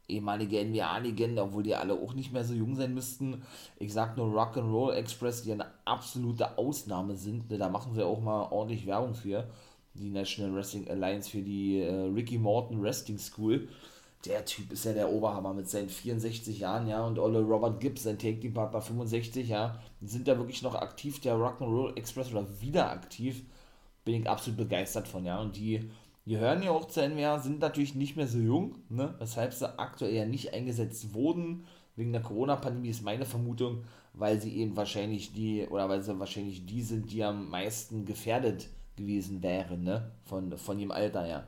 ehemalige 0.08 0.64
NBA-Legende, 0.64 1.42
obwohl 1.42 1.62
die 1.62 1.74
alle 1.74 1.94
auch 1.94 2.14
nicht 2.14 2.32
mehr 2.32 2.44
so 2.44 2.54
jung 2.54 2.74
sein 2.74 2.94
müssten. 2.94 3.42
Ich 3.78 3.92
sag 3.92 4.16
nur 4.16 4.26
Rock'n'Roll 4.26 4.92
Express, 4.92 5.42
die 5.42 5.52
eine 5.52 5.66
absolute 5.84 6.58
Ausnahme 6.58 7.14
sind. 7.14 7.50
Ne, 7.50 7.58
da 7.58 7.68
machen 7.68 7.94
sie 7.94 8.04
auch 8.04 8.20
mal 8.20 8.48
ordentlich 8.50 8.86
Werbung 8.86 9.14
für. 9.14 9.48
Die 9.94 10.10
National 10.10 10.54
Wrestling 10.54 10.88
Alliance 10.88 11.30
für 11.30 11.42
die 11.42 11.80
äh, 11.80 11.92
Ricky 12.12 12.38
Morton 12.38 12.82
Wrestling 12.82 13.18
School. 13.18 13.68
Der 14.26 14.44
Typ 14.44 14.70
ist 14.72 14.84
ja 14.84 14.92
der 14.92 15.10
Oberhammer 15.10 15.54
mit 15.54 15.68
seinen 15.68 15.88
64 15.88 16.60
Jahren, 16.60 16.86
ja, 16.86 17.04
und 17.04 17.18
Olle 17.18 17.40
Robert 17.40 17.80
Gibbs, 17.80 18.02
sein 18.02 18.18
Take 18.18 18.40
Team 18.40 18.52
Partner 18.52 18.82
65, 18.82 19.48
ja, 19.48 19.80
sind 20.02 20.28
da 20.28 20.36
wirklich 20.36 20.62
noch 20.62 20.74
aktiv, 20.74 21.20
der 21.20 21.36
Rock'n'Roll 21.36 21.96
Express 21.96 22.30
oder 22.32 22.46
wieder 22.60 22.90
aktiv. 22.90 23.42
Bin 24.04 24.20
ich 24.20 24.28
absolut 24.28 24.58
begeistert 24.58 25.08
von, 25.08 25.24
ja, 25.24 25.40
und 25.40 25.56
die 25.56 25.90
die 26.26 26.38
hören 26.38 26.62
ja 26.62 26.70
auch 26.70 26.86
zu 26.86 27.00
NWA, 27.00 27.40
sind 27.40 27.60
natürlich 27.60 27.94
nicht 27.94 28.16
mehr 28.16 28.28
so 28.28 28.38
jung, 28.38 28.76
ne? 28.88 29.14
weshalb 29.18 29.52
sie 29.52 29.78
aktuell 29.78 30.14
ja 30.14 30.24
nicht 30.26 30.52
eingesetzt 30.52 31.14
wurden. 31.14 31.64
Wegen 31.96 32.12
der 32.12 32.22
Corona-Pandemie 32.22 32.90
ist 32.90 33.02
meine 33.02 33.24
Vermutung, 33.24 33.84
weil 34.12 34.40
sie 34.40 34.56
eben 34.56 34.76
wahrscheinlich 34.76 35.32
die, 35.32 35.66
oder 35.68 35.88
weil 35.88 36.02
sie 36.02 36.18
wahrscheinlich 36.18 36.66
die 36.66 36.82
sind, 36.82 37.10
die 37.10 37.24
am 37.24 37.50
meisten 37.50 38.04
gefährdet 38.04 38.68
gewesen 38.96 39.42
wären, 39.42 39.82
ne? 39.82 40.12
Von, 40.24 40.56
von 40.56 40.78
ihrem 40.78 40.92
Alter 40.92 41.24
her. 41.24 41.46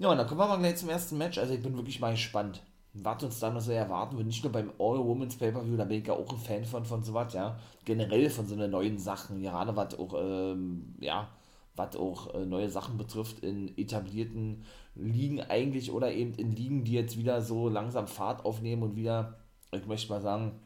Ja, 0.00 0.10
und 0.10 0.16
dann 0.16 0.26
kommen 0.26 0.40
wir 0.40 0.48
mal 0.48 0.56
gleich 0.56 0.76
zum 0.76 0.88
ersten 0.88 1.18
Match. 1.18 1.36
Also 1.36 1.52
ich 1.52 1.62
bin 1.62 1.76
wirklich 1.76 2.00
mal 2.00 2.12
gespannt. 2.12 2.62
Was 2.94 3.22
uns 3.22 3.38
da 3.38 3.50
noch 3.50 3.60
so 3.60 3.70
erwarten 3.70 4.16
wird, 4.16 4.26
nicht 4.26 4.42
nur 4.42 4.50
beim 4.50 4.72
All-Women's 4.78 5.36
Pay-Per-View, 5.36 5.76
da 5.76 5.84
bin 5.84 6.00
ich 6.00 6.06
ja 6.06 6.14
auch 6.14 6.32
ein 6.32 6.38
Fan 6.38 6.64
von, 6.64 6.86
von 6.86 7.02
sowas, 7.02 7.34
ja. 7.34 7.58
Generell 7.84 8.30
von 8.30 8.46
so 8.46 8.56
neuen 8.56 8.98
Sachen, 8.98 9.42
gerade 9.42 9.76
was 9.76 9.98
auch, 9.98 10.14
ähm, 10.18 10.94
ja, 11.00 11.28
was 11.76 11.96
auch 11.96 12.34
äh, 12.34 12.46
neue 12.46 12.70
Sachen 12.70 12.96
betrifft, 12.96 13.40
in 13.40 13.76
etablierten 13.76 14.64
Ligen 14.94 15.42
eigentlich 15.42 15.92
oder 15.92 16.10
eben 16.10 16.32
in 16.34 16.52
Ligen, 16.56 16.82
die 16.84 16.92
jetzt 16.92 17.18
wieder 17.18 17.42
so 17.42 17.68
langsam 17.68 18.06
Fahrt 18.06 18.46
aufnehmen 18.46 18.82
und 18.82 18.96
wieder, 18.96 19.36
ich 19.70 19.86
möchte 19.86 20.10
mal 20.10 20.22
sagen, 20.22 20.58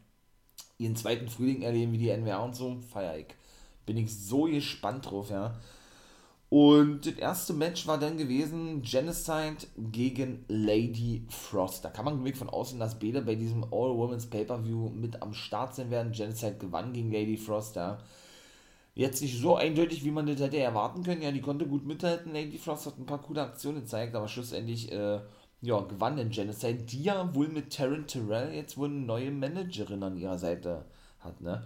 ihren 0.79 0.94
zweiten 0.94 1.29
Frühling 1.29 1.62
erleben 1.62 1.92
wie 1.92 1.99
die 1.99 2.16
NWA 2.16 2.38
und 2.38 2.55
so, 2.55 2.77
feier 2.92 3.18
ich. 3.18 3.35
Bin 3.85 3.97
ich 3.97 4.16
so 4.16 4.44
gespannt 4.44 5.11
drauf, 5.11 5.31
ja. 5.31 5.55
Und 6.55 7.05
das 7.05 7.14
erste 7.14 7.53
Match 7.53 7.85
war 7.88 7.99
dann 7.99 8.17
gewesen 8.17 8.81
Genocide 8.83 9.67
gegen 9.77 10.45
Lady 10.47 11.27
Frost. 11.29 11.85
Da 11.85 11.90
kann 11.90 12.05
man 12.05 12.19
wirklich 12.19 12.37
von 12.37 12.49
außen, 12.49 12.79
dass 12.79 13.01
beide 13.01 13.23
bei 13.23 13.35
diesem 13.35 13.64
All-Women's 13.64 14.27
Pay-Per-View 14.27 14.90
mit 14.90 15.21
am 15.21 15.35
Start 15.35 15.75
sein 15.75 15.90
werden. 15.90 16.12
Genocide 16.12 16.55
gewann 16.55 16.93
gegen 16.93 17.11
Lady 17.11 17.37
Frost, 17.37 17.75
ja. 17.75 17.99
Jetzt 18.95 19.21
nicht 19.21 19.37
so 19.40 19.57
eindeutig, 19.57 20.05
wie 20.05 20.12
man 20.12 20.27
das 20.27 20.38
hätte 20.38 20.59
erwarten 20.59 21.03
können. 21.03 21.23
Ja, 21.23 21.33
die 21.33 21.40
konnte 21.40 21.67
gut 21.67 21.87
mithalten. 21.87 22.33
Lady 22.33 22.57
Frost 22.57 22.87
hat 22.87 23.01
ein 23.01 23.07
paar 23.07 23.21
coole 23.21 23.43
Aktionen 23.43 23.81
gezeigt, 23.81 24.14
aber 24.14 24.29
schlussendlich 24.29 24.93
äh, 24.93 25.19
ja, 25.61 25.81
gewann 25.81 26.17
den 26.17 26.31
Genocide, 26.31 26.85
die 26.85 27.03
ja 27.03 27.35
wohl 27.35 27.49
mit 27.49 27.73
Taryn 27.73 28.07
Terrell 28.07 28.55
jetzt 28.55 28.79
wohl 28.79 28.90
eine 28.90 29.01
neue 29.01 29.33
Managerin 29.33 30.05
an 30.05 30.17
ihrer 30.17 30.38
Seite 30.38 30.85
hat, 31.19 31.40
ne? 31.40 31.64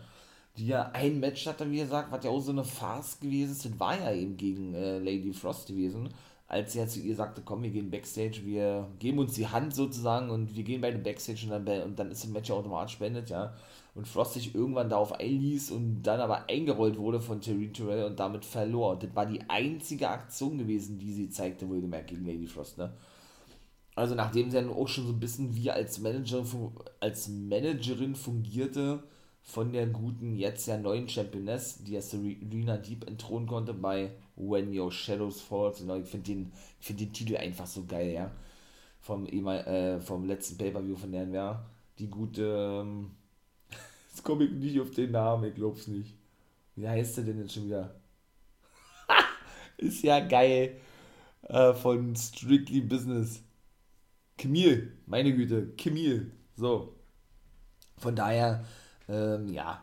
Die 0.59 0.67
ja 0.67 0.91
ein 0.93 1.21
Match 1.21 1.47
hatte, 1.47 1.71
wie 1.71 1.79
gesagt, 1.79 2.11
was 2.11 2.25
ja 2.25 2.31
auch 2.31 2.41
so 2.41 2.53
eine 2.53 2.65
Farce 2.65 3.21
gewesen 3.21 3.53
ist. 3.53 3.65
Das 3.65 3.81
war 3.81 3.99
ja 3.99 4.13
eben 4.13 4.37
gegen 4.37 4.75
äh, 4.75 4.99
Lady 4.99 5.33
Frost 5.33 5.69
gewesen, 5.69 6.09
als 6.49 6.73
sie 6.73 6.81
ja 6.81 6.87
zu 6.87 7.01
ihr 7.01 7.15
sagte, 7.15 7.43
komm, 7.45 7.63
wir 7.63 7.71
gehen 7.71 7.91
Backstage, 7.91 8.41
wir 8.45 8.89
geben 8.99 9.19
uns 9.19 9.35
die 9.35 9.47
Hand 9.47 9.75
sozusagen 9.75 10.31
und 10.31 10.57
wir 10.57 10.65
gehen 10.65 10.81
beide 10.81 10.99
Backstage 10.99 11.47
und 11.47 11.67
dann, 11.67 11.83
und 11.83 11.99
dann 11.99 12.11
ist 12.11 12.25
das 12.25 12.31
Match 12.31 12.49
ja 12.49 12.57
automatisch 12.57 12.99
beendet, 12.99 13.31
ja 13.31 13.55
und 13.99 14.07
Frost 14.07 14.35
sich 14.35 14.55
irgendwann 14.55 14.89
darauf 14.89 15.13
einließ 15.13 15.73
und 15.73 16.05
dann 16.05 16.21
aber 16.21 16.49
eingerollt 16.49 16.99
wurde 16.99 17.21
von 17.21 17.41
Terry 17.41 17.73
Terrell 17.73 18.05
und 18.05 18.21
damit 18.21 18.45
verlor. 18.45 18.97
das 18.97 19.15
war 19.15 19.27
die 19.27 19.41
einzige 19.49 20.09
Aktion 20.09 20.57
gewesen, 20.57 21.01
die 21.01 21.13
sie 21.13 21.31
zeigte, 21.31 21.69
wohlgemerkt 21.69 22.07
gegen 22.11 22.25
Lady 22.25 22.47
Frost, 22.47 22.79
ne? 22.79 22.93
Also 23.97 24.15
nachdem 24.15 24.51
sie 24.51 24.57
dann 24.57 24.71
auch 24.71 24.87
schon 24.87 25.07
so 25.07 25.13
ein 25.13 25.19
bisschen 25.19 25.57
wie 25.57 25.73
als 25.73 25.99
Managerin, 25.99 26.71
als 27.01 27.27
Managerin 27.27 28.15
fungierte 28.15 29.03
von 29.43 29.73
der 29.73 29.87
guten, 29.87 30.37
jetzt 30.37 30.67
ja 30.67 30.77
neuen 30.77 31.09
Championess, 31.09 31.83
die 31.83 31.93
ja 31.93 32.03
Serena 32.03 32.77
Deep 32.77 33.09
entthronen 33.09 33.49
konnte 33.49 33.73
bei 33.73 34.13
When 34.37 34.77
Your 34.79 34.93
Shadows 34.93 35.41
Fall. 35.41 35.73
Genau, 35.79 35.97
ich 35.97 36.07
finde 36.07 36.27
den, 36.27 36.53
find 36.81 37.01
den 37.01 37.13
Titel 37.13 37.37
einfach 37.37 37.67
so 37.67 37.85
geil, 37.85 38.13
ja. 38.13 38.31
Vom, 39.01 39.27
äh, 39.27 40.01
vom 40.01 40.27
letzten 40.27 40.59
Pay-Per-View 40.59 40.97
von 40.97 41.13
der 41.13 41.27
NWA. 41.27 41.65
Die 41.99 42.09
gute, 42.09 42.83
ähm, 42.83 43.13
Jetzt 44.11 44.25
komme 44.25 44.45
ich 44.45 44.51
nicht 44.51 44.81
auf 44.81 44.91
den 44.91 45.13
Namen, 45.13 45.45
ich 45.45 45.55
glaub's 45.55 45.87
nicht. 45.87 46.15
Wie 46.77 46.89
heißt 46.89 47.17
der 47.17 47.25
denn 47.25 47.41
jetzt 47.41 47.55
schon 47.55 47.67
wieder? 47.67 47.95
ist 49.79 50.03
ja 50.03 50.21
geil. 50.21 50.77
Äh, 51.43 51.73
von 51.75 52.15
Strictly 52.15 52.81
Business. 52.81 53.43
Camille, 54.37 54.93
meine 55.07 55.35
Güte, 55.35 55.73
Camille. 55.77 56.31
So. 56.57 56.95
Von 57.97 58.15
daher, 58.15 58.65
ähm, 59.09 59.49
ja, 59.53 59.83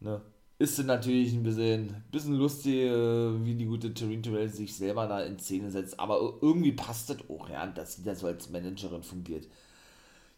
ne, 0.00 0.20
ist 0.58 0.78
natürlich 0.84 1.32
ein 1.34 1.42
bisschen, 1.42 2.04
bisschen 2.10 2.34
lustig, 2.34 2.74
äh, 2.74 3.44
wie 3.44 3.54
die 3.54 3.66
gute 3.66 3.92
Taryn 3.92 4.22
Terrell 4.22 4.48
sich 4.48 4.74
selber 4.76 5.06
da 5.06 5.20
in 5.22 5.38
Szene 5.38 5.70
setzt. 5.70 5.98
Aber 5.98 6.38
irgendwie 6.40 6.72
passt 6.72 7.10
das 7.10 7.18
auch, 7.28 7.48
ja, 7.48 7.66
dass 7.66 7.96
sie 7.96 8.04
da 8.04 8.14
so 8.14 8.26
als 8.26 8.50
Managerin 8.50 9.02
fungiert. 9.02 9.46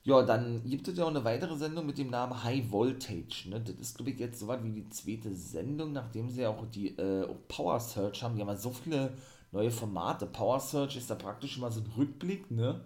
Ja, 0.04 0.22
dann 0.22 0.62
gibt 0.64 0.86
es 0.86 0.96
ja 0.96 1.04
auch 1.04 1.10
eine 1.10 1.24
weitere 1.24 1.56
Sendung 1.56 1.86
mit 1.86 1.98
dem 1.98 2.10
Namen 2.10 2.44
High 2.44 2.70
Voltage. 2.70 3.48
Ne? 3.50 3.60
Das 3.60 3.74
ist, 3.74 3.96
glaube 3.96 4.12
ich, 4.12 4.18
jetzt 4.20 4.38
so 4.38 4.46
weit 4.46 4.62
wie 4.62 4.70
die 4.70 4.88
zweite 4.88 5.34
Sendung, 5.34 5.92
nachdem 5.92 6.30
sie 6.30 6.42
ja 6.42 6.50
auch 6.50 6.64
die 6.66 6.96
äh, 6.96 7.26
Power 7.48 7.80
Search 7.80 8.22
haben. 8.22 8.36
Die 8.36 8.40
haben 8.42 8.48
ja 8.48 8.56
so 8.56 8.70
viele 8.70 9.14
neue 9.50 9.70
Formate. 9.70 10.26
Power 10.26 10.60
Search 10.60 10.96
ist 10.96 11.10
da 11.10 11.16
praktisch 11.16 11.56
immer 11.58 11.72
so 11.72 11.80
ein 11.80 11.92
Rückblick, 11.96 12.50
ne? 12.52 12.80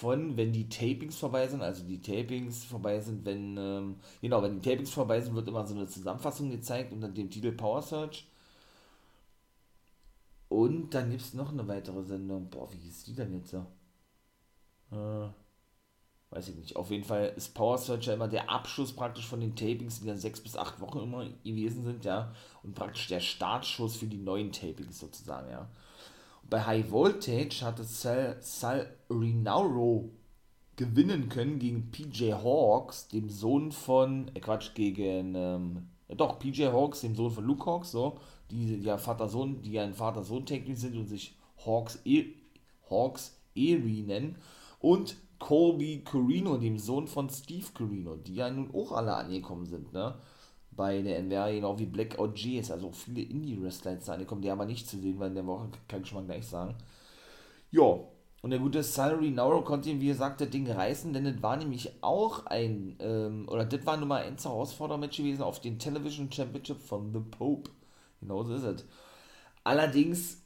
Von, 0.00 0.36
wenn 0.36 0.52
die 0.52 0.68
Tapings 0.68 1.18
vorbei 1.18 1.46
sind, 1.46 1.62
also 1.62 1.84
die 1.84 2.00
Tapings 2.02 2.64
vorbei 2.64 3.00
sind, 3.00 3.24
wenn, 3.24 3.56
ähm, 3.56 3.96
genau, 4.20 4.42
wenn 4.42 4.60
die 4.60 4.68
Tapings 4.68 4.90
vorbei 4.90 5.20
sind, 5.20 5.34
wird 5.34 5.48
immer 5.48 5.66
so 5.66 5.74
eine 5.74 5.86
Zusammenfassung 5.86 6.50
gezeigt 6.50 6.92
unter 6.92 7.08
dem 7.08 7.30
Titel 7.30 7.52
Power 7.52 7.80
Search. 7.82 8.26
Und 10.48 10.90
dann 10.94 11.10
gibt 11.10 11.22
es 11.22 11.34
noch 11.34 11.52
eine 11.52 11.66
weitere 11.68 12.02
Sendung. 12.02 12.48
Boah, 12.50 12.70
wie 12.72 12.78
hieß 12.78 13.04
die 13.04 13.14
denn 13.14 13.34
jetzt 13.34 13.50
so? 13.50 13.66
Äh 14.92 15.28
weiß 16.34 16.48
ich 16.48 16.56
nicht. 16.56 16.76
Auf 16.76 16.90
jeden 16.90 17.04
Fall 17.04 17.32
ist 17.36 17.54
Power 17.54 17.78
Searcher 17.78 18.14
immer 18.14 18.28
der 18.28 18.50
Abschluss 18.50 18.92
praktisch 18.92 19.26
von 19.26 19.40
den 19.40 19.54
Tapings, 19.54 20.00
die 20.00 20.06
dann 20.06 20.18
sechs 20.18 20.40
bis 20.40 20.56
acht 20.56 20.80
Wochen 20.80 20.98
immer 20.98 21.24
gewesen 21.44 21.84
sind, 21.84 22.04
ja. 22.04 22.32
Und 22.62 22.74
praktisch 22.74 23.06
der 23.06 23.20
Startschuss 23.20 23.96
für 23.96 24.06
die 24.06 24.18
neuen 24.18 24.50
Tapings 24.52 24.98
sozusagen, 24.98 25.50
ja. 25.50 25.68
Bei 26.50 26.64
High 26.64 26.90
Voltage 26.90 27.62
hatte 27.62 27.84
Sal, 27.84 28.36
Sal 28.40 28.86
Rinauro 29.10 30.10
gewinnen 30.76 31.28
können 31.28 31.58
gegen 31.58 31.90
PJ 31.90 32.32
Hawks, 32.32 33.08
dem 33.08 33.28
Sohn 33.30 33.72
von, 33.72 34.30
äh 34.34 34.40
Quatsch, 34.40 34.74
gegen, 34.74 35.34
ähm, 35.34 35.88
doch, 36.08 36.38
PJ 36.38 36.66
Hawks, 36.66 37.00
dem 37.00 37.14
Sohn 37.14 37.30
von 37.30 37.44
Luke 37.44 37.64
Hawks, 37.64 37.92
so, 37.92 38.18
die 38.50 38.80
ja 38.80 38.98
Vater-Sohn, 38.98 39.62
die 39.62 39.72
ja 39.72 39.84
ein 39.84 39.94
Vater-Sohn-Technik 39.94 40.76
sind 40.76 40.96
und 40.96 41.06
sich 41.06 41.36
Hawks, 41.64 42.00
e 42.04 42.26
Hawks 42.90 43.36
Erie 43.54 44.02
nennen. 44.02 44.36
Und 44.80 45.16
Colby 45.38 46.02
Corino, 46.04 46.56
dem 46.58 46.78
Sohn 46.78 47.06
von 47.06 47.28
Steve 47.30 47.66
Corino, 47.74 48.16
die 48.16 48.36
ja 48.36 48.50
nun 48.50 48.74
auch 48.74 48.92
alle 48.92 49.14
angekommen 49.14 49.66
sind, 49.66 49.92
ne? 49.92 50.14
Bei 50.76 51.02
der 51.02 51.18
NWA, 51.22 51.50
genau 51.50 51.78
wie 51.78 51.86
Blackout 51.86 52.34
Gs, 52.36 52.70
also 52.70 52.90
viele 52.92 53.22
Indie-Wrestler 53.22 53.92
jetzt 53.92 54.08
angekommen, 54.10 54.42
die 54.42 54.50
aber 54.50 54.66
nicht 54.66 54.88
zu 54.88 54.98
sehen, 54.98 55.18
weil 55.18 55.28
in 55.28 55.34
der 55.36 55.46
Woche 55.46 55.68
kann 55.88 56.02
ich 56.02 56.08
schon 56.08 56.18
mal 56.18 56.26
gleich 56.26 56.46
sagen. 56.46 56.76
Ja, 57.70 57.98
Und 58.42 58.50
der 58.50 58.58
gute 58.60 58.82
Salary 58.82 59.30
Nauro 59.30 59.62
konnte 59.64 59.90
ihm, 59.90 60.00
wie 60.00 60.08
gesagt, 60.08 60.40
das 60.40 60.50
Ding 60.50 60.70
reißen, 60.70 61.12
denn 61.14 61.24
das 61.24 61.42
war 61.42 61.56
nämlich 61.56 61.92
auch 62.02 62.46
ein, 62.46 62.96
ähm, 63.00 63.48
oder 63.48 63.64
das 63.64 63.86
war 63.86 63.96
Nummer 63.96 64.16
1 64.16 64.44
Herausfordermatch 64.44 65.16
gewesen 65.18 65.42
auf 65.42 65.60
den 65.60 65.78
Television 65.78 66.30
Championship 66.30 66.80
von 66.80 67.12
The 67.12 67.20
Pope. 67.20 67.70
Genau 68.20 68.42
so 68.44 68.54
ist 68.54 68.64
es. 68.64 68.84
Allerdings 69.64 70.42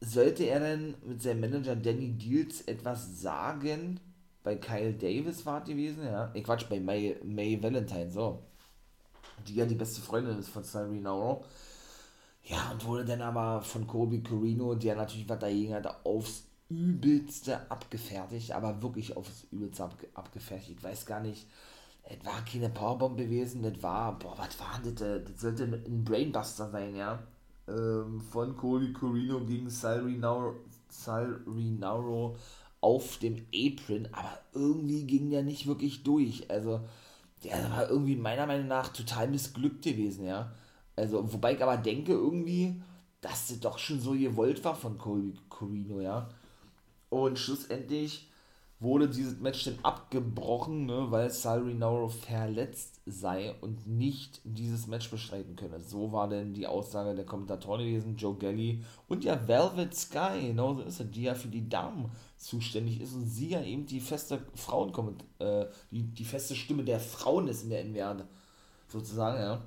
sollte 0.00 0.44
er 0.44 0.60
dann 0.60 0.94
mit 1.06 1.22
seinem 1.22 1.40
Manager 1.40 1.76
Danny 1.76 2.12
Deals 2.18 2.62
etwas 2.62 3.20
sagen, 3.22 4.00
bei 4.44 4.56
Kyle 4.56 4.94
Davis 4.94 5.46
war 5.46 5.62
es 5.62 5.68
gewesen, 5.68 6.04
ja. 6.04 6.30
Ich 6.34 6.44
Quatsch, 6.44 6.68
bei 6.68 6.80
May, 6.80 7.16
May 7.24 7.62
Valentine, 7.62 8.10
so. 8.10 8.42
Die 9.48 9.54
ja 9.54 9.66
die 9.66 9.74
beste 9.74 10.00
Freundin 10.00 10.38
ist 10.38 10.48
von 10.48 10.64
Salary 10.64 11.00
Nauro. 11.00 11.44
Ja, 12.44 12.70
und 12.72 12.84
wurde 12.84 13.04
dann 13.04 13.22
aber 13.22 13.60
von 13.62 13.86
Kobe 13.86 14.20
Corino, 14.22 14.74
der 14.74 14.96
natürlich 14.96 15.28
was 15.28 15.38
dagegen 15.40 15.74
hatte, 15.74 16.04
aufs 16.04 16.44
übelste 16.68 17.70
abgefertigt, 17.70 18.52
aber 18.52 18.82
wirklich 18.82 19.16
aufs 19.16 19.46
übelste 19.50 19.84
abge 19.84 20.08
abgefertigt. 20.14 20.78
Ich 20.78 20.84
weiß 20.84 21.06
gar 21.06 21.20
nicht, 21.20 21.46
es 22.04 22.24
war 22.24 22.44
keine 22.44 22.70
Powerbomb 22.70 23.16
gewesen, 23.16 23.62
das 23.62 23.82
war, 23.82 24.18
boah, 24.18 24.36
was 24.38 24.58
war 24.60 24.80
das? 24.84 24.94
Das 24.94 25.40
sollte 25.40 25.64
ein 25.64 26.04
Brainbuster 26.04 26.70
sein, 26.70 26.94
ja. 26.94 27.22
Ähm, 27.68 28.20
von 28.20 28.56
Kobe 28.56 28.92
Corino 28.92 29.40
gegen 29.40 29.68
Sal 29.68 30.00
Rinauro, 30.04 30.54
Sal 30.88 31.40
Rinauro 31.46 32.36
auf 32.80 33.18
dem 33.18 33.44
Apron, 33.52 34.08
aber 34.12 34.38
irgendwie 34.54 35.04
ging 35.04 35.30
der 35.30 35.42
nicht 35.42 35.66
wirklich 35.66 36.04
durch. 36.04 36.48
Also, 36.48 36.80
der 37.44 37.70
war 37.70 37.88
irgendwie 37.88 38.16
meiner 38.16 38.46
Meinung 38.46 38.68
nach 38.68 38.88
total 38.88 39.28
missglückt 39.28 39.82
gewesen, 39.82 40.26
ja. 40.26 40.52
Also, 40.96 41.32
wobei 41.32 41.54
ich 41.54 41.62
aber 41.62 41.76
denke 41.76 42.12
irgendwie, 42.12 42.82
dass 43.20 43.48
das 43.48 43.60
doch 43.60 43.78
schon 43.78 44.00
so 44.00 44.12
gewollt 44.12 44.64
war 44.64 44.74
von 44.74 44.98
Corino, 44.98 46.00
ja. 46.00 46.28
Und 47.10 47.38
schlussendlich 47.38 48.28
wurde 48.78 49.08
dieses 49.08 49.38
Match 49.40 49.64
dann 49.64 49.78
abgebrochen, 49.82 50.86
ne, 50.86 51.06
weil 51.10 51.30
Sal 51.30 51.62
Rinauro 51.62 52.08
verletzt 52.08 53.00
sei 53.06 53.54
und 53.60 53.86
nicht 53.86 54.40
dieses 54.44 54.86
Match 54.86 55.10
bestreiten 55.10 55.56
könne. 55.56 55.80
So 55.80 56.12
war 56.12 56.28
denn 56.28 56.52
die 56.52 56.66
Aussage 56.66 57.14
der 57.14 57.24
Kommentatoren 57.24 57.80
gewesen, 57.80 58.16
Joe 58.16 58.36
Gelly 58.36 58.84
und 59.08 59.24
ja 59.24 59.48
Velvet 59.48 59.94
Sky, 59.94 60.48
genau 60.48 60.74
so 60.74 60.82
ist 60.82 61.00
er, 61.00 61.06
die 61.06 61.22
ja 61.22 61.34
für 61.34 61.48
die 61.48 61.68
Damen 61.68 62.10
zuständig 62.36 63.00
ist 63.00 63.14
und 63.14 63.26
sie 63.26 63.50
ja 63.50 63.62
eben 63.62 63.86
die 63.86 64.00
feste 64.00 64.44
Frauen 64.54 64.92
äh, 65.38 65.66
die, 65.90 66.02
die 66.02 66.24
feste 66.24 66.54
Stimme 66.54 66.84
der 66.84 67.00
Frauen 67.00 67.48
ist 67.48 67.62
in 67.62 67.70
der 67.70 67.84
NWA 67.84 68.26
sozusagen, 68.88 69.40
ja. 69.40 69.62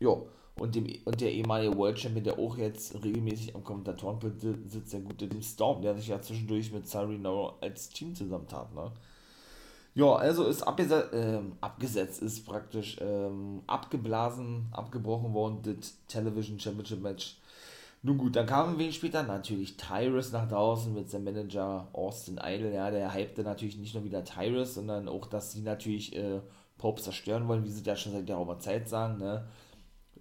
Jo, 0.00 0.28
und, 0.60 0.74
dem, 0.74 0.86
und 1.04 1.20
der 1.20 1.32
ehemalige 1.32 1.76
World 1.76 1.98
Champion, 1.98 2.24
der 2.24 2.38
auch 2.38 2.56
jetzt 2.56 2.94
regelmäßig 3.02 3.54
am 3.54 3.64
Kommentatorenpult 3.64 4.40
sitzt, 4.40 4.92
der 4.92 5.00
gute 5.00 5.28
dem 5.28 5.42
Storm, 5.42 5.82
der 5.82 5.94
sich 5.94 6.08
ja 6.08 6.20
zwischendurch 6.20 6.72
mit 6.72 6.86
Sari 6.86 7.18
No 7.18 7.54
als 7.60 7.88
Team 7.88 8.14
zusammentat, 8.14 8.74
ne? 8.74 8.90
Ja, 9.94 10.14
also 10.14 10.44
ist 10.46 10.62
abgesetzt, 10.62 11.12
äh, 11.12 11.40
abgesetzt 11.60 12.22
ist 12.22 12.46
praktisch 12.46 12.98
ähm, 13.00 13.62
abgeblasen, 13.66 14.68
abgebrochen 14.70 15.34
worden, 15.34 15.58
das 15.62 15.98
Television 16.06 16.60
Championship 16.60 17.00
Match. 17.00 17.36
Nun 18.02 18.16
gut, 18.16 18.36
dann 18.36 18.46
kam 18.46 18.70
ein 18.70 18.78
wenig 18.78 18.94
später 18.94 19.24
natürlich 19.24 19.76
Tyrus 19.76 20.30
nach 20.30 20.48
draußen 20.48 20.94
mit 20.94 21.10
seinem 21.10 21.24
Manager 21.24 21.88
Austin 21.92 22.38
Idol. 22.40 22.72
Ja, 22.72 22.92
der 22.92 23.12
hypte 23.12 23.42
natürlich 23.42 23.76
nicht 23.76 23.94
nur 23.94 24.04
wieder 24.04 24.24
Tyrus, 24.24 24.74
sondern 24.74 25.08
auch, 25.08 25.26
dass 25.26 25.50
sie 25.50 25.62
natürlich 25.62 26.14
äh, 26.14 26.40
Pope 26.76 27.02
zerstören 27.02 27.48
wollen, 27.48 27.64
wie 27.64 27.70
sie 27.70 27.82
das 27.82 28.00
schon 28.00 28.12
seit 28.12 28.28
der 28.28 28.58
Zeit 28.60 28.88
sagen. 28.88 29.18
Ne? 29.18 29.48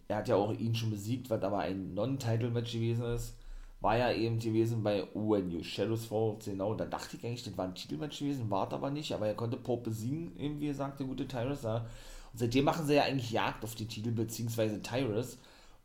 Er 0.08 0.18
hat 0.18 0.28
ja 0.28 0.36
auch 0.36 0.54
ihn 0.54 0.76
schon 0.76 0.92
besiegt, 0.92 1.30
was 1.30 1.42
aber 1.44 1.60
ein 1.60 1.94
Non-Title-Match 1.94 2.74
gewesen 2.74 3.06
ist. 3.06 3.36
War 3.80 3.98
ja 3.98 4.12
eben 4.12 4.40
gewesen 4.40 4.82
bei 4.82 5.08
You 5.14 5.62
Shadows 5.62 6.06
Fall, 6.06 6.38
genau, 6.44 6.74
da 6.74 6.86
dachte 6.86 7.16
ich 7.16 7.24
eigentlich, 7.24 7.44
das 7.44 7.58
war 7.58 7.66
ein 7.66 7.76
Titelmatch 7.76 8.20
gewesen, 8.20 8.50
war 8.50 8.72
aber 8.74 8.90
nicht, 8.90 9.12
aber 9.14 9.28
er 9.28 9.36
konnte 9.36 9.58
Pope 9.58 9.92
besiegen, 9.92 10.36
eben 10.40 10.60
wie 10.60 10.68
gesagt, 10.68 11.00
der 11.00 11.06
gute 11.06 11.28
Tyrus. 11.28 11.62
Ja. 11.62 11.78
Und 11.78 12.40
seitdem 12.40 12.66
machen 12.66 12.88
sie 12.88 12.96
ja 12.96 13.04
eigentlich 13.04 13.32
Jagd 13.32 13.64
auf 13.64 13.76
die 13.76 13.86
Titel, 13.86 14.12
beziehungsweise 14.12 14.82
Tyrus. 14.82 15.38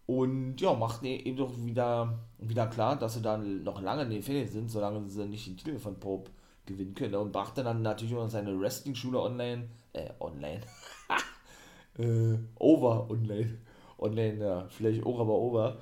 Und 0.07 0.59
ja, 0.59 0.73
macht 0.73 1.05
eben 1.05 1.37
doch 1.37 1.53
wieder, 1.59 2.19
wieder 2.39 2.67
klar, 2.67 2.97
dass 2.97 3.15
sie 3.15 3.23
da 3.23 3.37
noch 3.37 3.83
lange 3.83 4.03
in 4.03 4.11
den 4.11 4.23
Ferien 4.23 4.49
sind, 4.49 4.71
solange 4.71 5.09
sie 5.09 5.27
nicht 5.27 5.47
den 5.47 5.57
Titel 5.59 5.79
von 5.79 6.01
Pope 6.01 6.31
gewinnen 6.65 6.95
können. 6.95 7.15
Und 7.17 7.33
brachte 7.33 7.63
dann 7.63 7.83
natürlich 7.83 8.17
auch 8.17 8.29
seine 8.29 8.59
Wrestling-Schule 8.59 9.21
online, 9.21 9.69
äh, 9.93 10.11
online, 10.19 10.63
äh, 11.99 12.39
over 12.59 13.11
online 13.11 13.59
online, 14.03 14.39
ja, 14.45 14.67
vielleicht 14.69 15.05
auch, 15.07 15.21
aber 15.21 15.35
over. 15.35 15.79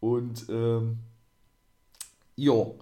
Und, 0.00 0.46
ähm, 0.50 0.98
jo. 2.36 2.78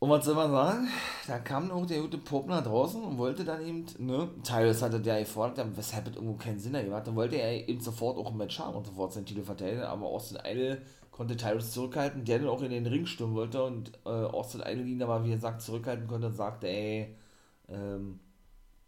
Und 0.00 0.10
was 0.10 0.24
soll 0.24 0.36
man 0.36 0.50
sagen? 0.50 0.88
Da 1.26 1.40
kam 1.40 1.70
auch 1.72 1.84
der 1.84 2.00
gute 2.00 2.18
Pop 2.18 2.46
nach 2.46 2.62
draußen 2.62 3.02
und 3.02 3.18
wollte 3.18 3.44
dann 3.44 3.66
eben, 3.66 3.84
ne, 3.98 4.28
Tyrus 4.44 4.80
hatte 4.80 5.00
der 5.00 5.20
gefordert, 5.20 5.76
weshalb 5.76 6.06
es 6.08 6.14
irgendwo 6.14 6.36
keinen 6.36 6.60
Sinn 6.60 6.76
hat. 6.76 7.06
Dann 7.06 7.16
wollte 7.16 7.36
er 7.36 7.68
eben 7.68 7.80
sofort 7.80 8.16
auch 8.16 8.30
ein 8.30 8.36
Match 8.36 8.58
haben 8.60 8.76
und 8.76 8.86
sofort 8.86 9.12
seinen 9.12 9.26
Titel 9.26 9.42
verteidigen, 9.42 9.82
aber 9.82 10.06
Austin 10.06 10.38
Idol 10.44 10.80
konnte 11.10 11.36
Tyrus 11.36 11.72
zurückhalten, 11.72 12.24
der 12.24 12.38
dann 12.38 12.48
auch 12.48 12.62
in 12.62 12.70
den 12.70 12.86
Ring 12.86 13.06
stürmen 13.06 13.34
wollte 13.34 13.64
und 13.64 13.90
äh, 14.06 14.08
Austin 14.08 14.60
Idol 14.60 14.86
ihn 14.86 15.02
aber, 15.02 15.24
wie 15.24 15.30
gesagt, 15.30 15.62
zurückhalten 15.62 16.06
konnte 16.06 16.28
und 16.28 16.34
sagte, 16.34 16.68
ey, 16.68 17.16
ähm, 17.68 18.20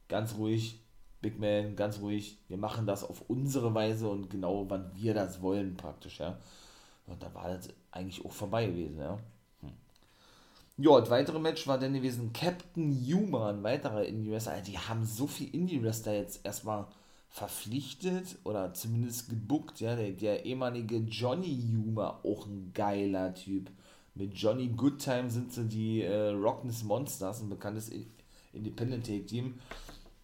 ganz 0.09 0.37
ruhig, 0.37 0.81
Big 1.21 1.39
Man, 1.39 1.77
ganz 1.77 2.01
ruhig, 2.01 2.39
wir 2.49 2.57
machen 2.57 2.87
das 2.87 3.05
auf 3.05 3.23
unsere 3.29 3.75
Weise 3.75 4.09
und 4.09 4.31
genau 4.31 4.65
wann 4.69 4.91
wir 4.95 5.15
das 5.15 5.43
wollen 5.43 5.77
praktisch, 5.77 6.21
ja. 6.21 6.39
Und 7.07 7.23
da 7.23 7.33
war 7.35 7.49
das 7.49 7.69
eigentlich 7.91 8.25
auch 8.25 8.33
vorbei 8.33 8.67
gewesen, 8.67 8.99
ja. 8.99 9.19
Hm. 9.61 9.73
Ja, 10.79 10.99
das 10.99 11.11
weitere 11.11 11.39
Match 11.39 11.67
war 11.67 11.79
dann 11.79 11.93
gewesen 11.93 12.33
Captain 12.33 12.93
Yuma, 13.05 13.51
ein 13.51 13.63
weiterer 13.63 14.05
Indie-Wrestler. 14.05 14.63
Die 14.63 14.79
haben 14.79 15.05
so 15.05 15.27
viel 15.27 15.55
Indie-Wrestler 15.55 16.15
jetzt 16.15 16.45
erstmal 16.45 16.87
verpflichtet 17.29 18.39
oder 18.45 18.73
zumindest 18.73 19.29
gebuckt, 19.29 19.81
ja. 19.81 19.97
Der, 19.97 20.13
der 20.13 20.47
ehemalige 20.47 20.97
Johnny 20.97 21.53
Yuma, 21.53 22.21
auch 22.25 22.47
ein 22.47 22.71
geiler 22.73 23.35
Typ. 23.35 23.71
Mit 24.15 24.35
Johnny 24.35 24.69
Goodtime 24.69 25.29
sind 25.29 25.53
sie 25.53 25.69
die 25.69 26.03
äh, 26.03 26.31
Rockness 26.31 26.83
Monsters, 26.83 27.43
ein 27.43 27.51
bekanntes 27.51 27.91
Independent 28.53 29.07
Take 29.07 29.27
Team 29.27 29.55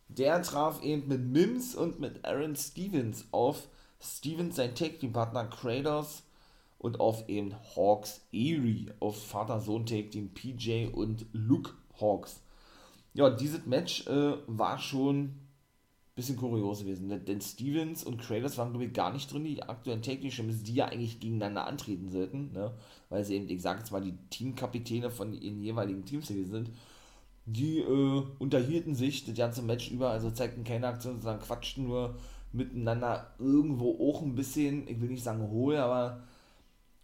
der 0.09 0.43
traf 0.43 0.83
eben 0.83 1.09
mit 1.09 1.21
Mims 1.27 1.75
und 1.75 2.01
mit 2.01 2.25
Aaron 2.25 2.57
Stevens 2.57 3.27
auf 3.33 3.69
Stevens, 4.01 4.57
sein 4.57 4.75
Tag-Team-Partner 4.75 5.47
Kratos 5.47 6.23
und 6.79 7.01
auf 7.01 7.29
eben 7.29 7.55
Hawks 7.75 8.21
Erie, 8.33 8.93
auf 9.01 9.27
Vater-Sohn-Tag-Team 9.27 10.35
PJ 10.35 10.89
und 10.93 11.27
Luke 11.33 11.73
Hawks. 12.01 12.41
Ja, 13.15 13.31
dieses 13.31 13.65
Match 13.67 14.07
äh, 14.07 14.35
war 14.47 14.79
schon 14.79 15.19
ein 15.19 15.41
bisschen 16.15 16.37
kurios 16.37 16.81
gewesen, 16.81 17.25
denn 17.25 17.41
Stevens 17.41 18.05
und 18.05 18.19
Kratos 18.19 18.59
waren, 18.59 18.71
glaube 18.71 18.85
ich, 18.85 18.93
gar 18.93 19.13
nicht 19.13 19.33
drin, 19.33 19.45
die 19.45 19.63
aktuellen 19.63 20.03
Tag-Team-Champions, 20.03 20.63
die 20.63 20.75
ja 20.75 20.87
eigentlich 20.87 21.19
gegeneinander 21.19 21.67
antreten 21.67 22.11
sollten, 22.11 22.53
ne? 22.53 22.73
weil 23.09 23.25
sie 23.25 23.35
eben, 23.37 23.49
ich 23.49 23.63
sage 23.63 23.81
jetzt 23.81 23.91
mal, 23.91 24.03
die 24.03 24.17
Teamkapitäne 24.31 25.11
von 25.11 25.33
ihren 25.33 25.63
jeweiligen 25.63 26.05
Teams 26.05 26.29
gewesen 26.29 26.51
sind 26.51 26.71
die 27.47 27.79
äh, 27.79 28.23
unterhielten 28.39 28.95
sich 28.95 29.25
das 29.25 29.37
ganze 29.37 29.63
Match 29.63 29.91
über, 29.91 30.11
also 30.11 30.31
zeigten 30.31 30.65
keine 30.65 30.89
Aktion, 30.89 31.21
sondern 31.21 31.41
quatschten 31.41 31.85
nur 31.85 32.17
miteinander 32.53 33.35
irgendwo 33.39 34.11
auch 34.11 34.23
ein 34.23 34.35
bisschen, 34.35 34.89
ich 34.89 35.01
will 35.01 35.11
nicht 35.11 35.23
sagen 35.25 35.49
hohl, 35.51 35.77
aber 35.77 36.23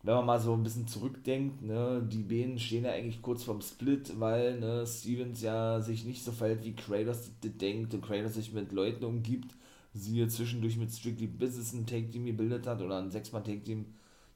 wenn 0.03 0.14
man 0.14 0.26
mal 0.26 0.40
so 0.40 0.53
ein 0.55 0.64
bisschen 0.64 0.88
zurückdenkt, 0.88 1.62
ne, 1.62 2.03
die 2.11 2.24
beiden 2.24 2.59
stehen 2.59 2.84
ja 2.84 2.90
eigentlich 2.90 3.22
kurz 3.22 3.45
vorm 3.45 3.61
Split, 3.61 4.18
weil 4.18 4.59
ne, 4.59 4.84
Stevens 4.86 5.43
ja 5.43 5.80
sich 5.80 6.05
nicht 6.05 6.24
so 6.24 6.32
verhält, 6.32 6.64
wie 6.64 6.74
Kratos 6.74 7.30
denkt 7.43 7.95
und 7.95 8.03
Kratos 8.03 8.34
sich 8.34 8.53
mit 8.53 8.72
Leuten 8.72 9.05
umgibt, 9.05 9.55
sie 9.95 10.14
hier 10.14 10.28
zwischendurch 10.28 10.76
mit 10.76 10.90
Strictly 10.90 11.28
Business 11.28 11.72
ein 11.72 11.86
Take-Team 11.86 12.26
gebildet 12.26 12.66
hat 12.66 12.80
oder 12.82 12.99
ein 12.99 13.12
Sechsmann-Take-Team 13.12 13.86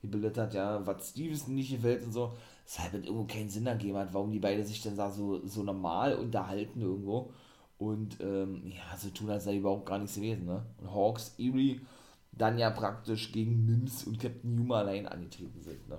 gebildet 0.03 0.39
hat, 0.39 0.55
ja, 0.55 0.87
was 0.87 1.11
Stevens 1.11 1.49
nicht 1.49 1.73
gefällt 1.73 2.05
und 2.05 2.13
so 2.13 2.37
es 2.67 2.79
irgendwo 2.93 3.25
keinen 3.25 3.49
Sinn 3.49 3.67
ergeben 3.67 3.97
hat, 3.97 4.12
warum 4.12 4.33
die 4.33 4.41
beiden 4.41 4.64
sich 4.64 4.83
dann 4.83 4.97
da 4.97 5.11
so, 5.11 5.47
so 5.47 5.62
normal 5.62 6.17
unterhalten 6.17 6.81
irgendwo. 6.81 7.33
Und 7.79 8.21
ähm, 8.21 8.62
ja, 8.67 8.97
so 8.99 9.11
tun, 9.11 9.31
als 9.31 9.45
sei 9.45 9.57
überhaupt 9.57 9.87
gar 9.87 9.99
nichts 9.99 10.17
gewesen. 10.17 10.47
Ne? 10.47 10.64
Und 10.79 10.93
Hawks, 10.93 11.35
Erie 11.39 11.81
dann 12.33 12.59
ja 12.59 12.71
praktisch 12.71 13.33
gegen 13.33 13.64
Mims 13.64 14.05
und 14.05 14.21
Captain 14.21 14.55
Numa 14.55 14.81
allein 14.81 15.07
angetreten 15.07 15.62
sind. 15.62 15.89
Ne? 15.89 15.99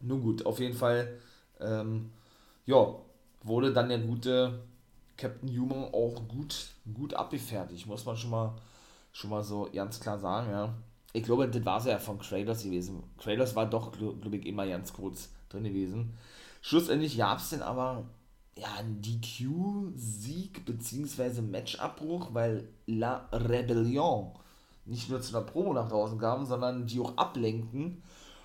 Nun 0.00 0.22
gut, 0.22 0.46
auf 0.46 0.58
jeden 0.58 0.76
Fall, 0.76 1.18
ähm, 1.60 2.10
ja, 2.64 2.94
wurde 3.42 3.72
dann 3.72 3.88
der 3.88 3.98
gute 3.98 4.60
Captain 5.16 5.54
Numa 5.54 5.88
auch 5.92 6.26
gut, 6.28 6.70
gut 6.94 7.14
abgefertigt, 7.14 7.86
muss 7.86 8.06
man 8.06 8.16
schon 8.16 8.30
mal, 8.30 8.54
schon 9.12 9.30
mal 9.30 9.42
so 9.42 9.68
ganz 9.72 10.00
klar 10.00 10.18
sagen, 10.18 10.50
ja. 10.50 10.74
Ich 11.12 11.24
glaube, 11.24 11.48
das 11.48 11.64
war 11.64 11.78
es 11.78 11.86
ja 11.86 11.98
von 11.98 12.18
Kratos 12.18 12.62
gewesen. 12.62 13.02
Kratos 13.18 13.56
war 13.56 13.66
doch, 13.66 13.90
glaube 13.92 14.36
ich, 14.36 14.46
immer 14.46 14.66
ganz 14.66 14.92
kurz 14.92 15.30
drin 15.48 15.64
gewesen. 15.64 16.14
Schlussendlich 16.60 17.16
gab 17.18 17.38
es 17.38 17.50
dann 17.50 17.62
aber 17.62 18.04
ja, 18.56 18.74
einen 18.78 19.00
DQ-Sieg 19.00 20.64
bzw. 20.64 21.42
Matchabbruch, 21.42 22.34
weil 22.34 22.68
La 22.86 23.28
Rebellion 23.32 24.32
nicht 24.84 25.10
nur 25.10 25.20
zu 25.20 25.36
einer 25.36 25.46
Promo 25.46 25.72
nach 25.72 25.88
draußen 25.88 26.18
kamen, 26.18 26.46
sondern 26.46 26.86
die 26.86 27.00
auch 27.00 27.16
ablenkten 27.16 28.02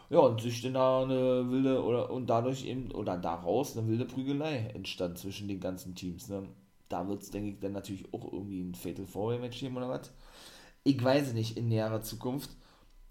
Ja, 0.09 0.19
und 0.19 0.41
sich 0.41 0.61
dann 0.61 0.73
da 0.75 1.03
eine 1.03 1.49
wilde, 1.49 1.83
oder 1.83 2.11
und 2.11 2.27
dadurch 2.29 2.65
eben, 2.65 2.91
oder 2.91 3.17
daraus 3.17 3.75
eine 3.77 3.87
wilde 3.87 4.05
Prügelei 4.05 4.57
entstand 4.73 5.17
zwischen 5.17 5.47
den 5.47 5.59
ganzen 5.59 5.95
Teams. 5.95 6.29
Ne? 6.29 6.43
Da 6.89 7.07
wird 7.07 7.23
es, 7.23 7.31
denke 7.31 7.49
ich, 7.51 7.59
dann 7.59 7.71
natürlich 7.73 8.05
auch 8.13 8.31
irgendwie 8.31 8.61
ein 8.61 8.75
Fatal 8.75 9.05
Four 9.07 9.39
Match 9.39 9.59
geben 9.59 9.77
oder 9.77 9.89
was. 9.89 10.11
Ich 10.83 11.01
weiß 11.03 11.33
nicht 11.33 11.57
in 11.57 11.69
näherer 11.69 12.01
Zukunft. 12.01 12.49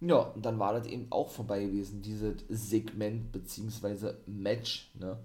Ja, 0.05 0.16
und 0.16 0.44
dann 0.44 0.59
war 0.59 0.72
das 0.72 0.86
eben 0.88 1.07
auch 1.11 1.30
vorbei 1.30 1.64
gewesen, 1.64 2.03
dieses 2.03 2.42
Segment 2.48 3.30
bzw. 3.30 4.14
Match. 4.26 4.90
Ne? 4.94 5.16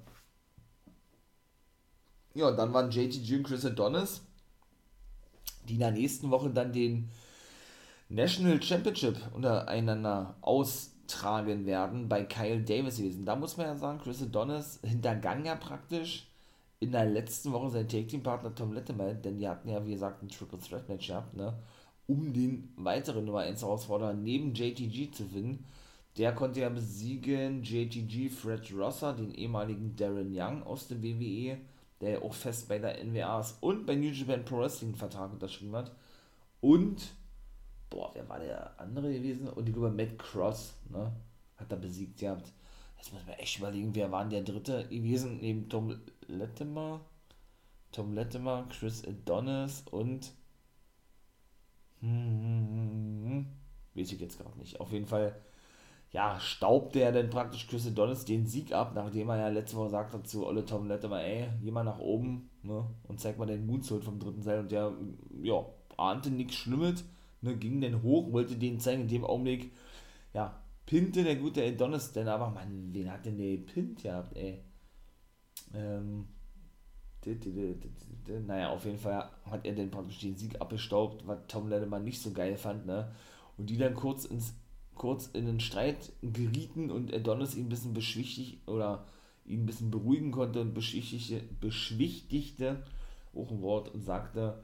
Ja, 2.36 2.52
dann 2.52 2.72
waren 2.74 2.92
JTG 2.92 3.38
und 3.38 3.44
Chris 3.44 3.66
Adonis, 3.66 4.22
die 5.68 5.74
in 5.74 5.80
der 5.80 5.90
nächsten 5.90 6.30
Woche 6.30 6.52
dann 6.52 6.72
den 6.72 7.10
National 8.10 8.62
Championship 8.62 9.18
untereinander 9.34 10.36
austragen 10.42 11.66
werden 11.66 12.08
bei 12.08 12.24
Kyle 12.26 12.62
Davis 12.62 12.98
gewesen. 12.98 13.26
Da 13.26 13.36
muss 13.36 13.58
man 13.58 13.66
ja 13.66 13.76
sagen, 13.76 14.00
Chris 14.00 14.22
Adonis 14.22 14.80
hintergang 14.84 15.44
ja 15.44 15.56
praktisch 15.56 16.28
in 16.80 16.92
der 16.92 17.06
letzten 17.06 17.52
Woche 17.52 17.72
seinen 17.72 17.90
Take 17.90 18.06
Team 18.06 18.22
Partner 18.22 18.54
Tom 18.54 18.74
Letterman, 18.74 19.24
denn 19.24 19.40
die 19.40 19.50
hatten 19.50 19.70
ja 19.70 19.84
wie 19.84 19.94
gesagt 19.94 20.22
ein 20.22 20.30
Triple 20.30 20.60
Threat 20.60 20.88
Match 20.88 21.08
gehabt, 21.08 21.36
ne, 21.36 21.58
um 22.08 22.34
den 22.34 22.74
weiteren 22.78 23.26
Nummer 23.26 23.42
1 23.42 23.62
Herausforderer 23.62 24.14
neben 24.14 24.54
JTG 24.54 25.12
zu 25.12 25.26
finden. 25.26 25.66
Der 26.18 26.34
konnte 26.34 26.62
ja 26.62 26.70
besiegen 26.70 27.62
JTG 27.62 28.30
Fred 28.30 28.74
Rosser, 28.74 29.14
den 29.14 29.34
ehemaligen 29.34 29.96
Darren 29.96 30.32
Young 30.34 30.64
aus 30.64 30.88
der 30.88 31.04
WWE, 31.04 31.58
der 32.02 32.10
ja 32.12 32.22
auch 32.22 32.34
fest 32.34 32.68
bei 32.68 32.80
der 32.80 33.04
NWA 33.04 33.46
und 33.62 33.86
bei 33.86 33.96
New 33.96 34.10
Japan 34.10 34.44
Pro 34.44 34.60
Wrestling 34.60 34.96
Vertrag 34.96 35.32
unterschrieben 35.32 35.76
hat. 35.76 35.92
Und 36.62 37.14
boah, 37.90 38.12
wer 38.14 38.28
war 38.28 38.40
der 38.40 38.80
andere 38.80 39.14
gewesen? 39.14 39.48
Und 39.48 39.68
ich 39.68 39.76
glaube, 39.76 39.92
Matt 39.92 40.18
Cross, 40.18 40.74
ne? 40.90 41.12
Hat 41.58 41.72
er 41.72 41.78
besiegt 41.78 42.20
gehabt. 42.20 42.52
Jetzt 42.98 43.14
muss 43.14 43.26
man 43.26 43.36
echt 43.36 43.58
überlegen, 43.58 43.94
wer 43.94 44.12
war 44.12 44.26
der 44.26 44.42
dritte 44.42 44.88
gewesen? 44.88 45.40
Neben 45.42 45.70
Tom 45.70 46.00
Latimer, 46.28 47.02
Tom 47.92 48.14
Latimer, 48.14 48.68
Chris 48.70 49.04
Adonis 49.06 49.84
und. 49.92 50.32
Hm, 52.02 52.10
hm, 52.10 52.68
hm, 52.70 53.24
hm, 53.30 53.46
weiß 53.96 54.12
ich 54.12 54.20
jetzt 54.20 54.38
gerade 54.40 54.58
nicht. 54.60 54.80
Auf 54.80 54.92
jeden 54.92 55.08
Fall, 55.08 55.36
ja, 56.12 56.40
staubte 56.40 57.02
er 57.02 57.12
dann 57.12 57.30
praktisch 57.30 57.68
Chris 57.68 57.88
Adonis 57.88 58.26
den 58.26 58.48
Sieg 58.48 58.74
ab, 58.74 58.94
nachdem 58.96 59.30
er 59.30 59.38
ja 59.40 59.50
letzte 59.50 59.78
Woche 59.78 59.88
gesagt 59.88 60.14
hat 60.14 60.28
zu 60.28 60.46
Olle 60.48 60.66
Tom 60.66 60.88
Latimer, 60.88 61.24
ey, 61.24 61.50
geh 61.62 61.72
mal 61.72 61.84
nach 61.84 62.00
oben, 62.00 62.50
ne? 62.64 62.86
Und 63.08 63.20
zeig 63.20 63.38
mal 63.38 63.48
den 63.48 63.66
Moonsault 63.66 64.04
vom 64.04 64.20
dritten 64.20 64.44
Seil. 64.44 64.60
Und 64.62 64.72
der, 64.72 64.94
ja, 65.44 65.66
ahnte 65.98 66.32
nichts 66.32 66.56
Schlimmes 66.56 67.06
ne, 67.42 67.56
ging 67.58 67.82
dann 67.82 68.04
hoch, 68.04 68.32
wollte 68.32 68.56
den 68.58 68.80
zeigen, 68.80 69.04
in 69.04 69.08
dem 69.08 69.26
Augenblick, 69.26 69.72
ja, 70.34 70.62
pinte 70.86 71.24
der 71.24 71.36
gute 71.38 71.64
Adonis 71.66 72.14
dann 72.14 72.28
aber, 72.28 72.50
Mann, 72.52 72.90
wen 72.94 73.12
hat 73.12 73.26
denn 73.26 73.38
der 73.38 73.58
gepinnt 73.58 74.04
gehabt, 74.04 74.36
ey? 74.38 74.64
Ähm, 75.74 76.28
naja, 78.46 78.70
auf 78.70 78.86
jeden 78.86 78.98
Fall 78.98 79.30
hat 79.46 79.66
er 79.66 79.74
dann 79.74 79.92
praktisch 79.92 80.20
den 80.20 80.36
Sieg 80.36 80.60
abgestaubt, 80.60 81.26
was 81.28 81.40
Tom 81.48 81.70
Lennemann 81.70 82.04
nicht 82.04 82.22
so 82.22 82.32
geil 82.32 82.58
fand, 82.58 82.86
ne? 82.86 83.12
Und 83.58 83.70
die 83.70 83.78
dann 83.78 83.94
kurz 83.94 84.26
ins 84.26 84.54
kurz 84.98 85.28
in 85.28 85.46
den 85.46 85.60
Streit 85.60 86.12
gerieten 86.22 86.92
und 86.92 87.14
Adonis 87.14 87.56
ihn 87.56 87.68
ein 87.68 87.70
bisschen 87.70 87.94
beschwichtigt 87.94 88.68
oder 88.68 89.06
ihn 89.46 89.64
ein 89.64 89.66
bisschen 89.66 89.92
beruhigen 89.92 90.32
konnte 90.32 90.62
und 90.62 90.74
beschwichtigte, 90.74 91.42
beschwichtigte 91.62 92.84
auch 93.36 93.52
ein 93.52 93.62
Wort 93.62 93.94
und 93.94 94.04
sagte, 94.04 94.64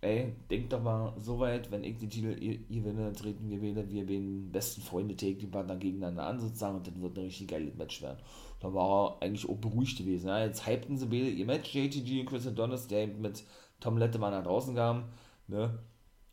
ey, 0.00 0.32
denk 0.50 0.70
doch 0.70 0.82
mal 0.82 1.12
so 1.18 1.38
weit, 1.40 1.70
wenn 1.70 1.82
ich 1.84 1.98
den 1.98 2.10
Titel 2.10 2.34
gewinne, 2.68 3.04
dann 3.04 3.14
treten 3.14 3.50
wir 3.50 3.60
wieder, 3.60 3.88
wir 3.90 4.06
den 4.06 4.50
besten 4.52 4.80
Freunde 4.80 5.14
die 5.14 5.46
Partner 5.46 5.76
gegeneinander 5.76 6.26
an 6.26 6.40
sozusagen 6.40 6.76
und 6.76 6.86
dann 6.86 7.02
wird 7.02 7.18
ein 7.18 7.24
richtig 7.24 7.48
geiles 7.48 7.74
Match 7.74 8.00
werden. 8.02 8.18
Da 8.60 8.72
war 8.72 9.18
er 9.20 9.22
eigentlich 9.22 9.48
auch 9.48 9.56
beruhigt 9.56 9.98
gewesen. 9.98 10.28
Ja. 10.28 10.44
Jetzt 10.44 10.66
hypten 10.66 10.96
sie 10.96 11.06
beide 11.06 11.28
ihr 11.28 11.46
Match, 11.46 11.74
JTG 11.74 12.20
und 12.20 12.26
Chris 12.26 12.46
Adonis, 12.46 12.86
der 12.86 13.04
eben 13.04 13.20
mit 13.20 13.44
Tom 13.80 13.98
Lettemann 13.98 14.32
nach 14.32 14.44
draußen 14.44 14.74
kam, 14.74 15.04
ne? 15.46 15.78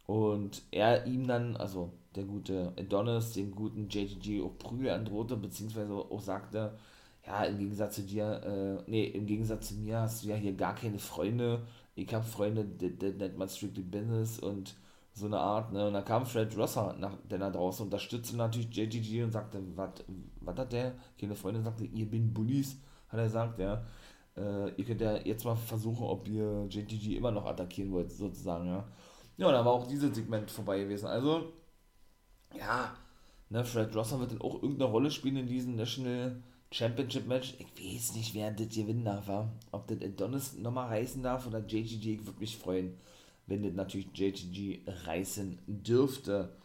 Und 0.08 0.62
er 0.70 1.08
ihm 1.08 1.26
dann, 1.26 1.56
also 1.58 1.92
der 2.16 2.26
gute 2.26 2.74
Adonis, 2.78 3.34
den 3.34 3.52
guten 3.52 3.90
JTG 3.90 4.44
auch 4.44 4.58
Prügel 4.60 4.92
androhte, 4.92 5.36
beziehungsweise 5.36 5.94
auch 5.94 6.22
sagte, 6.22 6.78
ja, 7.26 7.44
im 7.46 7.58
Gegensatz 7.58 7.96
zu 7.96 8.04
dir, 8.04 8.84
äh, 8.86 8.90
nee, 8.90 9.06
im 9.06 9.26
Gegensatz 9.26 9.70
zu 9.70 9.76
mir 9.76 10.02
hast 10.02 10.24
du 10.24 10.30
ja 10.30 10.36
hier 10.36 10.54
gar 10.54 10.76
keine 10.76 11.00
Freunde, 11.00 11.64
ich 11.96 12.14
habe 12.14 12.26
Freunde, 12.26 12.66
das 12.66 13.16
nennt 13.16 13.38
man 13.38 13.50
Strictly 13.50 13.84
Business 13.84 14.40
und 14.40 14.76
so 15.14 15.28
eine 15.28 15.40
Art, 15.40 15.72
ne? 15.72 15.88
Und 15.88 15.94
da 15.94 16.02
kam 16.02 16.26
Fred 16.26 16.56
Rosser, 16.58 16.94
nach, 17.00 17.16
der 17.24 17.40
da 17.40 17.50
draußen 17.50 17.86
unterstützte 17.86 18.36
natürlich 18.36 18.76
JGG 18.76 19.24
und 19.24 19.32
sagte, 19.32 19.62
was 19.76 20.58
hat 20.58 20.74
der? 20.74 20.94
Keine 21.20 21.36
Freundin 21.36 21.64
sagte, 21.64 21.86
ihr 21.86 22.06
bin 22.10 22.34
Bullies, 22.34 22.78
hat 23.08 23.20
er 23.20 23.26
gesagt, 23.26 23.60
ja. 23.60 23.86
Äh, 24.36 24.72
ihr 24.76 24.84
könnt 24.86 25.00
ja 25.00 25.16
jetzt 25.18 25.46
mal 25.46 25.56
versuchen, 25.56 26.06
ob 26.06 26.28
ihr 26.28 26.68
JGG 26.70 27.16
immer 27.16 27.32
noch 27.32 27.46
attackieren 27.46 27.94
wollt, 27.94 28.12
sozusagen, 28.12 28.68
ja. 28.68 28.86
Ja, 29.38 29.48
und 29.48 29.54
da 29.54 29.64
war 29.64 29.74
auch 29.74 29.88
dieses 29.88 30.14
Segment 30.14 30.52
vorbei 30.52 30.80
gewesen. 30.80 31.08
Also, 31.08 31.54
ja, 32.54 32.94
ne, 33.50 33.64
Fred 33.64 33.96
Rosser 33.96 34.20
wird 34.20 34.34
dann 34.34 34.42
auch 34.42 34.56
irgendeine 34.56 34.92
Rolle 34.92 35.12
spielen 35.12 35.38
in 35.38 35.48
diesem 35.48 35.76
National 35.78 36.44
Championship 36.72 37.28
Match. 37.28 37.56
Ich 37.60 37.68
weiß 37.78 38.16
nicht, 38.16 38.34
wer 38.34 38.50
das 38.52 38.70
gewinnen 38.70 39.06
darf. 39.06 39.28
Ja? 39.28 39.52
Ob 39.72 39.88
das 39.88 40.02
Adonis 40.02 40.58
nochmal 40.58 40.88
reißen 40.88 41.22
darf 41.24 41.48
oder 41.48 41.60
JGG. 41.60 42.16
Ich 42.16 42.26
würde 42.26 42.40
mich 42.40 42.58
freuen, 42.58 42.98
wenn 43.48 43.64
das 43.64 43.74
natürlich 43.74 44.08
JGG 44.14 44.82
reißen 44.86 45.60
dürfte. 45.68 46.56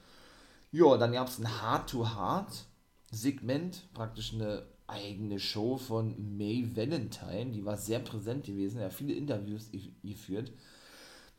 Ja, 0.73 0.97
dann 0.97 1.13
gab 1.13 1.29
es 1.29 1.39
ein 1.39 1.63
Hard-to-Hard-Segment, 1.63 3.93
praktisch 3.93 4.35
eine 4.35 4.67
eigene 4.87 5.39
Show 5.39 5.77
von 5.77 6.37
May 6.37 6.75
Valentine. 6.75 7.53
Die 7.53 7.65
war 7.65 7.77
sehr 7.77 8.01
präsent 8.01 8.45
gewesen. 8.45 8.81
Hat 8.81 8.93
viele 8.93 9.15
Interviews 9.15 9.71
geführt. 10.03 10.53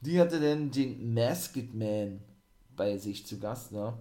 Die 0.01 0.19
hatte 0.19 0.39
dann 0.39 0.71
den 0.71 1.13
Masked 1.13 1.73
Man 1.73 2.21
bei 2.75 2.97
sich 2.97 3.27
zu 3.27 3.39
Gast. 3.39 3.71
Ne? 3.71 3.97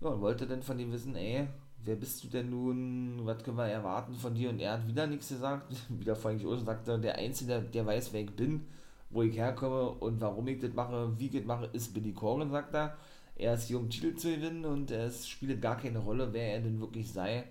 Ja, 0.00 0.08
und 0.08 0.20
wollte 0.20 0.46
dann 0.46 0.62
von 0.62 0.78
ihm 0.78 0.92
wissen, 0.92 1.14
ey, 1.14 1.48
wer 1.86 1.96
bist 1.96 2.22
du 2.22 2.28
denn 2.28 2.50
nun, 2.50 3.20
was 3.24 3.42
können 3.42 3.56
wir 3.56 3.66
erwarten 3.66 4.14
von 4.14 4.34
dir? 4.34 4.50
Und 4.50 4.60
er 4.60 4.72
hat 4.72 4.86
wieder 4.86 5.06
nichts 5.06 5.28
gesagt, 5.28 5.74
wieder 5.88 6.16
vorhin 6.16 6.44
auch 6.46 6.56
sagte, 6.58 6.98
der 6.98 7.16
Einzige, 7.16 7.60
der 7.60 7.86
weiß, 7.86 8.12
wer 8.12 8.22
ich 8.22 8.34
bin, 8.34 8.66
wo 9.10 9.22
ich 9.22 9.36
herkomme 9.36 9.90
und 9.90 10.20
warum 10.20 10.46
ich 10.48 10.60
das 10.60 10.74
mache, 10.74 11.18
wie 11.18 11.26
ich 11.26 11.32
das 11.32 11.44
mache, 11.44 11.70
ist 11.72 11.94
Billy 11.94 12.12
Corgan, 12.12 12.50
sagt 12.50 12.74
er. 12.74 12.96
Er 13.36 13.54
ist 13.54 13.68
hier, 13.68 13.78
um 13.78 13.90
Titel 13.90 14.14
zu 14.16 14.28
gewinnen 14.28 14.64
und 14.64 14.90
es 14.90 15.28
spielt 15.28 15.60
gar 15.60 15.76
keine 15.76 15.98
Rolle, 15.98 16.32
wer 16.32 16.54
er 16.54 16.60
denn 16.60 16.80
wirklich 16.80 17.12
sei 17.12 17.44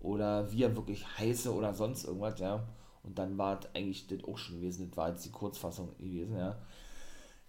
oder 0.00 0.50
wie 0.50 0.62
er 0.62 0.74
wirklich 0.74 1.04
heiße 1.18 1.52
oder 1.52 1.74
sonst 1.74 2.04
irgendwas, 2.04 2.38
ja. 2.40 2.66
Und 3.02 3.18
dann 3.18 3.38
war 3.38 3.58
es 3.58 3.68
eigentlich 3.74 4.06
das 4.06 4.24
auch 4.24 4.38
schon 4.38 4.56
gewesen, 4.56 4.88
das 4.88 4.96
war 4.96 5.10
jetzt 5.10 5.24
die 5.24 5.30
Kurzfassung 5.30 5.94
gewesen, 5.98 6.36
ja. 6.36 6.56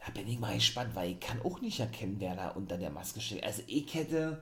Da 0.06 0.12
bin 0.12 0.28
ich 0.28 0.40
mal 0.40 0.56
gespannt, 0.56 0.96
weil 0.96 1.12
ich 1.12 1.20
kann 1.20 1.42
auch 1.42 1.62
nicht 1.62 1.80
erkennen, 1.80 2.18
wer 2.20 2.36
da 2.36 2.50
unter 2.50 2.78
der 2.78 2.90
Maske 2.90 3.20
steht. 3.20 3.44
Also 3.44 3.64
ich 3.68 3.94
hätte 3.94 4.42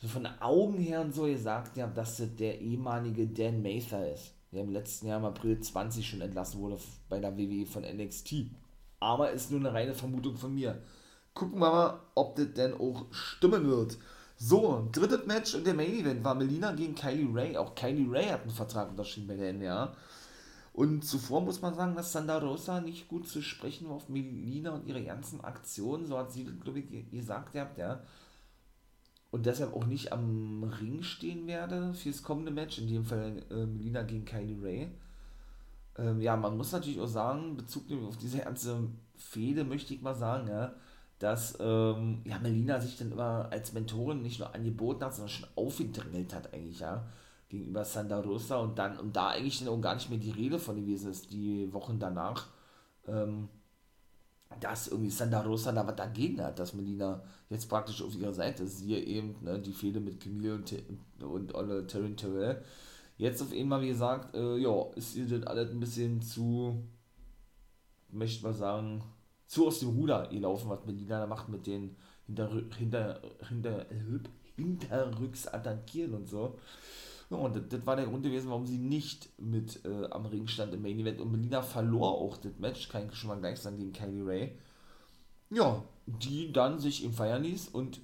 so 0.00 0.08
von 0.08 0.26
Augen 0.40 0.78
her 0.78 1.02
und 1.02 1.14
so 1.14 1.24
gesagt 1.24 1.76
ja, 1.76 1.86
dass 1.86 2.16
das 2.16 2.34
der 2.36 2.60
ehemalige 2.60 3.26
Dan 3.26 3.62
Mather 3.62 4.12
ist, 4.12 4.32
der 4.50 4.62
im 4.62 4.70
letzten 4.70 5.08
Jahr 5.08 5.18
im 5.18 5.26
April 5.26 5.60
20 5.60 6.08
schon 6.08 6.22
entlassen 6.22 6.60
wurde 6.60 6.78
bei 7.08 7.20
der 7.20 7.36
WWE 7.36 7.66
von 7.66 7.82
NXT. 7.82 8.46
Aber 8.98 9.30
ist 9.30 9.50
nur 9.50 9.60
eine 9.60 9.72
reine 9.72 9.94
Vermutung 9.94 10.36
von 10.36 10.54
mir. 10.54 10.82
Gucken 11.34 11.60
wir 11.60 11.70
mal, 11.70 12.00
ob 12.14 12.36
das 12.36 12.52
denn 12.54 12.74
auch 12.74 13.06
stimmen 13.10 13.66
wird. 13.68 13.98
So, 14.36 14.88
drittes 14.90 15.26
Match 15.26 15.54
in 15.54 15.64
der 15.64 15.74
Main 15.74 15.92
Event 15.92 16.24
war 16.24 16.34
Melina 16.34 16.72
gegen 16.72 16.94
Kylie 16.94 17.28
Ray. 17.32 17.56
Auch 17.58 17.74
Kylie 17.74 18.10
Ray 18.10 18.26
hat 18.26 18.42
einen 18.42 18.50
Vertrag 18.50 18.88
unterschrieben 18.88 19.28
bei 19.28 19.36
der 19.36 19.52
NWA. 19.52 19.94
Und 20.72 21.04
zuvor 21.04 21.42
muss 21.42 21.60
man 21.60 21.74
sagen, 21.74 21.94
dass 21.94 22.12
Sandra 22.12 22.38
Rosa 22.38 22.80
nicht 22.80 23.08
gut 23.08 23.28
zu 23.28 23.42
sprechen 23.42 23.88
war 23.88 23.96
auf 23.96 24.08
Melina 24.08 24.70
und 24.70 24.86
ihre 24.86 25.04
ganzen 25.04 25.42
Aktionen. 25.42 26.06
So 26.06 26.16
hat 26.16 26.32
sie, 26.32 26.44
glaube 26.44 26.80
ich, 26.80 27.10
gesagt, 27.10 27.54
ja 27.54 28.00
und 29.30 29.46
deshalb 29.46 29.74
auch 29.74 29.86
nicht 29.86 30.12
am 30.12 30.64
Ring 30.80 31.02
stehen 31.02 31.46
werde 31.46 31.94
fürs 31.94 32.22
kommende 32.22 32.50
Match, 32.50 32.78
in 32.78 32.88
dem 32.88 33.04
Fall 33.04 33.42
äh, 33.50 33.66
Melina 33.66 34.02
gegen 34.02 34.24
Kylie 34.24 34.62
Ray. 34.62 34.88
Ähm, 35.98 36.20
ja, 36.20 36.36
man 36.36 36.56
muss 36.56 36.72
natürlich 36.72 37.00
auch 37.00 37.06
sagen, 37.06 37.56
Bezug 37.56 37.84
auf 38.08 38.16
diese 38.16 38.38
ganze 38.38 38.88
Fehde 39.16 39.64
möchte 39.64 39.94
ich 39.94 40.02
mal 40.02 40.14
sagen, 40.14 40.48
ja, 40.48 40.74
dass 41.18 41.56
ähm, 41.60 42.22
ja, 42.24 42.38
Melina 42.38 42.80
sich 42.80 42.96
dann 42.96 43.12
immer 43.12 43.48
als 43.50 43.72
Mentorin 43.72 44.22
nicht 44.22 44.40
nur 44.40 44.54
angeboten 44.54 45.04
hat, 45.04 45.14
sondern 45.14 45.28
schon 45.28 45.48
aufgedrängelt 45.54 46.34
hat 46.34 46.52
eigentlich, 46.52 46.80
ja, 46.80 47.04
gegenüber 47.48 47.84
Sandra 47.84 48.20
Rosa 48.20 48.56
und 48.56 48.78
dann, 48.78 48.98
und 48.98 49.14
da 49.14 49.28
eigentlich 49.28 49.58
dann 49.58 49.68
auch 49.68 49.80
gar 49.80 49.94
nicht 49.94 50.08
mehr 50.08 50.18
die 50.18 50.30
Rede 50.30 50.58
von 50.58 50.76
gewesen 50.76 51.10
ist, 51.10 51.32
die 51.32 51.72
Wochen 51.72 51.98
danach. 51.98 52.46
Ähm, 53.06 53.48
dass 54.58 54.88
irgendwie 54.88 55.10
Santa 55.10 55.42
Rosa 55.42 55.72
da 55.72 55.86
was 55.86 55.96
dagegen 55.96 56.42
hat, 56.42 56.58
dass 56.58 56.74
Melina 56.74 57.22
jetzt 57.48 57.68
praktisch 57.68 58.02
auf 58.02 58.14
ihrer 58.16 58.32
Seite 58.32 58.64
ist. 58.64 58.78
Siehe 58.78 58.98
eben 58.98 59.36
ne, 59.42 59.58
die 59.58 59.72
Fehde 59.72 60.00
mit 60.00 60.20
Camille 60.20 60.54
und, 60.54 60.74
und 61.22 61.54
Olle 61.54 61.86
Terry 61.86 62.14
Terrell. 62.16 62.62
Jetzt 63.16 63.42
auf 63.42 63.52
einmal, 63.52 63.82
wie 63.82 63.88
gesagt, 63.88 64.34
äh, 64.34 64.56
ja, 64.56 64.86
ist 64.96 65.14
ihr 65.14 65.26
das 65.26 65.46
alles 65.46 65.70
ein 65.70 65.80
bisschen 65.80 66.20
zu, 66.22 66.82
möchte 68.10 68.42
mal 68.42 68.54
sagen, 68.54 69.02
zu 69.46 69.66
aus 69.66 69.80
dem 69.80 69.90
Ruder 69.90 70.26
gelaufen, 70.28 70.70
was 70.70 70.84
Melina 70.86 71.20
da 71.20 71.26
macht 71.26 71.48
mit 71.48 71.66
den 71.66 71.96
hinter, 72.26 72.50
hinter, 72.76 73.20
hinter, 73.48 73.86
hinterrücks 74.56 75.46
attackieren 75.46 76.14
und 76.14 76.28
so. 76.28 76.58
Ja, 77.30 77.36
und 77.36 77.72
das, 77.72 77.86
war 77.86 77.94
der 77.94 78.06
Grund 78.06 78.24
gewesen, 78.24 78.50
warum 78.50 78.66
sie 78.66 78.78
nicht 78.78 79.28
mit 79.38 79.84
äh, 79.84 80.06
am 80.10 80.26
Ring 80.26 80.48
stand 80.48 80.74
im 80.74 80.82
Main 80.82 80.98
Event. 80.98 81.20
Und 81.20 81.30
Melina 81.30 81.62
verlor 81.62 82.18
auch 82.18 82.36
das 82.36 82.58
Match, 82.58 82.88
kann 82.88 83.08
ich 83.08 83.14
schon 83.14 83.28
mal 83.28 83.38
gleich 83.38 83.60
sagen, 83.60 83.78
gegen 83.78 83.92
Kylie 83.92 84.26
Ray. 84.26 84.52
Ja, 85.50 85.82
die 86.06 86.52
dann 86.52 86.80
sich 86.80 87.04
im 87.04 87.12
feiern 87.12 87.44
ließ 87.44 87.68
und 87.68 88.00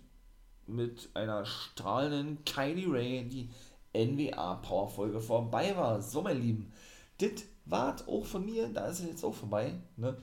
mit 0.68 1.10
einer 1.14 1.44
strahlenden 1.44 2.44
Kylie 2.44 2.90
Ray 2.90 3.28
die 3.28 3.50
NWA 3.92 4.56
Powerfolge 4.56 5.20
vorbei 5.20 5.76
war. 5.76 6.00
So, 6.02 6.22
mein 6.22 6.40
Lieben, 6.40 6.72
das 7.18 7.44
war 7.64 7.96
auch 8.06 8.24
von 8.24 8.44
mir, 8.44 8.68
da 8.68 8.86
ist 8.86 9.00
es 9.00 9.06
jetzt 9.06 9.24
auch 9.24 9.34
vorbei. 9.34 9.74
Ne? 9.96 10.16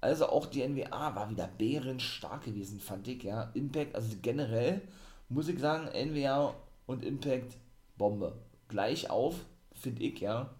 Also 0.00 0.26
auch 0.28 0.46
die 0.46 0.66
NWA 0.66 1.14
war 1.14 1.30
wieder 1.30 1.46
bärenstark 1.46 2.44
gewesen, 2.44 2.80
fand 2.80 3.06
ich, 3.06 3.22
ja. 3.22 3.50
Impact, 3.54 3.94
also 3.94 4.16
generell 4.22 4.80
muss 5.28 5.48
ich 5.48 5.60
sagen, 5.60 5.86
NWA 5.86 6.54
und 6.86 7.04
Impact 7.04 7.56
Bombe. 8.00 8.32
Gleich 8.68 9.10
auf, 9.10 9.34
finde 9.74 10.02
ich, 10.02 10.20
ja. 10.20 10.54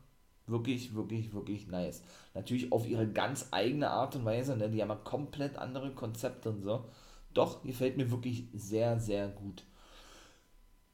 Wirklich, 0.47 0.95
wirklich, 0.95 1.33
wirklich 1.33 1.69
nice. 1.69 2.03
Natürlich 2.35 2.71
auf 2.71 2.87
ihre 2.87 3.09
ganz 3.09 3.49
eigene 3.51 3.89
Art 3.89 4.15
und 4.15 4.27
Weise, 4.27 4.57
ne? 4.57 4.69
Die 4.69 4.83
haben 4.83 4.91
ja 4.91 4.97
komplett 4.97 5.57
andere 5.57 5.91
Konzepte 5.93 6.51
und 6.51 6.63
so. 6.63 6.85
Doch, 7.33 7.63
gefällt 7.63 7.97
mir 7.97 8.11
wirklich 8.11 8.49
sehr, 8.53 9.01
sehr 9.01 9.29
gut. 9.29 9.65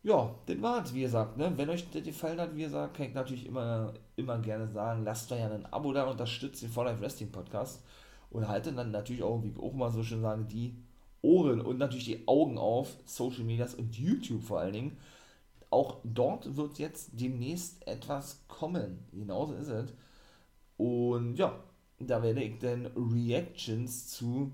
Ja, 0.03 0.37
das 0.47 0.63
war's, 0.63 0.95
wie 0.95 1.01
gesagt, 1.01 1.37
ne? 1.37 1.53
Wenn 1.57 1.69
euch 1.69 1.91
das 1.91 2.05
gefallen 2.05 2.39
hat, 2.41 2.55
wie 2.55 2.63
gesagt, 2.63 2.97
kann 2.97 3.07
ich 3.07 3.15
natürlich 3.15 3.47
immer, 3.47 3.95
immer 4.15 4.39
gerne 4.39 4.69
sagen, 4.69 5.03
lasst 5.03 5.31
doch 5.31 5.39
ja 5.39 5.51
ein 5.51 5.67
Abo 5.67 5.93
da, 5.93 6.05
unterstützt 6.05 6.63
den 6.63 6.71
For 6.71 6.85
Life 6.85 7.01
Wrestling 7.01 7.33
Podcast 7.33 7.83
und 8.31 8.47
haltet 8.47 8.79
dann 8.79 8.93
natürlich 8.93 9.25
auch, 9.25 9.43
wie 9.43 9.49
ich 9.49 9.59
auch 9.59 9.73
mal 9.73 9.91
so 9.91 10.05
schön 10.05 10.23
sage, 10.23 10.45
die 10.45 10.77
Ohren 11.23 11.61
und 11.61 11.79
natürlich 11.79 12.05
die 12.05 12.29
Augen 12.29 12.57
auf 12.57 12.97
Social 13.05 13.43
Medias 13.43 13.75
und 13.75 13.99
YouTube 13.99 14.45
vor 14.45 14.61
allen 14.61 14.75
Dingen. 14.75 14.99
Auch 15.77 15.99
dort 16.05 16.57
wird 16.57 16.79
jetzt 16.79 17.11
demnächst 17.13 17.87
etwas 17.87 18.47
kommen. 18.49 19.07
Genauso 19.13 19.53
ist 19.53 19.69
es. 19.69 19.93
Und 20.79 21.37
ja, 21.37 21.63
da 21.99 22.23
werde 22.23 22.43
ich 22.43 22.59
dann 22.59 22.87
Reactions 22.97 24.09
zu 24.09 24.53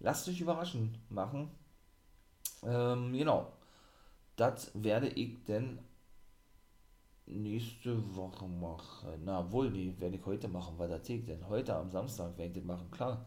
Lasst 0.00 0.28
euch 0.28 0.40
überraschen 0.40 0.98
machen. 1.10 1.48
Ähm, 2.64 3.12
genau. 3.12 3.52
Das 4.34 4.72
werde 4.74 5.06
ich 5.10 5.44
dann 5.44 5.78
nächste 7.26 8.16
Woche 8.16 8.48
machen. 8.48 9.22
Na 9.24 9.52
wohl, 9.52 9.70
die 9.70 10.00
werde 10.00 10.16
ich 10.16 10.26
heute 10.26 10.48
machen, 10.48 10.76
weil 10.76 10.88
der 10.88 11.04
Tag 11.04 11.24
denn 11.26 11.48
heute 11.48 11.76
am 11.76 11.88
Samstag 11.92 12.36
werde 12.36 12.50
ich 12.50 12.56
das 12.58 12.64
machen, 12.64 12.90
klar. 12.90 13.26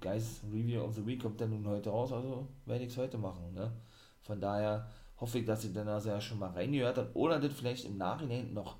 Guys 0.00 0.40
Review 0.50 0.80
of 0.80 0.94
the 0.94 1.04
Week 1.04 1.20
kommt 1.20 1.42
dann 1.42 1.50
nun 1.50 1.66
heute 1.66 1.90
raus, 1.90 2.10
also 2.10 2.48
werde 2.64 2.84
ich 2.84 2.92
es 2.92 2.96
heute 2.96 3.18
machen, 3.18 3.52
ne? 3.52 3.70
Von 4.22 4.40
daher 4.40 4.88
hoffe 5.18 5.38
ich, 5.38 5.44
dass 5.44 5.64
ihr 5.64 5.72
dann 5.72 5.88
also 5.88 6.10
ja 6.10 6.20
schon 6.20 6.38
mal 6.38 6.50
reingehört 6.50 6.98
habt 6.98 7.16
oder 7.16 7.38
das 7.40 7.52
vielleicht 7.52 7.84
im 7.84 7.96
Nachhinein 7.96 8.52
noch 8.52 8.76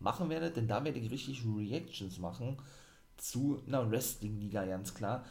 machen 0.00 0.30
werdet, 0.30 0.56
denn 0.56 0.68
da 0.68 0.84
werde 0.84 0.98
ich 0.98 1.10
richtig 1.10 1.42
Reactions 1.44 2.18
machen 2.18 2.56
zu 3.16 3.60
einer 3.66 3.90
Wrestling-Liga, 3.90 4.64
ganz 4.64 4.94
klar 4.94 5.24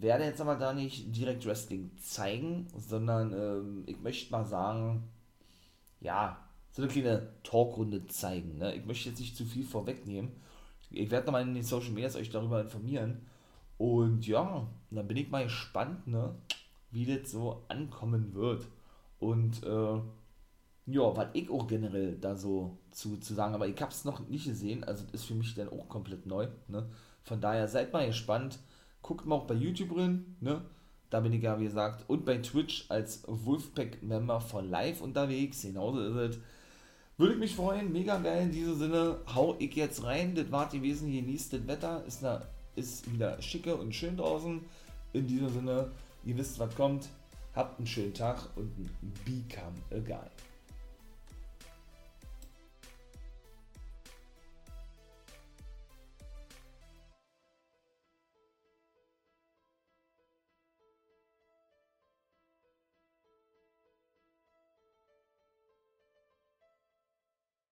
werde 0.00 0.24
jetzt 0.24 0.40
aber 0.40 0.56
da 0.56 0.72
nicht 0.72 1.14
direkt 1.14 1.44
Wrestling 1.46 1.90
zeigen, 1.98 2.66
sondern 2.76 3.32
ähm, 3.32 3.84
ich 3.86 4.00
möchte 4.00 4.32
mal 4.32 4.44
sagen, 4.44 5.04
ja, 6.00 6.38
so 6.70 6.82
eine 6.82 6.90
kleine 6.90 7.28
Talkrunde 7.42 8.06
zeigen. 8.06 8.58
Ne? 8.58 8.74
Ich 8.74 8.86
möchte 8.86 9.10
jetzt 9.10 9.20
nicht 9.20 9.36
zu 9.36 9.44
viel 9.44 9.64
vorwegnehmen. 9.64 10.30
Ich 10.90 11.10
werde 11.10 11.26
nochmal 11.26 11.42
in 11.42 11.54
den 11.54 11.62
Social 11.62 11.90
Medias 11.90 12.16
euch 12.16 12.30
darüber 12.30 12.60
informieren. 12.60 13.26
Und 13.76 14.26
ja, 14.26 14.66
dann 14.90 15.08
bin 15.08 15.16
ich 15.16 15.30
mal 15.30 15.44
gespannt, 15.44 16.06
ne, 16.06 16.34
wie 16.90 17.06
das 17.06 17.30
so 17.30 17.64
ankommen 17.68 18.34
wird. 18.34 18.66
Und 19.20 19.62
äh, 19.62 20.00
ja, 20.86 21.16
was 21.16 21.28
ich 21.34 21.48
auch 21.50 21.68
generell 21.68 22.16
da 22.16 22.34
so 22.34 22.78
zu, 22.90 23.18
zu 23.18 23.34
sagen, 23.34 23.54
aber 23.54 23.68
ich 23.68 23.80
habe 23.80 23.92
es 23.92 24.04
noch 24.04 24.26
nicht 24.28 24.46
gesehen, 24.46 24.82
also 24.82 25.04
ist 25.12 25.26
für 25.26 25.34
mich 25.34 25.54
dann 25.54 25.68
auch 25.68 25.88
komplett 25.88 26.26
neu. 26.26 26.48
Ne? 26.66 26.88
Von 27.22 27.40
daher 27.40 27.68
seid 27.68 27.92
mal 27.92 28.06
gespannt 28.06 28.58
Guckt 29.02 29.26
mal 29.26 29.36
auch 29.36 29.46
bei 29.46 29.54
YouTube 29.54 29.96
rein, 29.96 30.36
ne? 30.40 30.62
Da 31.08 31.20
bin 31.20 31.32
ich 31.32 31.42
ja, 31.42 31.58
wie 31.58 31.64
gesagt, 31.64 32.08
und 32.08 32.24
bei 32.24 32.38
Twitch 32.38 32.84
als 32.88 33.24
Wolfpack-Member 33.26 34.40
von 34.40 34.70
live 34.70 35.00
unterwegs. 35.00 35.62
Genauso 35.62 36.00
ist 36.00 36.36
es. 36.36 36.38
Würde 37.18 37.34
ich 37.34 37.40
mich 37.40 37.56
freuen, 37.56 37.92
mega 37.92 38.18
geil 38.18 38.44
in 38.44 38.52
diesem 38.52 38.78
Sinne. 38.78 39.18
Hau 39.34 39.56
ich 39.58 39.74
jetzt 39.74 40.04
rein. 40.04 40.34
Das 40.36 40.52
war 40.52 40.68
gewesen, 40.68 41.10
genießt 41.10 41.52
das 41.52 41.66
Wetter. 41.66 42.04
Ist, 42.06 42.22
na, 42.22 42.42
ist 42.76 43.12
wieder 43.12 43.42
schicke 43.42 43.74
und 43.74 43.92
schön 43.94 44.16
draußen. 44.16 44.60
In 45.12 45.26
diesem 45.26 45.48
Sinne, 45.48 45.90
ihr 46.24 46.36
wisst, 46.36 46.60
was 46.60 46.74
kommt. 46.76 47.08
Habt 47.54 47.78
einen 47.78 47.86
schönen 47.86 48.14
Tag 48.14 48.38
und 48.56 48.72
become 49.24 49.76
a 49.90 49.98
guy. 49.98 50.49